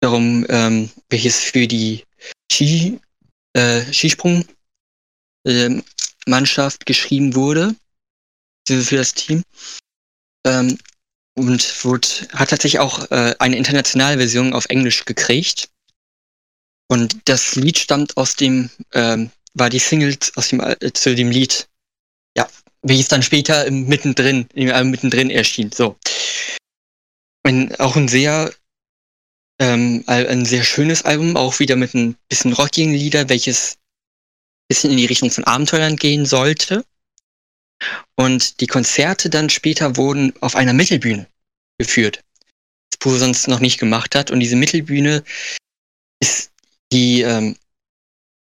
[0.00, 2.04] darum, ähm, welches für die
[2.50, 3.00] Ski,
[3.54, 4.44] äh, Skisprung
[5.46, 5.80] äh,
[6.26, 7.74] Mannschaft geschrieben wurde,
[8.66, 9.42] für das Team.
[10.46, 10.78] Ähm,
[11.36, 15.68] und wurde, hat tatsächlich auch äh, eine internationale Version auf Englisch gekriegt.
[16.94, 21.28] Und das Lied stammt aus dem, ähm, war die Single aus dem, äh, zu dem
[21.28, 21.68] Lied,
[22.36, 22.48] ja,
[22.82, 25.72] wie es dann später im mittendrin, im Album mittendrin erschien.
[25.72, 25.98] So.
[27.42, 28.54] Ein, auch ein sehr,
[29.58, 34.90] ähm, ein sehr schönes Album, auch wieder mit ein bisschen rockigen Lieder, welches ein bisschen
[34.92, 36.84] in die Richtung von Abenteuern gehen sollte.
[38.14, 41.26] Und die Konzerte dann später wurden auf einer Mittelbühne
[41.76, 42.22] geführt.
[42.92, 44.30] Das Puro sonst noch nicht gemacht hat.
[44.30, 45.24] Und diese Mittelbühne
[46.20, 46.53] ist
[46.94, 47.56] die ähm,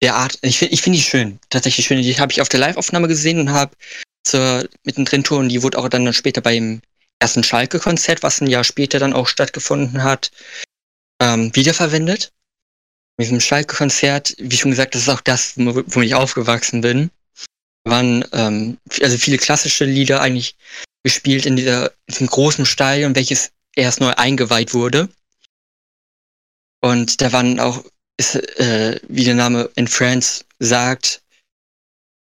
[0.03, 2.03] der Art, ich finde ich find die schön, tatsächlich schön.
[2.03, 3.76] Die habe ich auf der Live-Aufnahme gesehen und habe
[4.24, 6.82] zur mittendrin-Tour und die wurde auch dann später beim
[7.20, 10.30] ersten Schalke-Konzert, was ein Jahr später dann auch stattgefunden hat,
[11.20, 12.32] ähm, wiederverwendet.
[13.16, 17.11] Mit diesem Schalke-Konzert, wie schon gesagt, das ist auch das, wo ich aufgewachsen bin
[17.84, 20.57] waren ähm, also viele klassische Lieder eigentlich
[21.03, 25.09] gespielt in, dieser, in diesem großen Stadion, welches erst neu eingeweiht wurde.
[26.80, 27.84] Und da waren auch,
[28.19, 31.23] ist, äh, wie der Name in France sagt,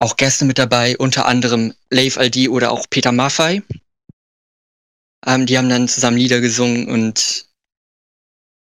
[0.01, 3.63] auch Gäste mit dabei, unter anderem Leif Aldi oder auch Peter Maffei.
[5.27, 7.47] Ähm, die haben dann zusammen Lieder gesungen und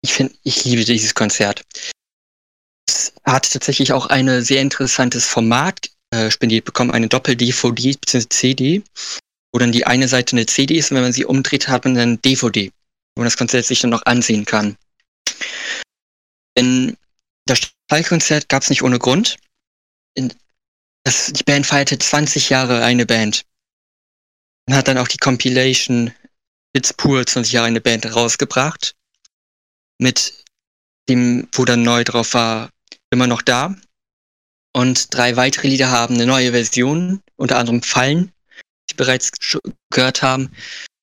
[0.01, 1.63] ich finde, ich liebe dieses Konzert.
[2.87, 8.29] Es hat tatsächlich auch ein sehr interessantes Format äh, spendiert bekommen, eine Doppel-DVD bzw.
[8.29, 8.83] CD,
[9.51, 11.95] wo dann die eine Seite eine CD ist und wenn man sie umdreht, hat man
[11.95, 12.71] dann DVD,
[13.15, 14.77] wo man das Konzert sich dann noch ansehen kann.
[16.57, 16.95] In
[17.45, 19.37] das Stallkonzert gab es nicht ohne Grund.
[20.15, 20.33] In,
[21.03, 23.45] das, die Band feierte 20 Jahre eine Band.
[24.67, 26.11] Und hat dann auch die Compilation
[26.73, 28.95] It's Pur 20 Jahre eine Band rausgebracht.
[29.99, 30.43] Mit
[31.07, 32.69] dem, wo dann neu drauf war,
[33.11, 33.75] immer noch da.
[34.75, 38.33] Und drei weitere Lieder haben eine neue Version, unter anderem Fallen,
[38.89, 39.31] die bereits
[39.89, 40.51] gehört haben,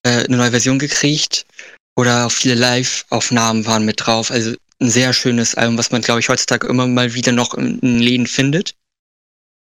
[0.03, 1.47] äh, eine neue Version gekriegt.
[1.95, 4.29] Oder auch viele Live-Aufnahmen waren mit drauf.
[4.29, 7.79] Also ein sehr schönes Album, was man, glaube ich, heutzutage immer mal wieder noch in,
[7.79, 8.75] in Läden findet.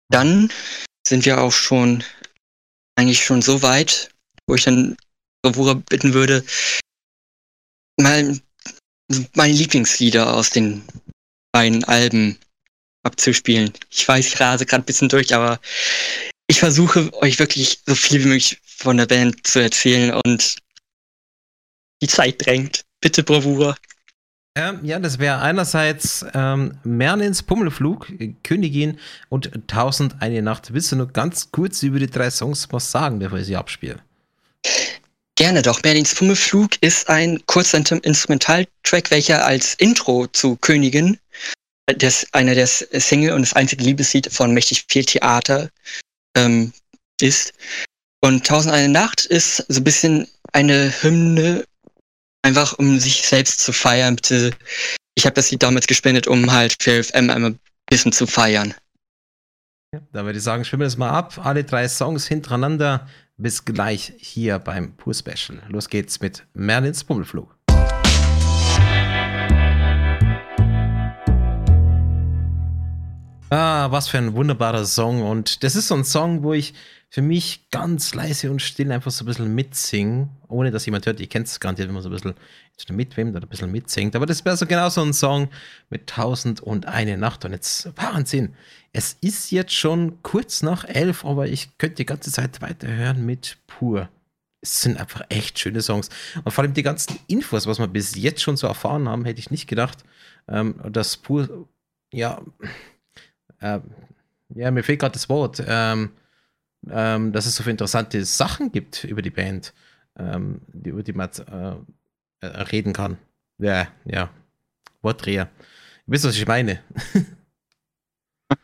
[0.09, 0.51] Dann
[1.07, 2.03] sind wir auch schon
[2.95, 4.09] eigentlich schon so weit,
[4.47, 4.95] wo ich dann
[5.41, 6.43] Bravura bitten würde,
[7.99, 8.39] mal
[9.35, 10.83] meine Lieblingslieder aus den
[11.51, 12.39] beiden Alben
[13.03, 13.73] abzuspielen.
[13.89, 15.59] Ich weiß, ich rase gerade ein bisschen durch, aber
[16.47, 20.57] ich versuche euch wirklich so viel wie möglich von der Band zu erzählen und
[22.01, 22.85] die Zeit drängt.
[23.01, 23.75] Bitte Bravura.
[24.55, 28.11] Ähm, ja, das wäre einerseits ähm, Merlins Pummelflug,
[28.43, 28.99] Königin
[29.29, 30.73] und Tausend eine Nacht.
[30.73, 33.99] Willst du nur ganz kurz über die drei Songs was sagen, bevor ich sie abspiele?
[35.35, 35.81] Gerne doch.
[35.81, 41.17] Merlins Pummelflug ist ein kurzer Instrumentaltrack, welcher als Intro zu Königin
[41.87, 45.69] das, einer der Single und das einzige Liebeslied von Mächtig viel Theater
[46.37, 46.71] ähm,
[47.19, 47.53] ist.
[48.21, 51.65] Und Tausend eine Nacht ist so ein bisschen eine Hymne,
[52.43, 54.17] einfach um sich selbst zu feiern.
[55.15, 57.59] Ich habe das Lied damals gespendet, um halt für FM ein
[57.89, 58.73] bisschen zu feiern.
[59.93, 61.39] Ja, da würde ich sagen, schwimmen wir das mal ab.
[61.43, 63.07] Alle drei Songs hintereinander.
[63.37, 65.61] Bis gleich hier beim Pur Special.
[65.67, 67.55] Los geht's mit Merlins Pummelflug.
[73.55, 75.21] Ah, was für ein wunderbarer Song.
[75.21, 76.73] Und das ist so ein Song, wo ich
[77.11, 81.19] für mich ganz leise und still einfach so ein bisschen mitsinge, ohne dass jemand hört.
[81.19, 84.15] Ihr kennt es garantiert, wenn man so ein bisschen mitwimmt oder ein bisschen mitsingt.
[84.15, 85.49] Aber das wäre so genau so ein Song
[85.91, 87.45] mit Tausend und eine Nacht.
[87.45, 88.55] Und jetzt Wahnsinn.
[88.91, 93.57] Es ist jetzt schon kurz nach elf, aber ich könnte die ganze Zeit weiterhören mit
[93.67, 94.09] Pur.
[94.61, 96.09] Es sind einfach echt schöne Songs.
[96.43, 99.41] Und vor allem die ganzen Infos, was wir bis jetzt schon so erfahren haben, hätte
[99.41, 100.03] ich nicht gedacht,
[100.47, 101.67] ähm, dass Pur,
[102.11, 102.41] ja,
[103.63, 103.79] äh,
[104.55, 106.11] ja, mir fehlt gerade das Wort, ähm,
[106.89, 109.73] ähm, dass es so viele interessante Sachen gibt über die Band,
[110.17, 113.17] ähm, die, über die man äh, äh, reden kann.
[113.57, 114.29] Ja, ja,
[115.01, 115.43] Wortdreher.
[115.43, 115.49] Ihr
[116.05, 116.83] wisst, was ich meine.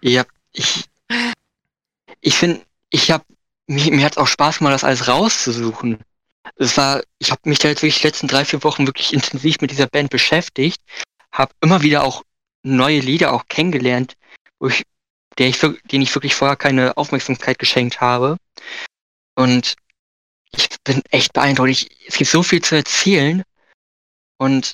[0.01, 0.85] ja, ich,
[2.19, 3.23] ich finde, ich habe
[3.67, 5.99] mir, mir hat es auch Spaß gemacht, das alles rauszusuchen.
[6.55, 9.61] Es war, ich habe mich da jetzt wirklich die letzten drei, vier Wochen wirklich intensiv
[9.61, 10.81] mit dieser Band beschäftigt,
[11.31, 12.23] habe immer wieder auch
[12.63, 14.17] neue Lieder auch kennengelernt,
[14.67, 14.83] ich,
[15.37, 18.37] der ich, denen ich wirklich vorher keine Aufmerksamkeit geschenkt habe.
[19.35, 19.75] Und
[20.51, 21.69] ich bin echt beeindruckt.
[21.69, 23.43] Ich, es gibt so viel zu erzählen
[24.37, 24.73] und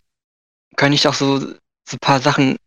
[0.76, 1.56] kann ich auch so, so
[1.92, 2.58] ein paar Sachen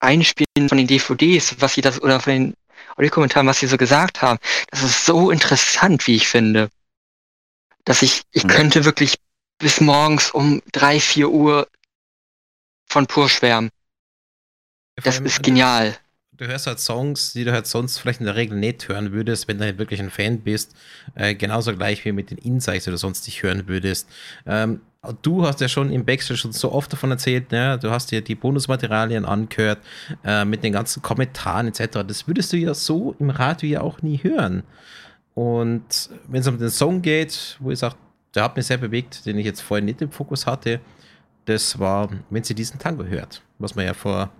[0.00, 2.54] einspielen von den DVDs, was sie das, oder von den
[2.96, 4.38] Audiokommentaren, was sie so gesagt haben.
[4.70, 6.70] Das ist so interessant, wie ich finde.
[7.84, 8.48] Dass ich, ich mhm.
[8.48, 9.16] könnte wirklich
[9.58, 11.68] bis morgens um drei, vier Uhr
[12.88, 13.70] von pur schwärmen.
[14.96, 15.98] Das ist genial.
[16.42, 19.46] Du hörst halt Songs, die du halt sonst vielleicht in der Regel nicht hören würdest,
[19.46, 20.74] wenn du halt wirklich ein Fan bist.
[21.14, 24.08] Äh, genauso gleich wie mit den Insights, die du sonst nicht hören würdest.
[24.44, 24.80] Ähm,
[25.22, 27.78] du hast ja schon im Backstage schon so oft davon erzählt, ne?
[27.80, 29.78] du hast dir die Bonusmaterialien angehört
[30.24, 32.00] äh, mit den ganzen Kommentaren etc.
[32.04, 34.64] Das würdest du ja so im Radio ja auch nie hören.
[35.34, 37.94] Und wenn es um den Song geht, wo ich sage,
[38.34, 40.80] der hat mich sehr bewegt, den ich jetzt vorher nicht im Fokus hatte,
[41.44, 44.32] das war, wenn sie diesen Tango hört, was wir ja vor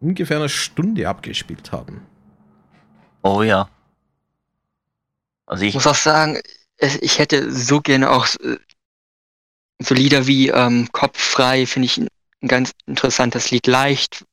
[0.00, 2.06] ungefähr einer Stunde abgespielt haben.
[3.22, 3.68] Oh ja.
[5.46, 6.40] Also ich muss auch sagen,
[6.78, 8.58] ich hätte so gerne auch äh,
[9.80, 12.08] so Lieder wie ähm, Kopf frei finde ich ein,
[12.46, 13.66] ganz interessantes Lied.
[13.66, 14.24] Leicht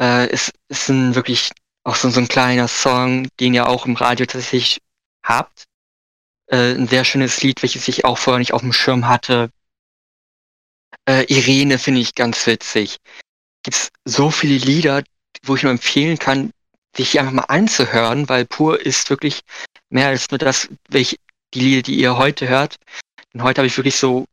[0.00, 1.50] äh, ist, ist ein wirklich
[1.84, 4.80] auch so, so ein kleiner Song, den ihr auch im Radio tatsächlich
[5.22, 5.64] habt.
[6.46, 9.50] Äh, ein sehr schönes Lied, welches ich auch vorher nicht auf dem Schirm hatte.
[11.06, 12.98] Äh, Irene finde ich ganz witzig.
[13.68, 15.04] Gibt so viele Lieder,
[15.42, 16.52] wo ich nur empfehlen kann,
[16.96, 19.42] sich die einfach mal anzuhören, weil Pur ist wirklich
[19.90, 21.16] mehr als nur das, welche
[21.52, 22.76] die Lieder, die ihr heute hört,
[23.34, 24.24] und heute habe ich wirklich so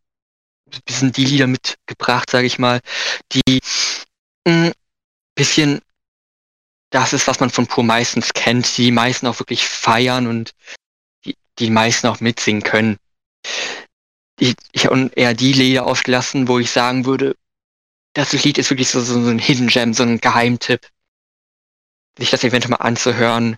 [0.72, 2.80] ein bisschen die Lieder mitgebracht, sage ich mal,
[3.34, 3.60] die
[4.48, 4.74] ein hm,
[5.36, 5.82] bisschen
[6.92, 10.52] das ist, was man von Pur meistens kennt, die meisten auch wirklich feiern und
[11.26, 12.96] die, die meisten auch mitsingen können.
[14.40, 17.36] Ich, ich habe eher die Lieder ausgelassen, wo ich sagen würde,
[18.16, 20.90] das Lied ist wirklich so, so, ein Hidden Gem, so ein Geheimtipp,
[22.18, 23.58] sich das eventuell mal anzuhören.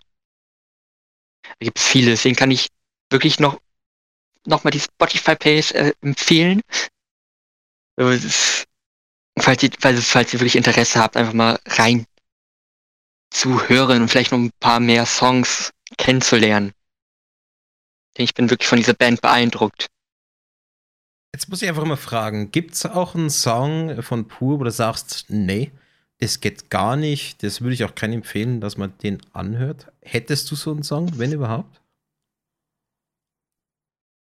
[1.43, 2.67] Da gibt es viele, deswegen kann ich
[3.09, 3.59] wirklich noch
[4.45, 6.61] nochmal die Spotify-Page äh, empfehlen.
[7.97, 12.05] falls, ihr, falls, falls ihr wirklich Interesse habt, einfach mal rein
[13.29, 16.73] zu hören und vielleicht noch ein paar mehr Songs kennenzulernen.
[18.17, 19.87] Denn ich bin wirklich von dieser Band beeindruckt.
[21.33, 24.71] Jetzt muss ich einfach mal fragen, gibt es auch einen Song von Pur, wo du
[24.71, 25.71] sagst, nee,
[26.19, 29.91] das geht gar nicht, das würde ich auch keinem empfehlen, dass man den anhört.
[30.01, 31.81] Hättest du so einen Song, wenn überhaupt?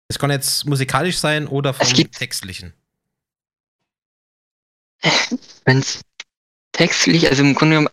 [0.10, 2.74] Es kann jetzt musikalisch sein oder vom textlichen.
[5.66, 6.02] Wenn es
[6.72, 7.90] textlich, also im Grunde genommen,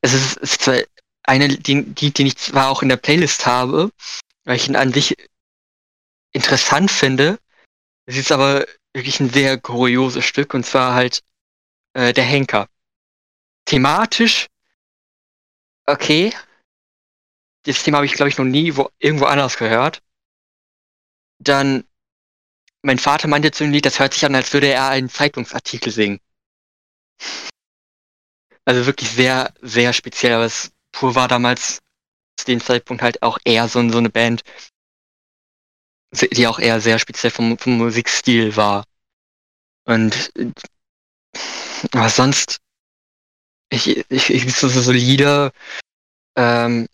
[0.00, 0.78] es ist, es ist zwar
[1.24, 3.90] eine, die, die, die ich zwar auch in der Playlist habe,
[4.44, 5.14] weil ich ihn an sich
[6.32, 7.38] interessant finde.
[8.06, 11.22] Es ist aber wirklich ein sehr kurioses Stück und zwar halt
[11.94, 12.68] äh, der Henker.
[13.64, 14.48] Thematisch,
[15.86, 16.32] okay.
[17.64, 20.02] Das Thema habe ich, glaube ich, noch nie wo, irgendwo anders gehört
[21.42, 21.84] dann
[22.82, 25.92] mein Vater meinte zu dem Lied, das hört sich an, als würde er einen Zeitungsartikel
[25.92, 26.20] singen.
[28.64, 31.80] Also wirklich sehr, sehr speziell, aber es pur war damals
[32.36, 34.42] zu dem Zeitpunkt halt auch eher so, so eine Band,
[36.12, 38.84] die auch eher sehr speziell vom, vom Musikstil war.
[39.84, 40.32] Und
[41.90, 42.58] aber sonst,
[43.70, 45.52] ich, ich, ich so, so Lieder,
[46.36, 46.86] ähm,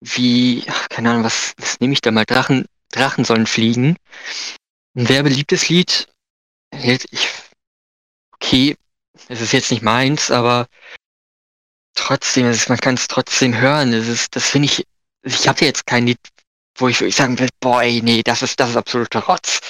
[0.00, 2.24] wie, ach, keine Ahnung, was, was nehme ich da mal?
[2.24, 3.96] Drachen, Drachen sollen fliegen.
[4.96, 6.08] Ein sehr beliebtes Lied.
[6.72, 7.28] Ich,
[8.32, 8.76] okay,
[9.28, 10.66] es ist jetzt nicht meins, aber
[11.94, 13.92] trotzdem, ist, man kann es trotzdem hören.
[13.92, 14.86] Das ist, das finde ich,
[15.22, 16.18] ich habe jetzt kein Lied,
[16.76, 19.60] wo ich wirklich sagen will, boah, ey, nee, das ist, das ist absoluter Rotz.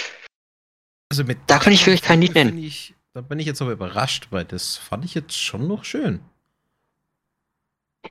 [1.11, 2.59] Also mit da kann ich wirklich kein Lied nennen.
[2.59, 6.21] Ich, da bin ich jetzt aber überrascht, weil das fand ich jetzt schon noch schön.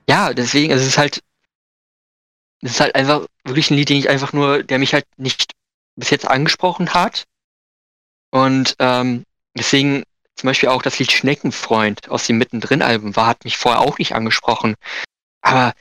[0.07, 1.23] Ja, deswegen, also es ist halt,
[2.61, 5.51] das ist halt einfach wirklich ein Lied, den ich einfach nur, der mich halt nicht
[5.95, 7.25] bis jetzt angesprochen hat.
[8.31, 9.25] Und ähm,
[9.55, 10.03] deswegen
[10.35, 14.15] zum Beispiel auch das Lied Schneckenfreund aus dem Mittendrin-Album war, hat mich vorher auch nicht
[14.15, 14.75] angesprochen.
[15.41, 15.73] Aber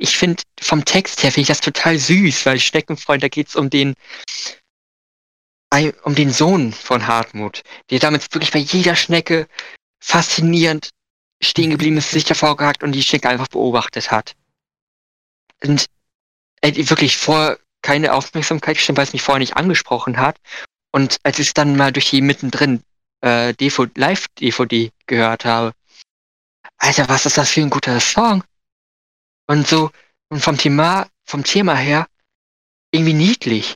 [0.00, 3.56] ich finde, vom Text her finde ich das total süß, weil Schneckenfreund, da geht es
[3.56, 3.94] um den
[6.02, 9.46] um den Sohn von Hartmut, der damit wirklich bei jeder Schnecke
[10.02, 10.90] faszinierend
[11.40, 14.34] stehen geblieben ist, sich davor gehackt und die Schnecke einfach beobachtet hat
[15.62, 15.86] und
[16.60, 20.36] äh, wirklich vor keine Aufmerksamkeit gestimmt, weil es mich vorher nicht angesprochen hat.
[20.92, 22.82] Und als ich es dann mal durch die mittendrin
[23.24, 23.54] äh,
[23.94, 25.72] Live-DVD gehört habe,
[26.78, 28.42] Alter, was ist das für ein guter Song?
[29.50, 29.90] Und so,
[30.28, 32.06] und vom Thema, vom Thema her
[32.92, 33.74] irgendwie niedlich.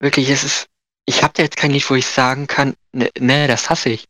[0.00, 0.68] Wirklich, es ist,
[1.04, 4.08] ich habe da jetzt kein Lied, wo ich sagen kann, ne, ne das hasse ich.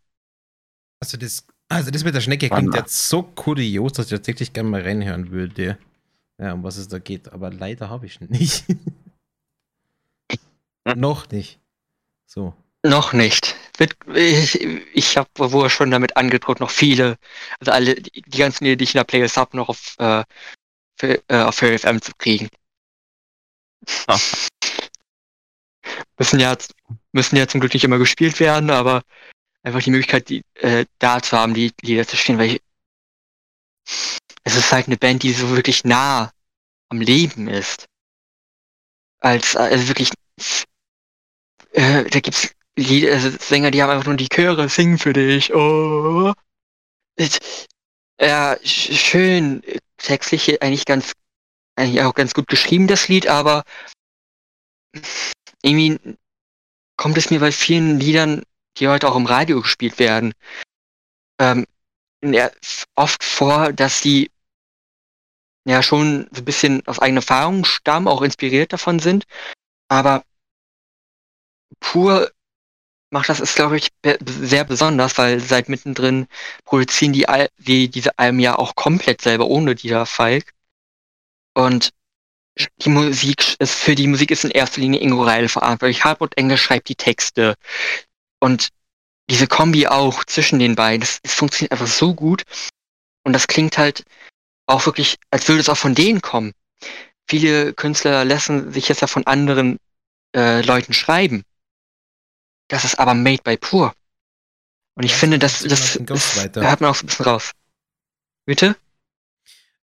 [1.01, 4.53] Also das, also das mit der Schnecke Wann- klingt jetzt so kurios, dass ich tatsächlich
[4.53, 5.77] gerne mal reinhören würde.
[6.39, 7.33] Ja, um was es da geht.
[7.33, 8.65] Aber leider habe ich nicht.
[10.95, 11.59] Noch nicht.
[12.27, 12.55] So.
[12.85, 13.57] Noch nicht.
[13.77, 14.61] Wird, ich
[14.95, 17.19] ich habe wohl schon damit angedroht, noch viele,
[17.59, 20.25] also alle, die die ganzen Lieder, die ich in der Playlist habe, noch auf, äh,
[20.99, 22.49] für, äh, auf Fairy FM zu kriegen.
[24.07, 24.19] Ah.
[26.19, 26.57] Müssen ja,
[27.13, 29.03] müssen ja zum Glück nicht immer gespielt werden, aber
[29.65, 32.63] einfach die Möglichkeit, die, äh, da zu haben, die Lieder zu spielen, weil ich,
[34.45, 36.31] es ist halt eine Band, die so wirklich nah
[36.91, 37.87] am Leben ist.
[39.21, 40.11] Als, also wirklich,
[41.73, 45.55] äh, da gibt's Lieder, also Sänger, die haben einfach nur die Chöre singen für dich.
[45.55, 46.33] Oh.
[48.21, 51.13] Ja, sch- schön äh, textlich eigentlich ganz,
[51.77, 53.65] eigentlich auch ganz gut geschrieben, das Lied, aber
[55.63, 55.99] irgendwie
[56.97, 58.43] kommt es mir bei vielen Liedern,
[58.79, 60.35] die heute auch im Radio gespielt werden,
[61.41, 61.67] ähm,
[62.95, 64.31] oft vor, dass die
[65.67, 69.25] ja schon so ein bisschen aus eigener Erfahrung stammen, auch inspiriert davon sind,
[69.89, 70.25] aber
[71.81, 72.31] pur
[73.15, 73.91] macht das ist, glaube ich,
[74.27, 76.27] sehr besonders, weil seit mittendrin
[76.65, 80.53] produzieren die, Al die diese Alben ja auch komplett selber ohne Dieter Falk.
[81.55, 81.91] Und
[82.83, 86.03] die Musik ist für die Musik ist in erster Linie Ingo Reil verantwortlich.
[86.05, 87.55] Hartmut Engel schreibt die Texte.
[88.41, 88.71] Und
[89.31, 92.43] diese Kombi auch zwischen den beiden, das, das funktioniert einfach so gut.
[93.23, 94.05] Und das klingt halt
[94.67, 96.53] auch wirklich, als würde es auch von denen kommen.
[97.29, 99.79] Viele Künstler lassen sich jetzt ja von anderen
[100.35, 101.45] äh, Leuten schreiben.
[102.75, 103.95] Das ist aber made by Pur.
[104.95, 107.25] Und ich Ja, finde, das das, ist das, das hört man auch so ein bisschen
[107.25, 107.53] raus.
[108.47, 108.75] Bitte?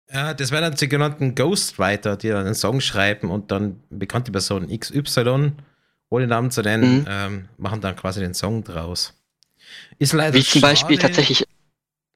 [0.10, 4.32] Ja, das wären dann die genannten Ghostwriter, die dann einen Song schreiben und dann bekannte
[4.32, 5.52] Person XY,
[6.08, 7.06] ohne Namen zu nennen, Mhm.
[7.10, 9.14] ähm, machen dann quasi den Song draus.
[10.00, 11.46] Ist leider Wie zum Beispiel schade- tatsächlich,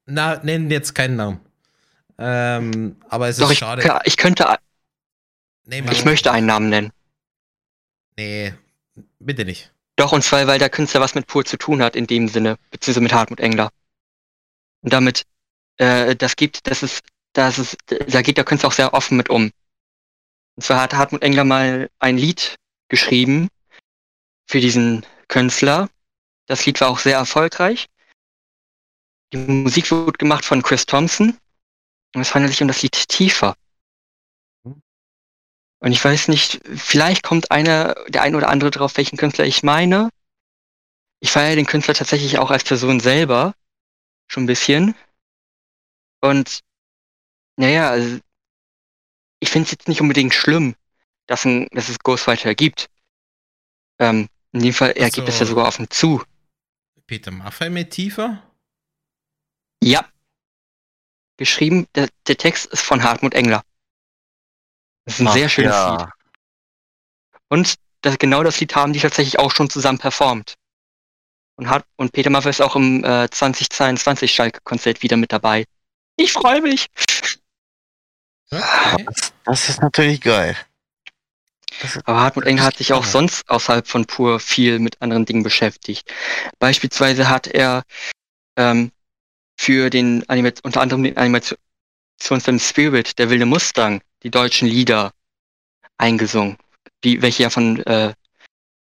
[0.05, 1.41] Na, nennen jetzt keinen Namen.
[2.17, 4.01] Ähm, aber es doch, ist ich, schade.
[4.05, 4.57] ich könnte,
[5.65, 6.91] Nee, ich möchte einen Namen nennen.
[8.17, 8.53] Nee,
[9.19, 9.73] bitte nicht.
[10.01, 12.57] Doch, und zwar, weil der Künstler was mit Pur zu tun hat in dem Sinne,
[12.71, 13.69] beziehungsweise mit Hartmut Engler.
[14.81, 15.27] Und damit,
[15.77, 17.03] äh, das gibt, das ist,
[17.33, 19.51] das ist, da geht der Künstler auch sehr offen mit um.
[20.55, 22.55] Und zwar hat Hartmut Engler mal ein Lied
[22.89, 23.49] geschrieben
[24.47, 25.87] für diesen Künstler.
[26.47, 27.85] Das Lied war auch sehr erfolgreich.
[29.31, 31.37] Die Musik wurde gemacht von Chris Thompson.
[32.15, 33.55] Und es handelt sich um das Lied Tiefer.
[35.83, 39.63] Und ich weiß nicht, vielleicht kommt einer, der ein oder andere drauf, welchen Künstler ich
[39.63, 40.09] meine.
[41.19, 43.55] Ich feiere den Künstler tatsächlich auch als Person selber.
[44.27, 44.95] Schon ein bisschen.
[46.21, 46.61] Und
[47.57, 48.19] naja, also,
[49.39, 50.75] ich finde es jetzt nicht unbedingt schlimm,
[51.25, 52.87] dass, ein, dass es Ghostwriter gibt.
[53.99, 56.23] Ähm, in dem Fall, er Also- gibt es ja sogar offen zu.
[57.07, 58.41] Peter Maffei mit tiefer?
[59.83, 60.07] Ja.
[61.37, 63.63] Geschrieben, der, der Text ist von Hartmut Engler.
[65.05, 65.97] Das ist ein Ach, sehr schönes ja.
[65.97, 66.09] Lied.
[67.49, 70.55] Und das, genau das Lied haben die tatsächlich auch schon zusammen performt.
[71.55, 75.65] Und, Hart, und Peter Maffay ist auch im äh, 2022 Schalke-Konzert wieder mit dabei.
[76.15, 76.87] Ich freue mich.
[78.51, 79.05] Okay.
[79.45, 80.57] Das ist natürlich geil.
[81.83, 85.43] Ist, Aber Hartmut Engler hat sich auch sonst außerhalb von Pur viel mit anderen Dingen
[85.43, 86.11] beschäftigt.
[86.59, 87.83] Beispielsweise hat er
[88.57, 88.91] ähm,
[89.57, 91.17] für den Anima unter anderem den
[92.21, 95.11] Animationsfilm Spirit, der wilde Mustang, die deutschen Lieder
[95.97, 96.57] eingesungen,
[97.03, 98.13] die welche ja von äh,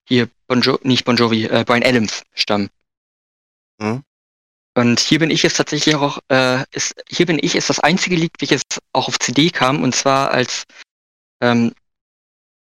[0.08, 2.70] hier bon jo nicht Bon Jovi, äh, Brian Adams stammen.
[3.78, 4.02] Mhm.
[4.74, 8.16] Und hier bin ich jetzt tatsächlich auch, äh, ist, hier bin ich ist das einzige
[8.16, 10.64] Lied, welches auch auf CD kam, und zwar als
[11.42, 11.74] ähm,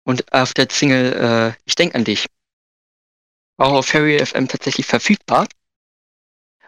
[0.04, 2.26] und auf der Single äh, Ich denk an dich.
[3.58, 5.46] Auch auf Fairy FM tatsächlich verfügbar.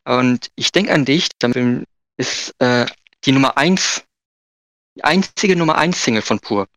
[0.05, 2.87] Und Ich denk an dich, damit ist äh,
[3.27, 4.05] die Nummer eins,
[4.97, 6.69] die einzige Nummer eins Single von Pur.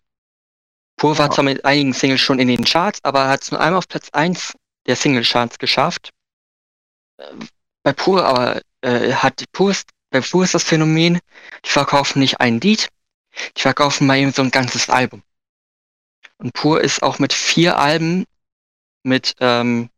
[0.98, 1.32] Pur war Ja.
[1.32, 4.10] zwar mit einigen Singles schon in den Charts, aber hat es nur einmal auf Platz
[4.10, 4.54] eins
[4.86, 6.10] der Single-Charts geschafft.
[7.18, 7.34] Äh,
[7.84, 11.20] Bei Pur aber äh, hat Pur ist, bei Pur ist das Phänomen,
[11.64, 12.90] die verkaufen nicht ein Lied,
[13.56, 15.24] die verkaufen mal eben so ein ganzes Album.
[16.38, 18.26] Und Pur ist auch mit vier Alben,
[19.04, 19.90] mit, ähm,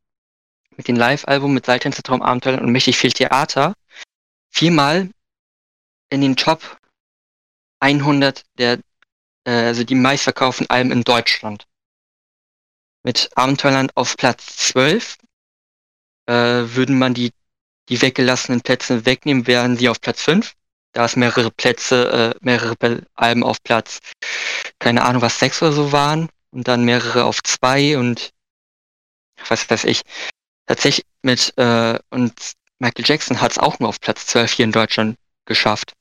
[0.77, 3.73] mit den Live-Album, mit Seiltänzer, Traumabenteuer und Mächtig viel Theater,
[4.51, 5.09] viermal
[6.11, 6.77] in den Top
[7.79, 8.79] 100 der,
[9.45, 11.65] äh, also die meistverkauften Alben in Deutschland.
[13.03, 15.17] Mit Abenteuerland auf Platz 12
[16.27, 17.31] äh, würden man die,
[17.89, 20.53] die weggelassenen Plätze wegnehmen, wären sie auf Platz 5.
[20.93, 22.75] da es mehrere Plätze, äh, mehrere
[23.15, 23.99] Alben auf Platz,
[24.77, 28.31] keine Ahnung, was sechs oder so waren und dann mehrere auf zwei und
[29.47, 30.01] was weiß ich.
[30.67, 34.71] Tatsächlich mit äh, und Michael Jackson hat es auch nur auf Platz 12 hier in
[34.71, 35.93] Deutschland geschafft.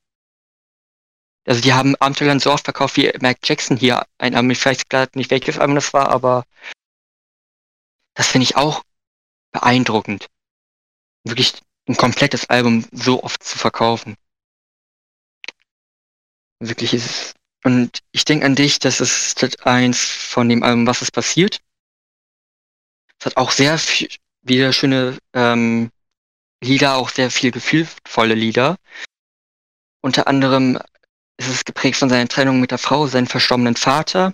[1.47, 4.51] Also die haben Abenteuerland so oft verkauft wie Michael Jackson hier ein.
[4.51, 6.45] Ich weiß gerade nicht, welches Album das war, aber
[8.15, 8.83] das finde ich auch
[9.53, 10.27] beeindruckend.
[11.25, 11.55] Wirklich
[11.89, 14.17] ein komplettes Album so oft zu verkaufen.
[16.61, 17.35] Wirklich ist es.
[17.65, 21.61] Und ich denke an dich, das ist eins von dem Album Was ist passiert.
[23.19, 24.09] Es hat auch sehr viel,
[24.43, 25.91] wieder schöne ähm,
[26.63, 28.77] Lieder, auch sehr viel gefühlvolle Lieder.
[30.03, 30.79] Unter anderem
[31.41, 34.33] ist es geprägt von seiner Trennung mit der Frau, seinem verstorbenen Vater.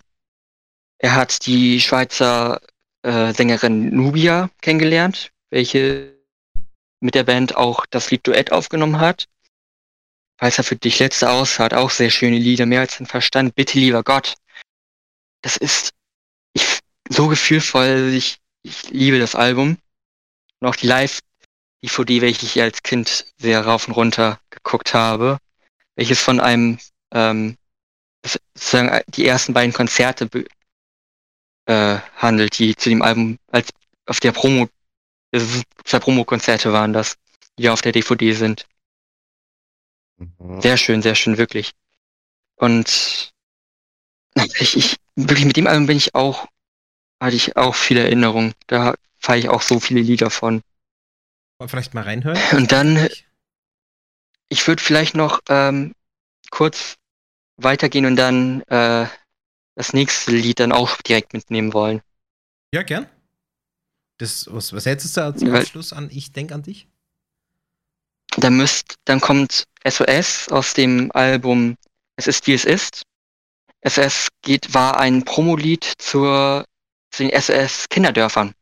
[0.98, 2.60] Er hat die Schweizer
[3.02, 6.16] äh, Sängerin Nubia kennengelernt, welche
[7.00, 9.26] mit der Band auch das Lied Duett aufgenommen hat.
[10.38, 13.54] Falls er für dich letzte Ausfahrt auch sehr schöne Lieder, mehr als ein Verstand.
[13.54, 14.34] Bitte, lieber Gott.
[15.42, 15.92] Das ist
[16.52, 18.12] ich, so gefühlvoll.
[18.14, 19.78] Ich, ich liebe das Album.
[20.60, 25.38] Und auch die Live-DVD, welche ich als Kind sehr rauf und runter geguckt habe.
[25.94, 26.78] Welches von einem,
[27.12, 27.56] ähm,
[28.24, 30.28] sozusagen die ersten beiden Konzerte
[31.66, 33.70] äh, handelt, die zu dem Album als
[34.06, 34.68] auf der Promo,
[35.32, 37.16] also zwei Promo-Konzerte waren das,
[37.58, 38.66] die auf der DVD sind.
[40.18, 40.60] Mhm.
[40.60, 41.72] Sehr schön, sehr schön, wirklich.
[42.56, 43.32] Und
[44.60, 46.46] ich, ich, wirklich mit dem Album bin ich auch,
[47.20, 48.54] hatte ich auch viele Erinnerungen.
[48.66, 50.62] Da fahre ich auch so viele Lieder von.
[51.66, 52.38] Vielleicht mal reinhören.
[52.52, 53.08] Und dann,
[54.48, 55.94] ich würde vielleicht noch ähm,
[56.50, 56.96] kurz
[57.56, 59.06] weitergehen und dann äh,
[59.74, 62.02] das nächste Lied dann auch direkt mitnehmen wollen.
[62.72, 63.06] Ja, gern.
[64.18, 66.88] Das, was, was hättest du als Abschluss an Ich denk an dich?
[68.38, 71.76] Dann müsst, dann kommt SOS aus dem Album
[72.16, 73.02] Es ist wie es ist.
[73.86, 76.64] SOS geht, war ein Promolied zur,
[77.10, 78.54] zu den SOS Kinderdörfern,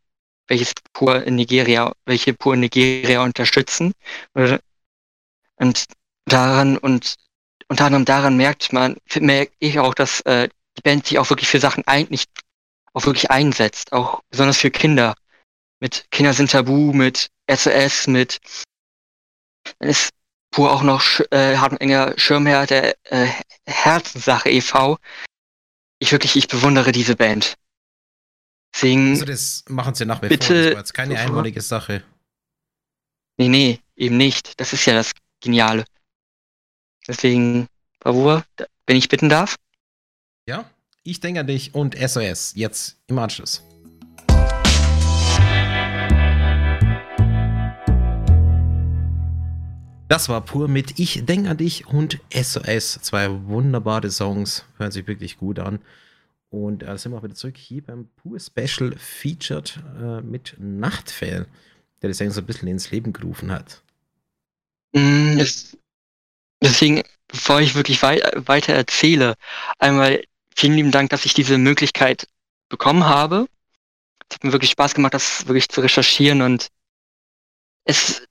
[0.49, 3.93] welches pur in Nigeria, welche pur in Nigeria unterstützen.
[4.35, 5.85] Und
[6.27, 7.15] daran und
[7.69, 11.49] unter anderem daran merkt man, merke ich auch, dass äh, die Band sich auch wirklich
[11.49, 12.25] für Sachen eigentlich
[12.93, 15.15] auch wirklich einsetzt, auch besonders für Kinder.
[15.81, 18.41] Mit Kinder sind tabu, mit SOS, mit
[19.79, 20.11] dann ist
[20.51, 23.29] pur auch noch äh, Hartmut Enger Schirmherr der äh,
[23.67, 24.99] Herzenssache e.V.
[25.99, 27.57] Ich wirklich, ich bewundere diese Band.
[28.75, 32.03] Deswegen, also das machen sie nach wie bitte, vor, das keine einmalige Sache.
[33.37, 34.61] Nee, nee, eben nicht.
[34.61, 35.85] Das ist ja das Geniale.
[37.07, 37.67] Deswegen,
[38.01, 38.45] Bravour,
[38.87, 39.57] wenn ich bitten darf.
[40.49, 40.71] Ja,
[41.03, 43.63] ich denke an dich und SOS jetzt im Anschluss.
[50.09, 53.01] Das war pur mit Ich denke an dich und SOS.
[53.03, 55.81] Zwei wunderbare Songs, hören sich wirklich gut an.
[56.49, 60.55] Und da äh, sind wir auch wieder zurück hier beim Pur Special Featured äh, mit
[60.59, 61.47] Nachtfell,
[62.01, 63.83] der das eigentlich so ein bisschen ins Leben gerufen hat.
[64.95, 65.39] Mm,
[66.65, 69.37] deswegen, bevor ich wirklich wei weiter erzähle,
[69.79, 70.25] einmal
[70.57, 72.27] vielen lieben Dank, dass ich diese Möglichkeit
[72.69, 73.47] bekommen habe.
[74.29, 76.69] Es hat mir wirklich Spaß gemacht, das wirklich zu recherchieren und
[77.85, 78.27] es,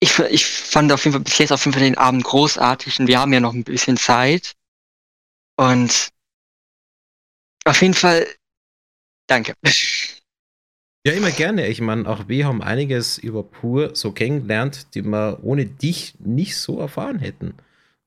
[0.00, 3.06] ich, ich fand auf jeden Fall bis jetzt auf jeden Fall den Abend großartig und
[3.06, 4.54] wir haben ja noch ein bisschen Zeit.
[5.56, 6.10] Und
[7.64, 8.26] auf jeden Fall
[9.26, 9.54] danke.
[11.06, 11.68] Ja, immer gerne.
[11.68, 16.56] Ich meine, auch wir haben einiges über Pur so kennengelernt, die wir ohne dich nicht
[16.56, 17.54] so erfahren hätten.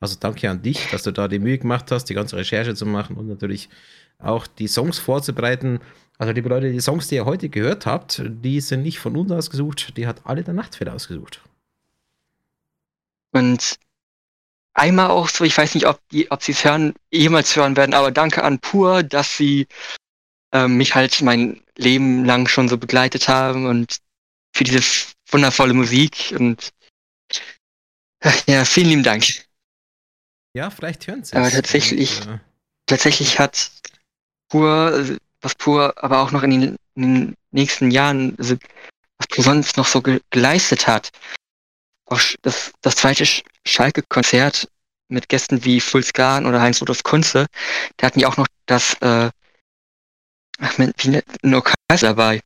[0.01, 2.85] Also danke an dich, dass du da die Mühe gemacht hast, die ganze Recherche zu
[2.85, 3.69] machen und natürlich
[4.17, 5.79] auch die Songs vorzubereiten.
[6.17, 9.31] Also liebe Leute, die Songs, die ihr heute gehört habt, die sind nicht von uns
[9.31, 11.41] ausgesucht, die hat alle der Nachtfeder ausgesucht.
[13.31, 13.77] Und
[14.73, 16.01] einmal auch so, ich weiß nicht, ob,
[16.31, 19.67] ob sie es hören, jemals hören werden, aber danke an Pur, dass sie
[20.51, 23.97] äh, mich halt mein Leben lang schon so begleitet haben und
[24.53, 24.81] für diese
[25.31, 26.71] wundervolle Musik und
[28.47, 29.25] ja, vielen lieben Dank.
[30.53, 32.39] Ja, vielleicht hören sie Aber tatsächlich, und, äh,
[32.85, 33.71] tatsächlich hat
[34.49, 38.57] Pur, was Pur aber auch noch in den, in den nächsten Jahren, also,
[39.17, 41.11] was Pur sonst noch so ge geleistet hat.
[42.07, 43.25] Auch das, das zweite
[43.65, 44.67] Schalke-Konzert
[45.07, 47.45] mit Gästen wie Fulskan oder Heinz Rudolf Kunze,
[47.97, 49.29] da hatten die auch noch das, äh,
[50.59, 52.41] wie ein Orchester dabei.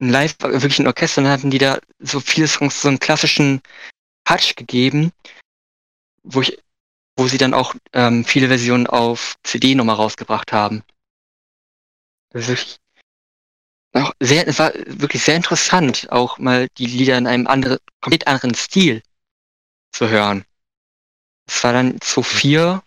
[0.00, 3.60] Ein Live, wirklich ein Orchester, dann hatten die da so viele Songs, so einen klassischen
[4.24, 5.12] Touch gegeben,
[6.22, 6.58] wo ich
[7.18, 10.84] wo sie dann auch ähm, viele Versionen auf CD nochmal rausgebracht haben.
[12.30, 12.78] Das ist wirklich,
[13.94, 18.28] auch sehr, es war wirklich sehr interessant, auch mal die Lieder in einem anderen, komplett
[18.28, 19.02] anderen Stil
[19.90, 20.44] zu hören.
[21.46, 22.82] Das war dann 2004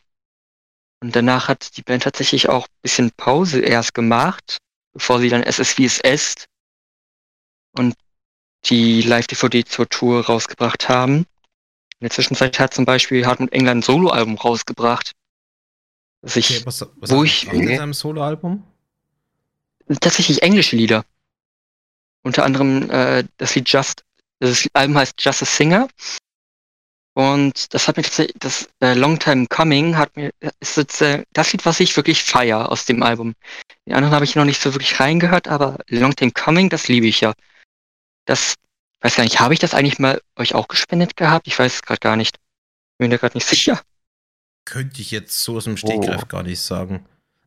[1.01, 4.57] und danach hat die Band tatsächlich auch ein bisschen Pause erst gemacht,
[4.93, 6.45] bevor sie dann SS wie es ist
[7.77, 7.95] und
[8.65, 11.25] die Live-DVD zur Tour rausgebracht haben.
[11.99, 15.11] In der Zwischenzeit hat zum Beispiel Hartmut Engler ein Soloalbum rausgebracht.
[16.21, 18.63] Das ich, Okay, was, was wo ich- in seinem Soloalbum?
[19.99, 21.03] tatsächlich englische Lieder.
[22.23, 24.03] Unter anderem äh, das Lied Just,
[24.39, 25.87] das Album heißt Just a Singer.
[27.13, 30.31] Und das hat mir tatsächlich, das äh, Long Time Coming hat mir,
[30.61, 33.33] ist jetzt, äh, das Lied, was ich wirklich feier aus dem Album.
[33.85, 37.07] Die anderen habe ich noch nicht so wirklich reingehört, aber Long Time Coming, das liebe
[37.07, 37.33] ich ja.
[38.25, 38.55] Das,
[39.01, 41.47] weiß gar nicht, habe ich das eigentlich mal euch auch gespendet gehabt?
[41.47, 42.37] Ich weiß es gerade gar nicht.
[42.97, 43.81] Bin mir da gerade nicht sicher.
[44.63, 46.27] Könnte ich jetzt so aus dem Stegreif Oh.
[46.27, 47.05] gar nicht sagen.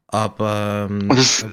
[0.09, 1.09] Aber ähm,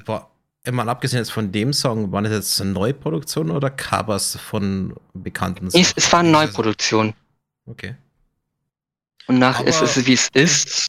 [0.06, 0.30] war,
[0.70, 5.72] mal abgesehen jetzt von dem Song, waren das jetzt Neuproduktionen oder Covers von bekannten Es,
[5.72, 5.92] Sachen?
[5.96, 7.14] es war eine Neuproduktion.
[7.66, 7.96] Okay.
[9.26, 10.88] Und nach Aber- ist es, wie es ist.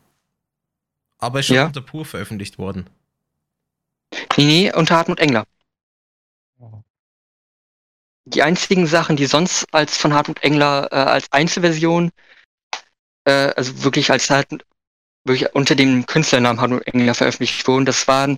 [1.20, 1.66] Aber ist schon Ja.
[1.68, 2.90] unter Pur veröffentlicht worden.
[4.38, 5.46] Nee, nee, unter Hartmut Engler.
[8.26, 12.10] Die einzigen Sachen, die sonst als von Hartmut Engler äh, als Einzelversion,
[13.26, 14.66] äh, also wirklich als halt
[15.26, 18.38] wirklich unter dem Künstlernamen Hartmut Engler veröffentlicht wurden, das waren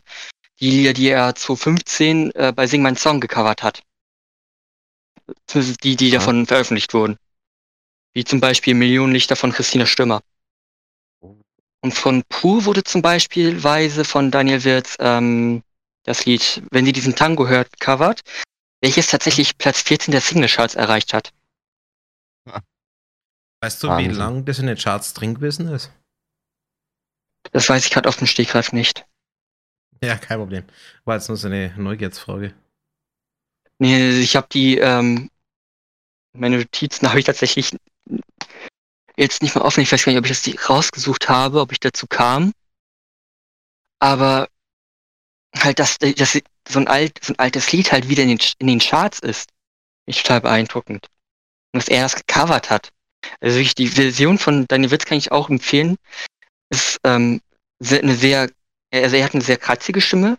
[0.59, 3.83] die Lieder, die er 2015 äh, bei Sing Mein Song gecovert hat.
[5.47, 6.19] Zumindest die, die Ja.
[6.19, 7.17] davon veröffentlicht wurden.
[8.15, 10.21] Wie zum Beispiel Millionen Lichter von Christina Stürmer.
[11.81, 15.61] Und von Pur wurde zum Beispiel Weise von Daniel Wirz ähm,
[16.03, 18.21] das Lied, wenn sie diesen Tango hört, covert,
[18.81, 21.31] welches tatsächlich Platz 14 der Singlecharts erreicht hat.
[23.61, 24.15] Weißt du, wie Wahnsinn.
[24.15, 25.91] lang das in den Charts drin gewesen ist?
[27.51, 29.05] Das weiß ich gerade auf dem Stegreif nicht.
[30.03, 30.65] Ja, kein Problem.
[31.03, 32.53] War jetzt nur so eine Neugierdsfrage.
[33.79, 35.29] Nee, ich habe die, ähm,
[36.33, 37.75] meine Notizen habe ich tatsächlich
[39.17, 39.81] jetzt nicht mehr offen.
[39.81, 42.53] Ich weiß gar nicht, ob ich das rausgesucht habe, ob ich dazu kam.
[43.99, 44.49] Aber
[45.57, 48.67] halt, dass, dass so ein, alt, so ein altes Lied halt wieder in den, in
[48.67, 49.49] den Charts ist,
[50.05, 51.07] ist total beeindruckend.
[51.71, 52.91] Und dass er das gecovert hat.
[53.39, 55.97] Also wirklich, die Version von Daniel Witz kann ich auch empfehlen.
[56.69, 57.41] Ist ähm,
[57.79, 58.49] eine sehr,
[58.91, 60.37] also er hat eine sehr kratzige Stimme.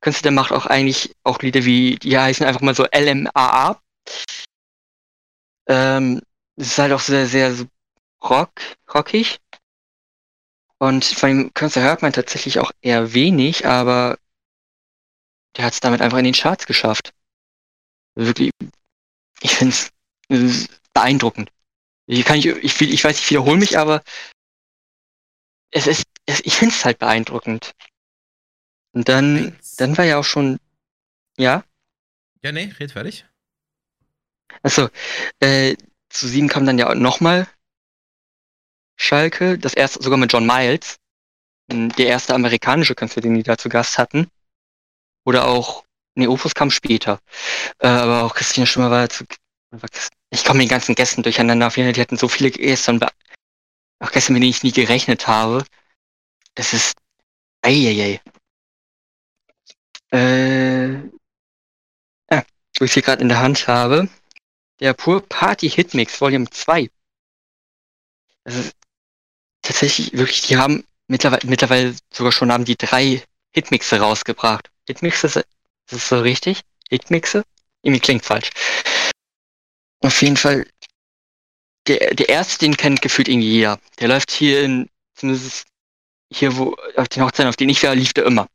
[0.00, 3.80] Künstler macht auch eigentlich auch Lieder wie, die heißen einfach mal so LMAA.
[5.68, 6.20] Ähm,
[6.56, 7.66] ist halt auch sehr, sehr so
[8.22, 8.52] rock,
[8.92, 9.40] rockig.
[10.78, 14.18] Und von dem Künstler hört man tatsächlich auch eher wenig, aber
[15.56, 17.14] der hat es damit einfach in den Charts geschafft.
[18.14, 18.50] Wirklich,
[19.40, 19.74] ich finde
[20.28, 21.50] es beeindruckend.
[22.06, 24.02] Ich, kann ich, ich, ich weiß, ich wiederhole mich, aber
[25.70, 27.72] es ist, es, ich finde es halt beeindruckend.
[28.94, 30.58] Und dann, dann war ja auch schon,
[31.38, 31.64] ja,
[32.42, 33.24] Ja, nee, red fertig.
[34.62, 34.88] achso,
[35.40, 35.76] äh,
[36.08, 37.48] zu sieben kam dann ja nochmal
[38.96, 40.98] Schalke, das erste sogar mit John Miles,
[41.70, 44.28] m, der erste amerikanische Künstler, den die da zu Gast hatten.
[45.24, 47.20] Oder auch, nee, Opus kam später.
[47.78, 49.24] Äh, aber auch Christina Stimmer war zu,
[50.30, 52.92] ich komme mit den ganzen Gästen durcheinander, auf jeden Fall, die hatten so viele Gäste
[54.00, 55.64] auch Gäste, mit denen ich nie gerechnet habe.
[56.54, 56.94] Das ist,
[57.62, 58.20] eieiei.
[60.12, 60.94] Äh,
[62.30, 62.44] ja,
[62.78, 64.08] wo ich sie gerade in der Hand habe.
[64.80, 66.90] Der Pur Party Hitmix Volume 2.
[68.44, 68.76] Das ist
[69.62, 73.22] tatsächlich wirklich, die haben mittlerweile, mittlerweile sogar schon haben die drei
[73.54, 74.70] Hitmixe rausgebracht.
[74.86, 75.44] Hitmixe, ist
[75.90, 76.62] das so richtig?
[76.88, 77.44] Hitmixe?
[77.82, 78.50] Irgendwie klingt falsch.
[80.00, 80.66] Auf jeden Fall,
[81.86, 83.78] der, der erste, den kennt gefühlt irgendwie jeder.
[83.98, 85.66] Der läuft hier in, zumindest
[86.32, 88.48] hier, wo, auf den Hochzeiten, auf denen ich war, lief der immer.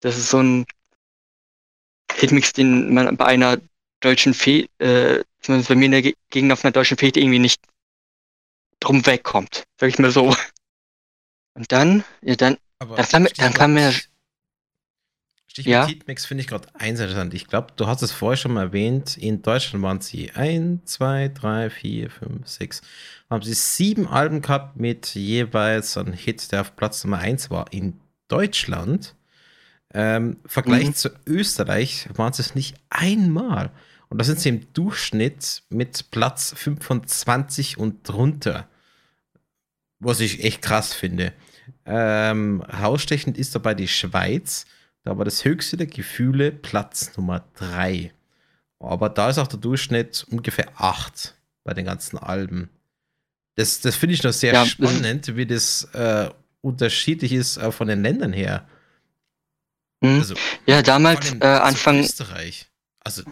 [0.00, 0.66] Das ist so ein
[2.12, 3.58] Hitmix, den man bei einer
[4.00, 7.38] deutschen Fete, äh, zumindest bei mir in der Ge- Gegend auf einer deutschen Fete irgendwie
[7.38, 7.62] nicht
[8.84, 9.64] drum wegkommt.
[9.78, 10.34] Sag ich mal so.
[11.54, 13.92] Und dann, ja, dann, Aber Dann kam- dann kam mir-
[15.46, 15.86] Stichwort Ja?
[15.86, 17.34] Heatmix finde ich gerade eins interessant.
[17.34, 19.18] Ich glaube, du hast es vorher schon mal erwähnt.
[19.18, 22.80] In Deutschland waren sie 1, 2, 3, 4, 5, 6.
[23.28, 27.70] Haben sie sieben Alben gehabt mit jeweils einem Hit, der auf Platz Nummer 1 war.
[27.70, 29.14] In Deutschland,
[29.92, 30.94] ähm, Vergleich Mhm.
[30.94, 33.70] zu Österreich, waren es nicht einmal.
[34.08, 38.68] Und da sind sie im Durchschnitt mit Platz 25 und drunter.
[40.04, 41.32] Was ich echt krass finde.
[41.86, 44.66] Ähm, herausstechend ist dabei die Schweiz.
[45.04, 48.12] Da war das höchste der Gefühle Platz Nummer 3.
[48.80, 51.34] Aber da ist auch der Durchschnitt ungefähr 8
[51.64, 52.68] bei den ganzen Alben.
[53.56, 56.30] Das, das finde ich noch sehr Ja, das- spannend, wie das äh,
[56.62, 58.66] unterschiedlich ist äh, von den Ländern her.
[60.02, 60.34] hm, Also,
[60.66, 62.66] ja, damals, äh, Anfang, Österreich.
[63.04, 63.22] Also,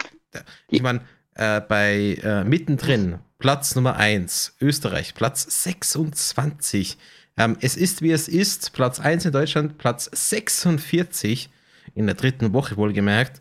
[0.69, 1.01] ich meine,
[1.35, 6.99] äh, bei äh, mittendrin Platz Nummer 1, Österreich, Platz 26.
[7.39, 11.49] Ähm, es ist, wie es ist, Platz 1 in Deutschland, Platz 46
[11.95, 13.41] in der dritten Woche wohlgemerkt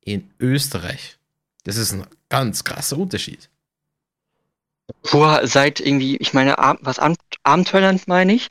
[0.00, 1.16] in Österreich.
[1.62, 3.48] Das ist ein ganz krasser Unterschied.
[5.04, 6.98] Pur seit irgendwie, ich meine, was
[7.44, 8.48] Abenteuerland meine ich,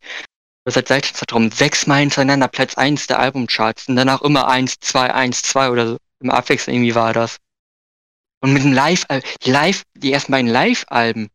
[0.63, 5.69] seit Zeitraum sechsmal hintereinander Platz 1 der Albumcharts und danach immer 1, 2, 1, 2
[5.72, 5.97] oder so.
[6.22, 7.38] Im Abwechseln irgendwie war das.
[8.41, 11.30] Und mit dem Live, äh, Live, die ersten beiden Live-Alben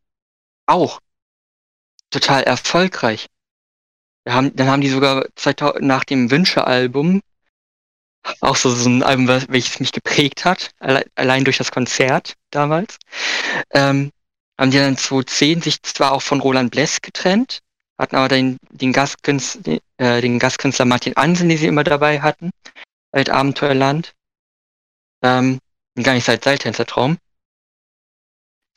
[0.67, 1.01] auch
[2.11, 3.27] total erfolgreich.
[4.29, 7.21] Haben, dann haben die sogar 2000, nach dem Wünsche-Album
[8.41, 10.71] auch so, so ein Album, welches mich geprägt hat,
[11.15, 12.99] allein durch das Konzert damals,
[13.71, 14.11] ähm,
[14.59, 17.61] haben die dann 2010 sich zwar auch von Roland Bless getrennt,
[17.99, 22.51] hatten aber den, den, Gastkünstler, äh, den Gastkünstler Martin Ansen, den sie immer dabei hatten,
[23.11, 24.13] als Abenteuerland.
[25.23, 25.61] Ähm,
[25.97, 27.19] gar nicht seit Seiltänzertraum.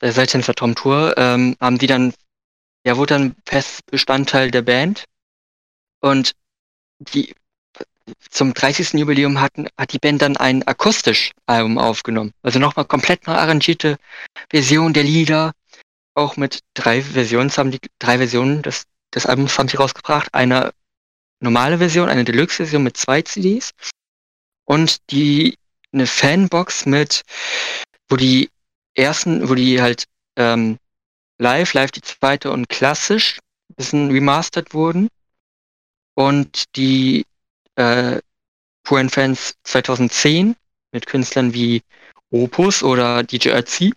[0.00, 2.12] Der Seiltänzertraum-Tour ähm, haben die dann,
[2.84, 5.04] der wurde dann fest Bestandteil der Band.
[6.00, 6.32] Und
[6.98, 7.34] die
[8.30, 8.94] zum 30.
[8.94, 12.32] Jubiläum hatten, hat die Band dann ein Akustisch-Album aufgenommen.
[12.42, 13.96] Also nochmal komplett neu arrangierte
[14.50, 15.52] Version der Lieder.
[16.14, 18.84] Auch mit drei Versionen haben die drei Versionen des,
[19.14, 20.28] des Albums haben sie rausgebracht.
[20.32, 20.72] Eine
[21.40, 23.70] normale Version, eine Deluxe-Version mit zwei CDs
[24.64, 25.56] und die
[25.94, 27.22] eine Fanbox mit,
[28.08, 28.50] wo die
[28.94, 30.04] ersten, wo die halt
[30.36, 30.78] ähm,
[31.38, 33.38] live, live die zweite und klassisch
[33.76, 35.08] bisschen remastered wurden
[36.14, 37.24] und die
[37.76, 38.20] äh,
[38.84, 40.54] Puren Fans 2010
[40.92, 41.82] mit Künstlern wie
[42.30, 43.94] Opus oder DJ Ötzi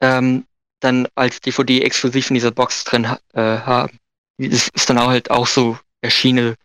[0.00, 0.46] ähm,
[0.80, 3.98] dann als DVD exklusiv in dieser Box drin äh, haben.
[4.38, 6.56] Das ist dann auch halt auch so erschienen.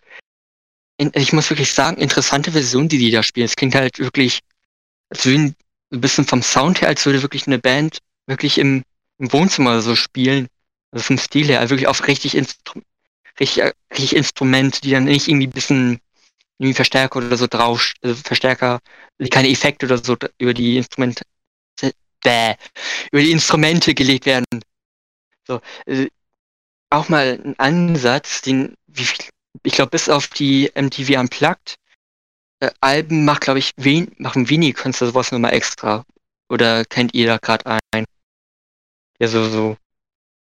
[0.98, 3.46] Ich muss wirklich sagen, interessante Version, die die da spielen.
[3.46, 4.40] Es klingt halt wirklich,
[5.10, 5.56] als würden
[5.92, 8.84] ein bisschen vom Sound her, als würde wirklich eine Band wirklich im,
[9.20, 10.48] im Wohnzimmer so spielen.
[10.92, 12.82] Also vom Stil her, wirklich auf richtig, Instru
[13.40, 16.00] richtig, richtig Instrumente, die dann nicht irgendwie ein bisschen
[16.58, 18.80] irgendwie Verstärker oder so drauf, also Verstärker,
[19.30, 21.24] keine Effekte oder so über die Instrumente,
[22.24, 22.56] bäh,
[23.12, 24.46] über die Instrumente gelegt werden.
[25.46, 26.08] So, äh,
[26.90, 29.06] auch mal ein Ansatz, den, wie,
[29.64, 31.76] ich glaube, bis auf die MTV Unplugged
[32.60, 36.06] äh, Alben macht, glaube ich, wen, machen wenige Künstler sowas nochmal extra.
[36.50, 38.06] Oder kennt ihr da gerade einen,
[39.20, 39.78] der so, so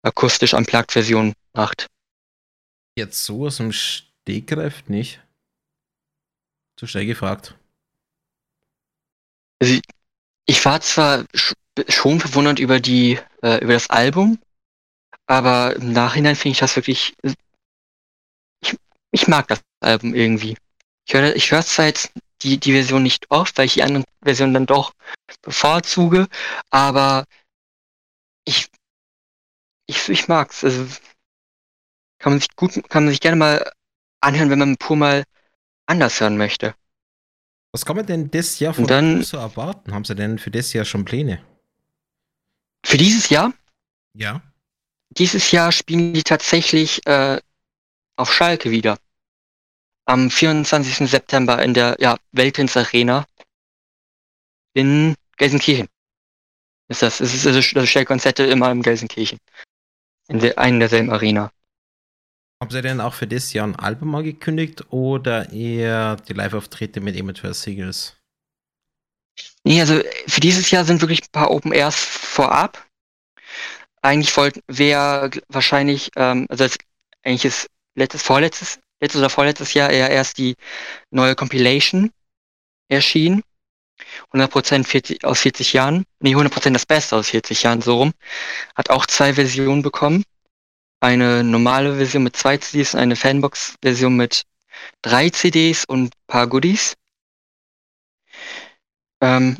[0.03, 1.87] akustisch Unplugged Version macht?
[2.97, 5.21] Jetzt so aus dem Stegreif nicht.
[6.77, 7.55] Zu schnell gefragt.
[9.59, 9.81] Also ich,
[10.45, 11.25] ich war zwar
[11.87, 14.39] schon verwundert über die, äh, über das Album,
[15.25, 17.15] aber im Nachhinein finde ich das wirklich.
[19.17, 20.55] Ich, mag das Album irgendwie.
[21.07, 22.11] Ich höre ich höre zwar jetzt
[22.43, 24.93] die, die Version nicht oft, weil ich die anderen Versionen dann doch
[25.41, 26.27] bevorzuge,
[26.69, 27.25] aber
[28.45, 28.67] ich,
[29.87, 30.63] ich, ich mag's.
[30.63, 30.85] Also
[32.19, 33.71] kann man sich gut, kann man sich gerne mal
[34.21, 35.23] anhören, wenn man pur mal
[35.87, 36.75] anders hören möchte.
[37.71, 39.95] Was kann man denn das Jahr von dann, so erwarten?
[39.95, 41.43] Haben Sie denn für das Jahr schon Pläne?
[42.85, 43.51] Für dieses Jahr?
[44.13, 44.43] Ja.
[45.09, 47.41] Dieses Jahr spielen die tatsächlich äh,
[48.17, 48.97] auf Schalke wieder.
[50.07, 51.09] Am 24.
[51.09, 53.25] September in der ja, Weltins Arena
[54.73, 55.87] in Gelsenkirchen.
[56.87, 57.19] Ist das?
[57.19, 59.37] Es ist also das Stellkonzerte immer im Gelsenkirchen.
[60.29, 61.51] In der, einen derselben Arena.
[62.61, 67.01] Haben Sie denn auch für das Jahr ein Album mal gekündigt oder eher die Live-Auftritte
[67.01, 68.15] mit Amateur-Singles?
[69.63, 72.87] Nee, also für dieses Jahr sind wirklich ein paar Open Airs vorab.
[74.01, 76.77] Eigentlich wollten wir wahrscheinlich, ähm, also das,
[77.23, 80.55] eigentlich ist letztes, vorletztes, letztes oder vorletztes Jahr eher erst die
[81.11, 82.11] neue Compilation
[82.89, 83.43] erschienen.
[84.31, 88.13] 100% 40, aus 40 Jahren, nee, 100% das Beste aus 40 Jahren, so rum.
[88.75, 90.23] Hat auch zwei Versionen bekommen
[90.99, 94.43] eine normale Version mit zwei CDs, eine Fanbox-Version mit
[95.01, 96.95] drei CDs und paar Goodies.
[99.21, 99.57] Ähm,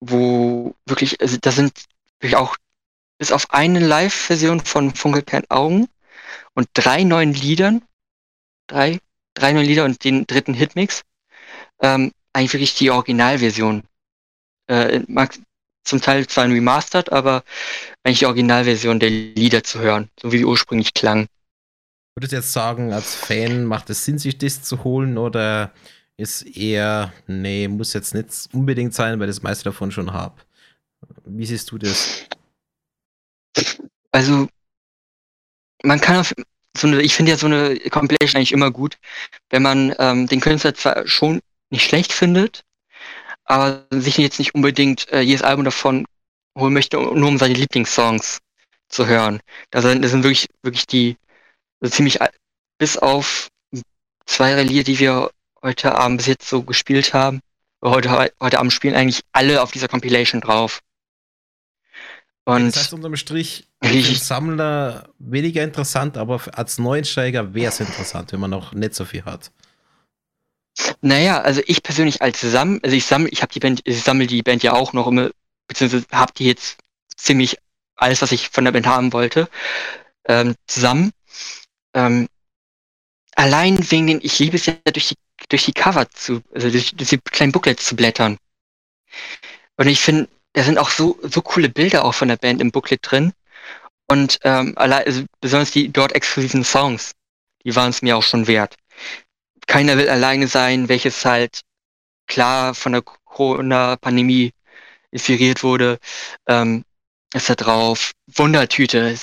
[0.00, 1.84] wo wirklich, also da sind
[2.20, 2.56] wirklich auch
[3.18, 5.88] bis auf eine Live-Version von Funkelkern Augen
[6.54, 7.82] und drei neuen Liedern,
[8.70, 8.98] drei,
[9.34, 11.02] drei neuen Lieder und den dritten Hitmix,
[11.80, 13.82] ähm, eigentlich wirklich die Originalversion.
[14.68, 15.00] Äh,
[15.84, 17.42] zum Teil zwar ein Remastered, aber
[18.04, 21.26] eigentlich die Originalversion der Lieder zu hören, so wie sie ursprünglich klangen.
[22.14, 25.72] Würdest du jetzt sagen, als Fan macht es Sinn, sich das zu holen oder
[26.16, 30.40] ist eher, nee, muss jetzt nicht unbedingt sein, weil ich das meiste davon schon habe?
[31.24, 32.26] Wie siehst du das?
[34.12, 34.48] Also,
[35.82, 36.34] man kann auf
[36.76, 38.96] so eine, ich finde ja so eine Compilation eigentlich immer gut,
[39.50, 41.40] wenn man ähm, den Künstler zwar schon
[41.70, 42.62] nicht schlecht findet,
[43.44, 46.06] aber sich jetzt nicht unbedingt äh, jedes Album davon
[46.56, 48.38] holen möchte, nur um seine Lieblingssongs
[48.88, 49.40] zu hören.
[49.70, 51.16] Das sind, das sind wirklich, wirklich die
[51.80, 52.18] also ziemlich
[52.78, 53.48] bis auf
[54.26, 55.30] zwei Relier, die wir
[55.62, 57.40] heute Abend bis jetzt so gespielt haben,
[57.84, 60.80] heute, heute Abend spielen eigentlich alle auf dieser Compilation drauf.
[62.44, 67.80] Und das heißt unterm Strich für den Sammler weniger interessant, aber als Neuensteiger wäre es
[67.80, 69.50] interessant, wenn man noch nicht so viel hat.
[71.02, 74.26] Naja, also ich persönlich als Sammler, also ich sammle, ich habe die Band, ich sammle
[74.26, 75.30] die Band ja auch noch immer,
[75.66, 76.78] beziehungsweise habe die jetzt
[77.16, 77.58] ziemlich
[77.96, 79.48] alles, was ich von der Band haben wollte,
[80.24, 81.12] ähm, zusammen.
[81.94, 82.28] Ähm,
[83.36, 85.16] allein wegen den, ich liebe es ja durch die,
[85.48, 88.38] durch die Cover zu, also durch, durch die kleinen Booklets zu blättern.
[89.76, 92.70] Und ich finde, da sind auch so, so coole Bilder auch von der Band im
[92.70, 93.32] Booklet drin.
[94.08, 97.12] Und ähm, allein, also besonders die dort exklusiven Songs,
[97.64, 98.76] die waren es mir auch schon wert.
[99.66, 101.60] Keiner will alleine sein, welches halt
[102.26, 104.52] klar von der Corona-Pandemie
[105.12, 105.98] inspiriert wurde.
[106.48, 106.84] Ähm,
[107.32, 108.12] ist da drauf.
[108.26, 109.16] Wundertüte.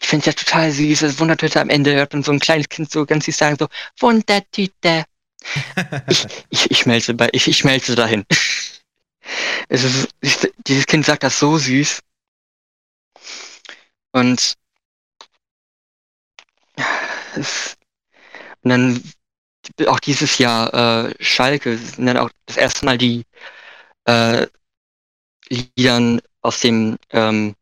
[0.00, 1.00] Ich finde es ja total süß.
[1.00, 3.66] Das Wundertüte am Ende hört man so ein kleines Kind so ganz süß sagen, so,
[3.98, 5.04] Wundertüte.
[6.08, 8.24] ich, ich, ich schmelze bei, ich, ich schmelze dahin.
[9.68, 9.84] es
[10.20, 12.00] ist, dieses Kind sagt das so süß.
[14.12, 14.56] Und,
[17.36, 17.76] es,
[18.62, 19.12] und dann
[19.86, 20.74] auch dieses Jahr
[21.08, 23.24] äh, Schalke sind dann auch das erste Mal die
[24.06, 24.46] äh,
[25.48, 27.54] Liedern aus dem ähm,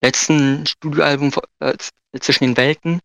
[0.00, 1.76] letzten Studioalbum äh,
[2.18, 3.00] zwischen den Welten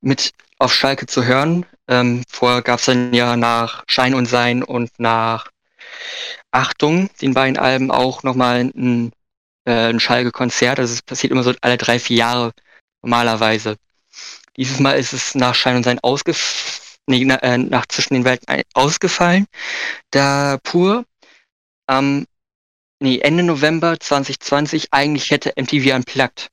[0.00, 1.64] mit auf Schalke zu hören.
[1.86, 5.50] Ähm, vorher gab es dann ja nach Schein und Sein und nach
[6.50, 9.12] Achtung, den beiden Alben auch nochmal ein,
[9.64, 10.78] äh, ein Schalke-Konzert.
[10.78, 12.52] Also es passiert immer so alle drei, vier Jahre
[13.02, 13.76] normalerweise.
[14.56, 18.24] Dieses Mal ist es nach Schein und Sein ausgefallen, nee, na, äh, nach Zwischen den
[18.24, 19.46] Welten ausgefallen,
[20.10, 21.04] da Pur
[21.86, 22.26] am
[23.00, 26.48] nee, Ende November 2020 eigentlich hätte MTV Unplugged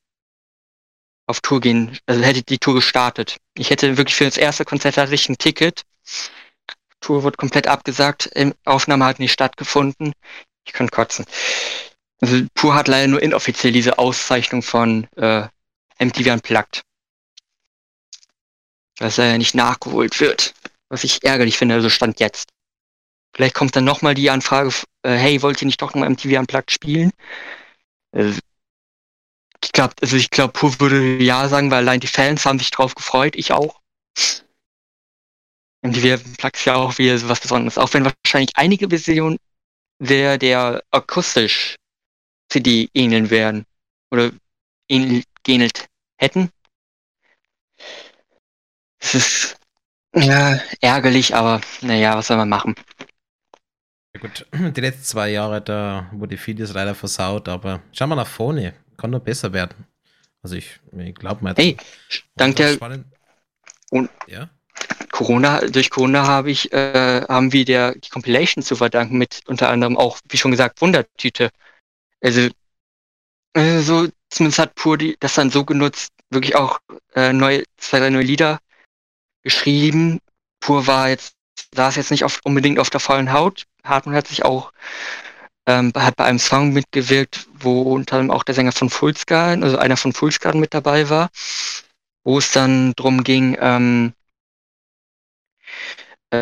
[1.27, 3.38] auf Tour gehen, also hätte die Tour gestartet.
[3.57, 5.84] Ich hätte wirklich für das erste Konzert hatte ich ein Ticket.
[7.06, 8.32] Tour wurde komplett abgesagt,
[8.65, 10.14] Aufnahme hat nicht stattgefunden.
[10.65, 11.26] Ich kann kotzen.
[12.19, 15.48] Also Pur hat leider nur inoffiziell diese Auszeichnung von äh,
[15.99, 16.82] MTV Unplugged.
[18.98, 20.56] Was leider nicht nachgeholt wird.
[20.90, 22.49] Was ich ärgerlich finde, also stand jetzt.
[23.36, 24.73] Vielleicht kommt dann nochmal die Anfrage,
[25.03, 27.11] äh, hey, wollt ihr nicht doch nochmal MTV Unplugged spielen?
[28.14, 28.32] Äh,
[29.64, 32.72] ich glaube, also ich glaube, Pur würde ja sagen, weil allein die Fans haben sich
[32.72, 33.80] drauf gefreut, ich auch.
[35.85, 39.37] MTV Unplugged ist ja auch wieder was Besonderes, auch wenn wahrscheinlich einige Versionen
[39.99, 41.75] der, der akustisch
[42.49, 43.65] CD ähneln werden
[44.11, 44.31] oder
[44.89, 45.87] ähnelt
[46.17, 46.49] hätten.
[48.99, 49.57] Es ist
[50.15, 52.75] ja ärgerlich, aber naja, was soll man machen?
[54.13, 58.27] Ja gut, die letzten zwei Jahre, da wurde vieles leider versaut, aber schauen wir nach
[58.27, 58.73] vorne.
[58.97, 59.85] Kann nur besser werden.
[60.41, 61.53] Also ich, ich glaube mal.
[61.55, 61.75] Hey,
[62.35, 62.77] dank der
[63.91, 64.49] und ja?
[65.11, 69.69] Corona, durch Corona habe ich, äh, haben wir der die Compilation zu verdanken mit unter
[69.69, 71.52] anderem auch, wie schon gesagt, Wundertüte.
[72.22, 72.49] Also
[73.53, 76.80] äh, so zumindest hat Pur das dann so genutzt, wirklich auch
[77.15, 78.60] äh, neue, zwei, drei neue Lieder
[79.43, 80.19] geschrieben.
[80.60, 81.35] Pur war jetzt,
[81.73, 84.72] saß jetzt nicht auf, unbedingt auf der vollen Haut, Hartmann hat sich auch
[85.68, 89.77] ähm, hat bei einem Song mitgewirkt, wo unter anderem auch der Sänger von Fulsgarden, also
[89.77, 91.30] einer von Fulsgarden mit dabei war,
[92.23, 94.14] wo es dann drum ging, ähm,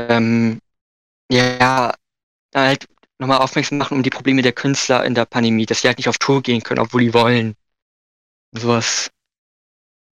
[0.10, 0.60] ähm,
[1.32, 1.94] ja,
[2.54, 2.88] halt
[3.20, 6.10] nochmal aufmerksam machen um die Probleme der Künstler in der Pandemie, dass sie halt nicht
[6.10, 7.56] auf Tour gehen können, obwohl die wollen.
[8.52, 9.10] Sowas.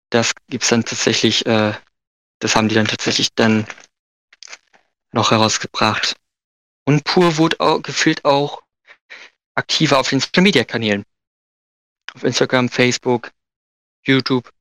[0.10, 1.74] Das gibt's dann tatsächlich, äh,
[2.40, 3.66] das haben die dann tatsächlich dann
[5.14, 6.16] noch herausgebracht.
[6.86, 8.62] Und Pur wurde auch, gefühlt auch
[9.56, 11.04] aktiver auf den Social Media Kanälen.
[12.14, 13.32] Auf Instagram, Facebook,
[14.04, 14.52] YouTube.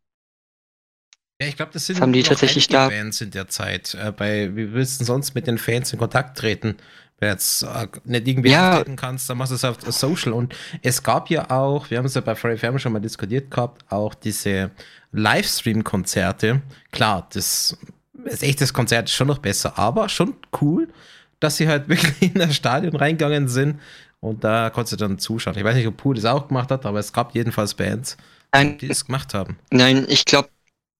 [1.41, 3.95] Ja, ich glaube, das sind das haben die tatsächlich da Fans in der Zeit.
[3.95, 6.77] Äh, bei, wie willst du sonst mit den Fans in Kontakt treten?
[7.19, 8.77] Wenn du jetzt äh, nicht irgendwie ja.
[8.77, 10.35] treten kannst, dann machst du es auf Social.
[10.35, 13.51] Und es gab ja auch, wir haben es ja bei Freddy Fermi schon mal diskutiert
[13.51, 14.71] gehabt, auch diese
[15.12, 16.61] Livestream-Konzerte.
[16.93, 17.79] Klar, das,
[18.12, 20.89] das echtes Konzert ist schon noch besser, aber schon cool,
[21.41, 23.81] dass sie halt wirklich in das Stadion reingegangen sind
[24.21, 25.57] und da konntest du dann zuschauen.
[25.57, 28.19] Ich weiß nicht, ob Pooh das auch gemacht hat, aber es gab jedenfalls Bands,
[28.53, 29.57] Nein, die das gemacht haben.
[29.71, 30.51] Nein, ich glaube,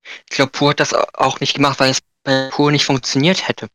[0.03, 3.69] ich glaube, Pooh hat das auch nicht gemacht, weil es bei Pooh nicht funktioniert hätte.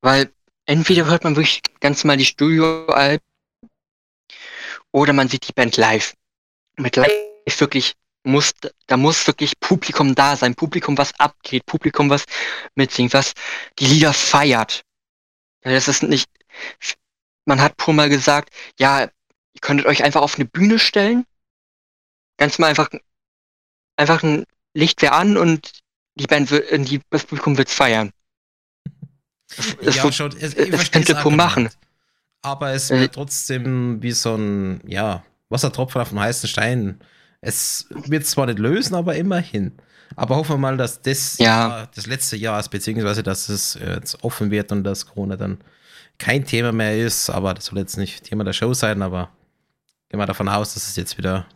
[0.00, 0.32] Weil
[0.66, 3.26] entweder hört man wirklich ganz mal die Studioalben
[4.92, 6.14] oder man sieht die Band live.
[6.76, 7.10] Mit live
[7.58, 7.94] wirklich
[8.24, 8.52] muss,
[8.86, 12.24] da muss wirklich Publikum da sein, Publikum, was abgeht, Publikum, was
[12.74, 13.34] mitsingt, was
[13.78, 14.82] die Lieder feiert.
[15.60, 16.28] Das ist nicht,
[17.44, 21.26] man hat Pur mal gesagt, ja, ihr könntet euch einfach auf eine Bühne stellen,
[22.38, 22.88] ganz mal einfach,
[23.96, 24.44] einfach ein
[24.74, 25.70] Licht wäre an und
[26.16, 28.10] die Band wird, die, das Publikum wird feiern.
[29.56, 31.70] Das, ja, schon, es, das könnte Pur machen.
[32.42, 37.00] Aber es äh, wird trotzdem wie so ein, ja, Wassertropfen auf dem heißen Stein.
[37.40, 39.72] Es wird zwar nicht lösen, aber immerhin.
[40.16, 41.68] Aber hoffen wir mal, dass das ja.
[41.68, 45.58] Jahr, das letzte Jahr ist, beziehungsweise dass es jetzt offen wird und dass Corona dann
[46.18, 47.30] kein Thema mehr ist.
[47.30, 49.30] Aber das soll jetzt nicht Thema der Show sein, aber
[50.08, 51.46] gehen wir davon aus, dass es jetzt wieder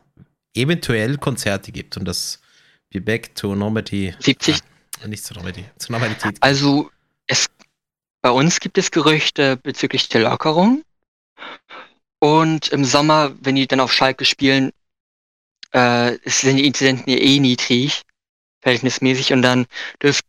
[0.54, 2.40] eventuell Konzerte gibt und dass
[2.90, 4.14] wir back to normality.
[4.20, 4.60] 70?
[5.02, 6.36] Äh, nicht zu Normality, zu Normalität.
[6.40, 6.90] Also
[7.26, 7.46] es,
[8.22, 10.82] bei uns gibt es Gerüchte bezüglich der Lockerung.
[12.20, 14.72] Und im Sommer, wenn die dann auf Schalke spielen,
[15.72, 18.02] äh, sind die Inzidenten ja eh niedrig,
[18.60, 19.66] verhältnismäßig, und dann
[20.02, 20.24] dürft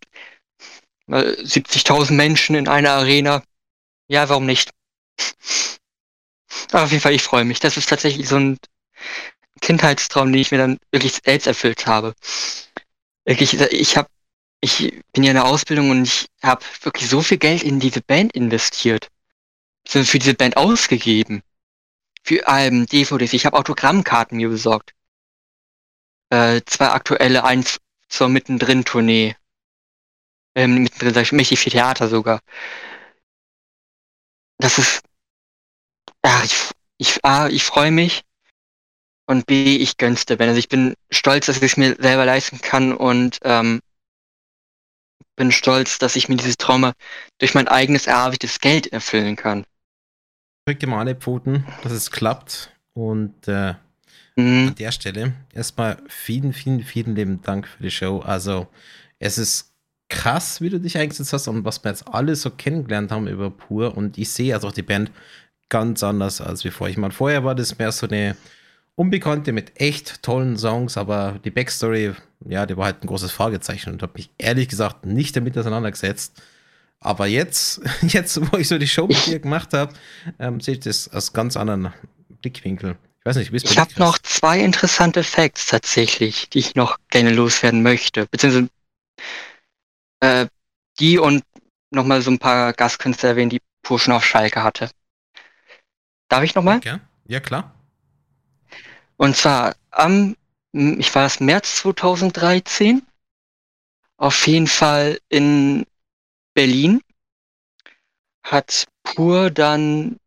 [1.07, 3.43] 70.000 Menschen in einer Arena.
[4.07, 4.69] Ja, warum nicht?
[6.71, 7.59] Aber auf jeden Fall, ich freue mich.
[7.59, 8.59] Das ist tatsächlich so ein
[9.59, 12.13] Kindheitstraum, den ich mir dann wirklich selbst erfüllt habe.
[13.25, 14.09] Wirklich, ich habe,
[14.61, 18.01] ich bin ja in der Ausbildung und ich habe wirklich so viel Geld in diese
[18.01, 19.09] Band investiert.
[19.87, 21.41] Für diese Band ausgegeben.
[22.23, 23.33] Für Alben, DVDs.
[23.33, 24.93] Ich habe Autogrammkarten mir besorgt.
[26.29, 29.35] Äh, zwei aktuelle, eins zur Mittendrin-Tournee.
[30.55, 32.41] Ähm, mittendrin, sag ich, mächtig viel Theater sogar.
[34.57, 35.01] Das ist,
[36.23, 38.23] ja, ich, ich, A, ich freue mich
[39.29, 40.49] und B, ich gönn's der Band.
[40.49, 43.79] Also ich bin stolz, dass ich es mir selber leisten kann und ähm,
[45.35, 46.93] bin stolz, dass ich mir dieses Trauma
[47.37, 49.65] durch mein eigenes erarbeitetes Geld erfüllen kann.
[50.65, 52.71] Drück dir mal alle Pfoten, dass es klappt.
[52.93, 53.75] Und äh,
[54.35, 54.69] mhm.
[54.69, 58.21] an der Stelle erstmal vielen, vielen, vielen lieben Dank für die Show.
[58.21, 58.65] Also
[59.19, 59.75] es ist
[60.09, 63.51] krass, wie du dich eingesetzt hast und was wir jetzt alle so kennengelernt haben über
[63.51, 63.95] Pur.
[63.95, 65.11] Und ich sehe also auch die Band
[65.69, 66.89] ganz anders als bevor.
[66.89, 68.35] Ich meine, vorher war das mehr so eine
[68.99, 72.15] Unbekannte mit echt tollen Songs, aber die Backstory,
[72.45, 76.41] ja, die war halt ein großes Fragezeichen und habe mich ehrlich gesagt nicht damit auseinandergesetzt.
[76.99, 79.93] Aber jetzt, jetzt, wo ich so die Show mit dir gemacht habe,
[80.37, 81.93] ähm, sehe ich das aus ganz anderen
[82.41, 82.97] Blickwinkel.
[83.21, 87.31] Ich weiß nicht, wie Ich habe noch zwei interessante Facts tatsächlich, die ich noch gerne
[87.31, 88.25] loswerden möchte.
[88.25, 88.67] Beziehungsweise
[90.19, 90.47] äh,
[90.99, 91.45] die und
[91.89, 94.89] nochmal so ein paar Gastkünstler erwähnen, die Pushen auf Schalke hatte.
[96.27, 96.81] Darf ich nochmal?
[96.83, 96.99] Ja,
[97.29, 97.78] ja, klar.
[99.19, 100.37] Und zwar am,
[100.71, 103.05] ich war das März 2013,
[104.15, 105.85] auf jeden Fall in
[106.53, 107.01] Berlin,
[108.43, 110.21] hat Pur dann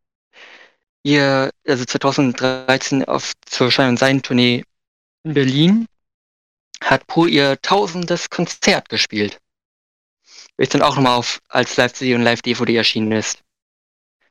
[1.01, 4.63] ihr, also 2013 auf zur Schein und Sein Tournee
[5.23, 5.87] in Berlin,
[6.79, 9.39] hat Pur ihr tausendes Konzert gespielt.
[10.55, 13.39] Welches dann auch nochmal auf als Live-CD und Live-DVD erschienen ist.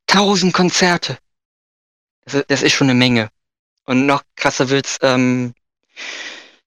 [0.06, 1.18] Tausend Konzerte!
[2.46, 3.28] Das ist schon eine Menge.
[3.84, 5.54] Und noch krasser wird's, ähm,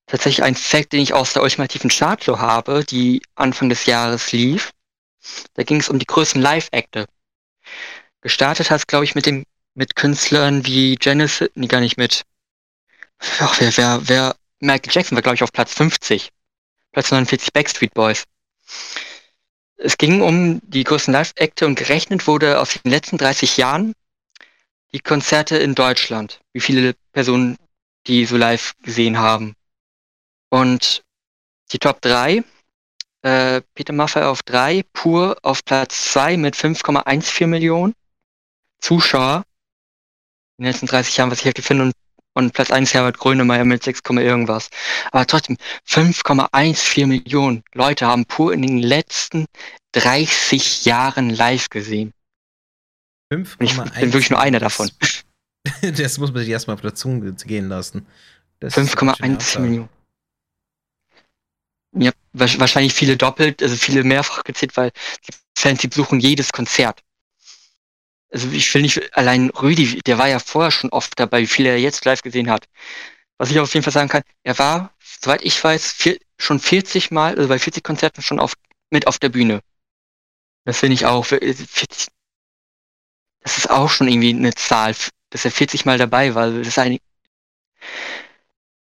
[0.05, 4.71] tatsächlich ein Fact, den ich aus der ultimativen Chartshow habe, die Anfang des Jahres lief.
[5.55, 7.07] Da ging es um die größten Live-Acte.
[8.21, 12.23] Gestartet hat es, glaube ich, mit dem, mit Künstlern wie Genesis, nee, gar nicht mit,
[13.39, 16.29] ach, wer, wer, wer, Michael Jackson war, glaube ich, auf Platz 50.
[16.91, 18.23] Platz 49 Backstreet Boys.
[19.77, 23.93] Es ging um die größten Live-Acte und gerechnet wurde aus den letzten 30 Jahren
[24.95, 27.57] die Konzerte in Deutschland, wie viele Personen
[28.07, 29.53] die so live gesehen haben.
[30.49, 31.03] Und
[31.73, 32.45] die Top 3,
[33.23, 37.93] äh, Peter Maffay auf 3, Pur auf Platz 2 mit 5,14 Millionen
[38.79, 39.43] Zuschauer
[40.57, 41.93] in den letzten 30 Jahren, was ich halt finde, und,
[42.33, 44.69] und Platz 1 Herbert Grönemeyer mit 6, irgendwas.
[45.11, 45.57] Aber trotzdem,
[45.89, 49.45] 5,14 Millionen Leute haben Pur in den letzten
[49.91, 52.13] 30 Jahren live gesehen.
[53.43, 54.89] 5, ich bin wirklich nur einer davon.
[55.81, 58.05] das muss man sich erstmal auf der Zunge gehen lassen.
[58.61, 59.89] 5,1 Millionen.
[61.97, 64.91] Ja, wahrscheinlich viele doppelt, also viele mehrfach gezählt, weil
[65.27, 67.01] die Fans, die besuchen jedes Konzert.
[68.31, 71.65] Also ich will nicht, allein Rüdi, der war ja vorher schon oft dabei, wie viel
[71.65, 72.67] er jetzt live gesehen hat.
[73.37, 77.11] Was ich auf jeden Fall sagen kann, er war, soweit ich weiß, vier, schon 40
[77.11, 78.53] Mal, also bei 40 Konzerten schon auf,
[78.89, 79.61] mit auf der Bühne.
[80.65, 82.09] Das finde ich auch, 40,
[83.45, 84.95] das ist auch schon irgendwie eine Zahl,
[85.29, 86.49] dass er 40 Mal dabei war.
[86.49, 86.97] Das ist ein,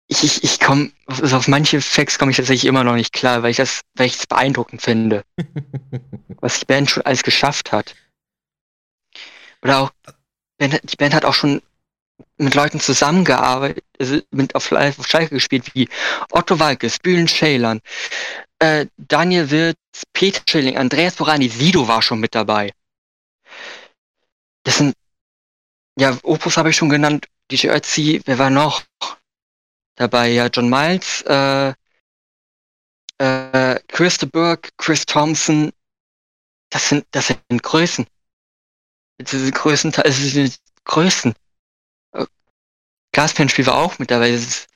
[0.06, 3.42] ich, ich, ich komme, also auf manche Facts komme ich tatsächlich immer noch nicht klar,
[3.42, 5.22] weil ich das, weil ich es beeindruckend finde.
[6.40, 7.94] was die Band schon alles geschafft hat.
[9.60, 9.90] Oder auch,
[10.58, 11.60] die Band hat auch schon
[12.38, 15.90] mit Leuten zusammengearbeitet, also mit auf auf Schalke gespielt, wie
[16.30, 17.80] Otto Walkes, Bühlen Schälern,
[18.60, 22.72] äh, Daniel Wirtz, Peter Schilling, Andreas Borani, Sido war schon mit dabei.
[24.68, 24.94] Das sind,
[25.98, 27.26] ja, Opus habe ich schon genannt.
[27.50, 28.82] DJ Ötzi, wer war noch
[29.94, 30.28] dabei?
[30.28, 31.72] Ja, John Miles, äh,
[33.16, 35.72] äh, Chris de Burke, Chris Thompson,
[36.68, 38.06] das sind, das sind Größen.
[39.16, 41.34] Das sind Größen, das sind Größen.
[43.12, 44.32] Gasplan-Spiel war auch mit dabei.
[44.32, 44.68] Das ist,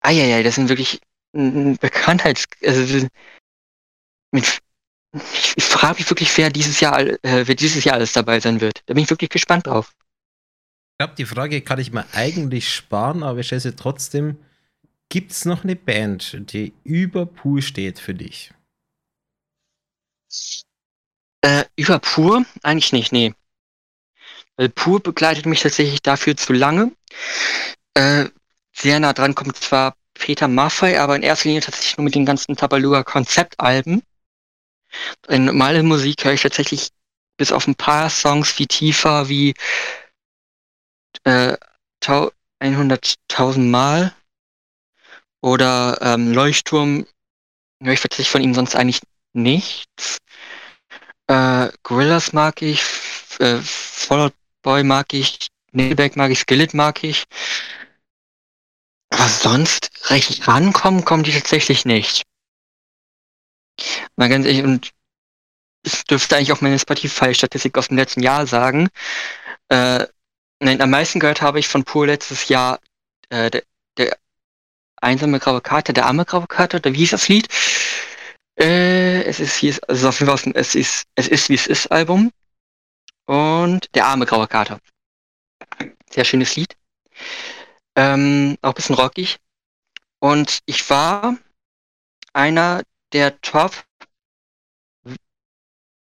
[0.00, 1.00] Eieiei, das sind wirklich
[1.32, 2.44] Bekanntheits...
[2.62, 3.08] Also,
[4.30, 4.58] mit,
[5.14, 8.60] ich, ich frage mich wirklich, wer dieses Jahr, äh, wer dieses Jahr alles dabei sein
[8.60, 8.82] wird.
[8.86, 9.92] Da bin ich wirklich gespannt drauf.
[10.92, 14.38] Ich glaube, die Frage kann ich mir eigentlich sparen, aber ich stelle sie trotzdem.
[15.08, 18.52] Gibt es noch eine Band, die über Pur steht für dich?
[21.42, 22.44] Äh, über Pur?
[22.62, 23.34] Eigentlich nicht, nee.
[24.56, 26.92] Weil Pur begleitet mich tatsächlich dafür zu lange.
[27.94, 28.26] Äh,
[28.72, 32.24] sehr nah dran kommt zwar Peter Maffei, aber in erster Linie tatsächlich nur mit den
[32.24, 34.02] ganzen Tabaluga Konzeptalben.
[35.28, 36.88] In normale Musik höre ich tatsächlich
[37.36, 39.54] bis auf ein paar Songs wie Tiefer, wie
[41.24, 41.56] äh,
[42.02, 44.14] 100.000 Mal
[45.42, 47.06] oder ähm, Leuchtturm
[47.82, 49.00] höre ich tatsächlich von ihm sonst eigentlich
[49.32, 50.18] nichts.
[51.26, 52.82] Äh, Gorillas mag ich,
[53.40, 57.24] äh, Fallout Boy mag ich, Nickelback mag ich, Skillet mag ich.
[59.10, 62.22] Aber sonst recht rankommen kommen die tatsächlich nicht.
[64.16, 64.92] Mal ganz ehrlich, und
[65.84, 68.88] es dürfte eigentlich auch meine Spotify-Statistik aus dem letzten Jahr sagen.
[69.68, 70.06] Äh,
[70.60, 72.80] nein, am meisten gehört habe ich von Pur letztes Jahr
[73.28, 73.62] äh, der,
[73.98, 74.18] der
[74.96, 77.48] einsame graue Karte, der arme graue Karte, oder wie hieß das Lied?
[78.58, 81.88] Äh, es ist, hieß, also auf jeden Fall, es ist, es ist wie es ist
[81.88, 82.30] Album.
[83.26, 84.78] Und der arme graue Kater.
[86.10, 86.76] Sehr schönes Lied.
[87.96, 89.38] Ähm, auch ein bisschen rockig.
[90.20, 91.36] Und ich war
[92.32, 92.82] einer
[93.14, 93.82] der Top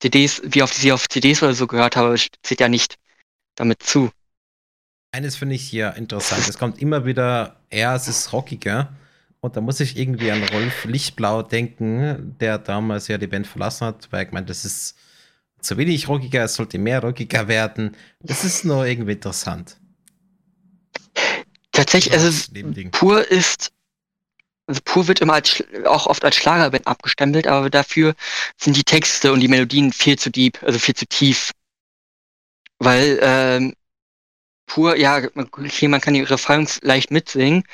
[0.00, 2.96] CDs, wie oft ich sie auf CDs oder so gehört habe, zählt ja nicht
[3.56, 4.10] damit zu.
[5.12, 6.48] Eines finde ich hier interessant.
[6.48, 8.92] Es kommt immer wieder, ja, es ist rockiger.
[9.44, 13.88] Und da muss ich irgendwie an Rolf Lichtblau denken, der damals ja die Band verlassen
[13.88, 14.96] hat, weil ich meine, das ist
[15.60, 17.94] zu wenig rockiger, es sollte mehr rockiger werden.
[18.20, 19.76] Das ist nur irgendwie interessant.
[21.72, 22.52] Tatsächlich, also
[22.92, 23.70] pur ist,
[24.66, 28.14] also pur wird immer als, auch oft als Schlagerband abgestempelt, aber dafür
[28.56, 31.50] sind die Texte und die Melodien viel zu deep, also viel zu tief.
[32.78, 33.74] Weil ähm,
[34.64, 37.64] pur, ja, okay, man kann die Refrains leicht mitsingen,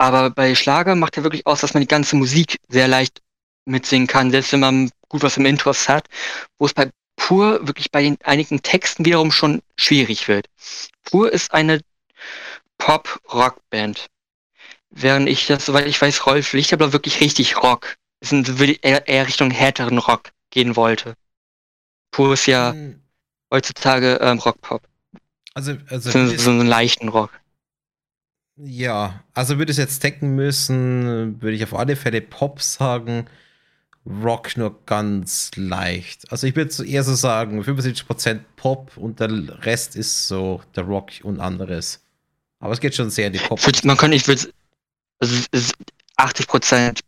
[0.00, 3.20] aber bei Schlager macht er wirklich aus, dass man die ganze Musik sehr leicht
[3.66, 6.06] mitsingen kann, selbst wenn man gut was im Intros hat,
[6.58, 10.46] wo es bei Pur wirklich bei den einigen Texten wiederum schon schwierig wird.
[11.04, 11.82] Pur ist eine
[12.78, 14.06] Pop-Rock-Band.
[14.88, 19.50] Während ich das, soweit ich weiß, Rolf Lichterblau wirklich richtig Rock, ist eher, eher Richtung
[19.50, 21.14] härteren Rock gehen wollte.
[22.10, 23.02] Pur ist ja hm.
[23.52, 24.82] heutzutage ähm, Rock-Pop.
[25.52, 27.39] Also, also so, so einen leichten Rock.
[28.62, 33.26] Ja, also würde ich jetzt decken müssen, würde ich auf alle Fälle Pop sagen.
[34.06, 36.30] Rock nur ganz leicht.
[36.30, 39.30] Also ich würde eher so sagen, 75% Pop und der
[39.64, 42.02] Rest ist so der Rock und anderes.
[42.60, 43.60] Aber es geht schon sehr in die Pop.
[43.84, 44.52] Man kann, ich würde,
[45.18, 45.36] also
[46.18, 47.00] 80%.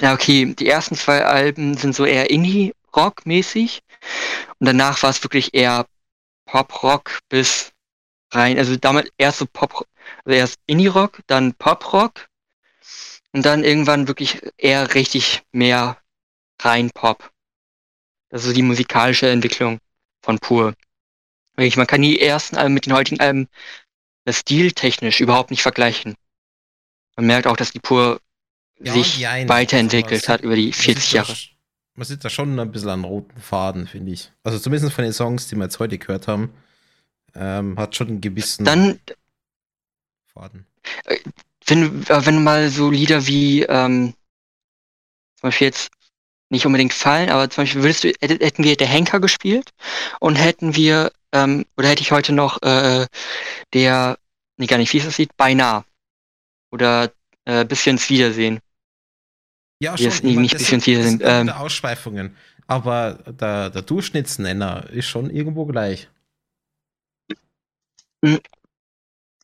[0.00, 3.80] Ja, okay, die ersten zwei Alben sind so eher Indie-Rock-mäßig
[4.58, 5.86] und danach war es wirklich eher
[6.46, 7.72] Pop-Rock bis
[8.32, 8.58] rein.
[8.58, 9.86] Also damit erst so Pop,
[10.24, 12.28] also erst Indie-Rock, dann Pop-Rock
[13.32, 15.98] und dann irgendwann wirklich eher richtig mehr
[16.60, 17.30] rein Pop.
[18.30, 19.78] Das ist so die musikalische Entwicklung
[20.22, 20.74] von Pur.
[21.56, 23.48] Man kann die ersten Alben mit den heutigen Alben
[24.28, 26.14] stiltechnisch überhaupt nicht vergleichen.
[27.16, 28.20] Man merkt auch, dass die Pur
[28.78, 31.34] ja, sich weiterentwickelt hat über die 40 Jahre.
[31.94, 34.30] man sieht da schon ein bisschen an roten Faden, finde ich.
[34.44, 36.52] Also zumindest von den Songs, die wir jetzt heute gehört haben,
[37.34, 39.00] ähm, hat schon einen gewissen Dann,
[40.38, 40.66] Faden.
[41.04, 41.18] Äh,
[41.66, 44.14] wenn, äh, wenn mal so Lieder wie ähm,
[45.36, 45.90] zum Beispiel jetzt
[46.50, 49.70] nicht unbedingt fallen, aber zum Beispiel würdest du, hätten wir der Henker gespielt
[50.20, 53.06] und hätten wir, ähm, oder hätte ich heute noch äh,
[53.74, 54.18] der,
[54.56, 55.36] nee, gar nicht, wie ist das Lied?
[55.36, 55.84] Beinahe.
[56.72, 57.12] Oder
[57.44, 58.60] äh, bisschen ins Wiedersehen.
[59.80, 60.12] Ja, schon.
[60.22, 61.20] Nie, nicht bisschen ins Wiedersehen.
[61.22, 62.36] Ähm, Ausschweifungen.
[62.66, 66.08] Aber der, der Durchschnittsnenner ist schon irgendwo gleich.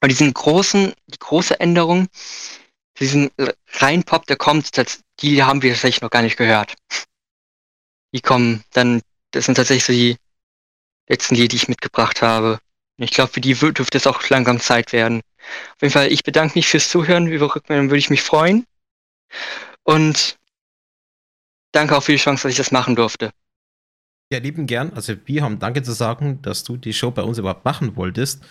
[0.05, 2.09] Bei diesen großen, die große Änderung,
[2.99, 3.31] diesen
[3.73, 4.71] rein Pop, der kommt,
[5.21, 6.75] die haben wir tatsächlich noch gar nicht gehört.
[8.13, 9.01] Die kommen dann,
[9.31, 10.19] das sind tatsächlich so die
[11.09, 12.59] letzten Lieder, die ich mitgebracht habe.
[12.99, 15.23] Ich glaube, für die dürfte es auch langsam Zeit werden.
[15.39, 17.27] Auf jeden Fall, ich bedanke mich fürs Zuhören.
[17.27, 18.67] Über Rückmeldungen würde ich mich freuen.
[19.85, 20.37] Und
[21.73, 23.31] danke auch für die Chance, dass ich das machen durfte.
[24.31, 24.93] Ja, lieben gern.
[24.93, 28.45] Also wir haben Danke zu sagen, dass du die Show bei uns überhaupt machen wolltest.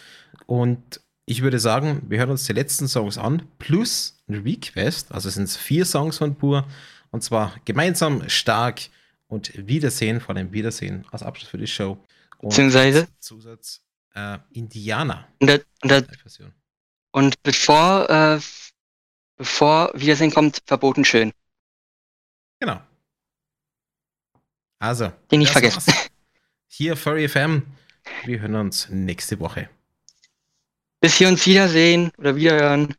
[0.48, 5.12] Und ich würde sagen, wir hören uns die letzten Songs an, plus ein Request.
[5.12, 6.68] Also es sind vier Songs von Pur.
[7.12, 8.82] Und zwar gemeinsam stark
[9.28, 11.98] und Wiedersehen, vor allem Wiedersehen als Abschluss für die Show.
[12.40, 13.08] Und Beziehungsweise?
[13.20, 13.82] Zusatz
[14.16, 15.28] äh, Indianer.
[15.40, 16.02] Und, da, und, da,
[17.12, 18.40] und bevor, äh,
[19.38, 21.32] bevor Wiedersehen kommt, verboten schön.
[22.60, 22.82] Genau.
[24.80, 25.12] Also.
[25.32, 25.88] Den nicht vergessen.
[25.88, 26.10] war's.
[26.68, 27.64] Hier Furry FM.
[28.26, 29.70] Wir hören uns nächste Woche.
[31.04, 32.96] Bis wir uns wiedersehen oder wiederhören.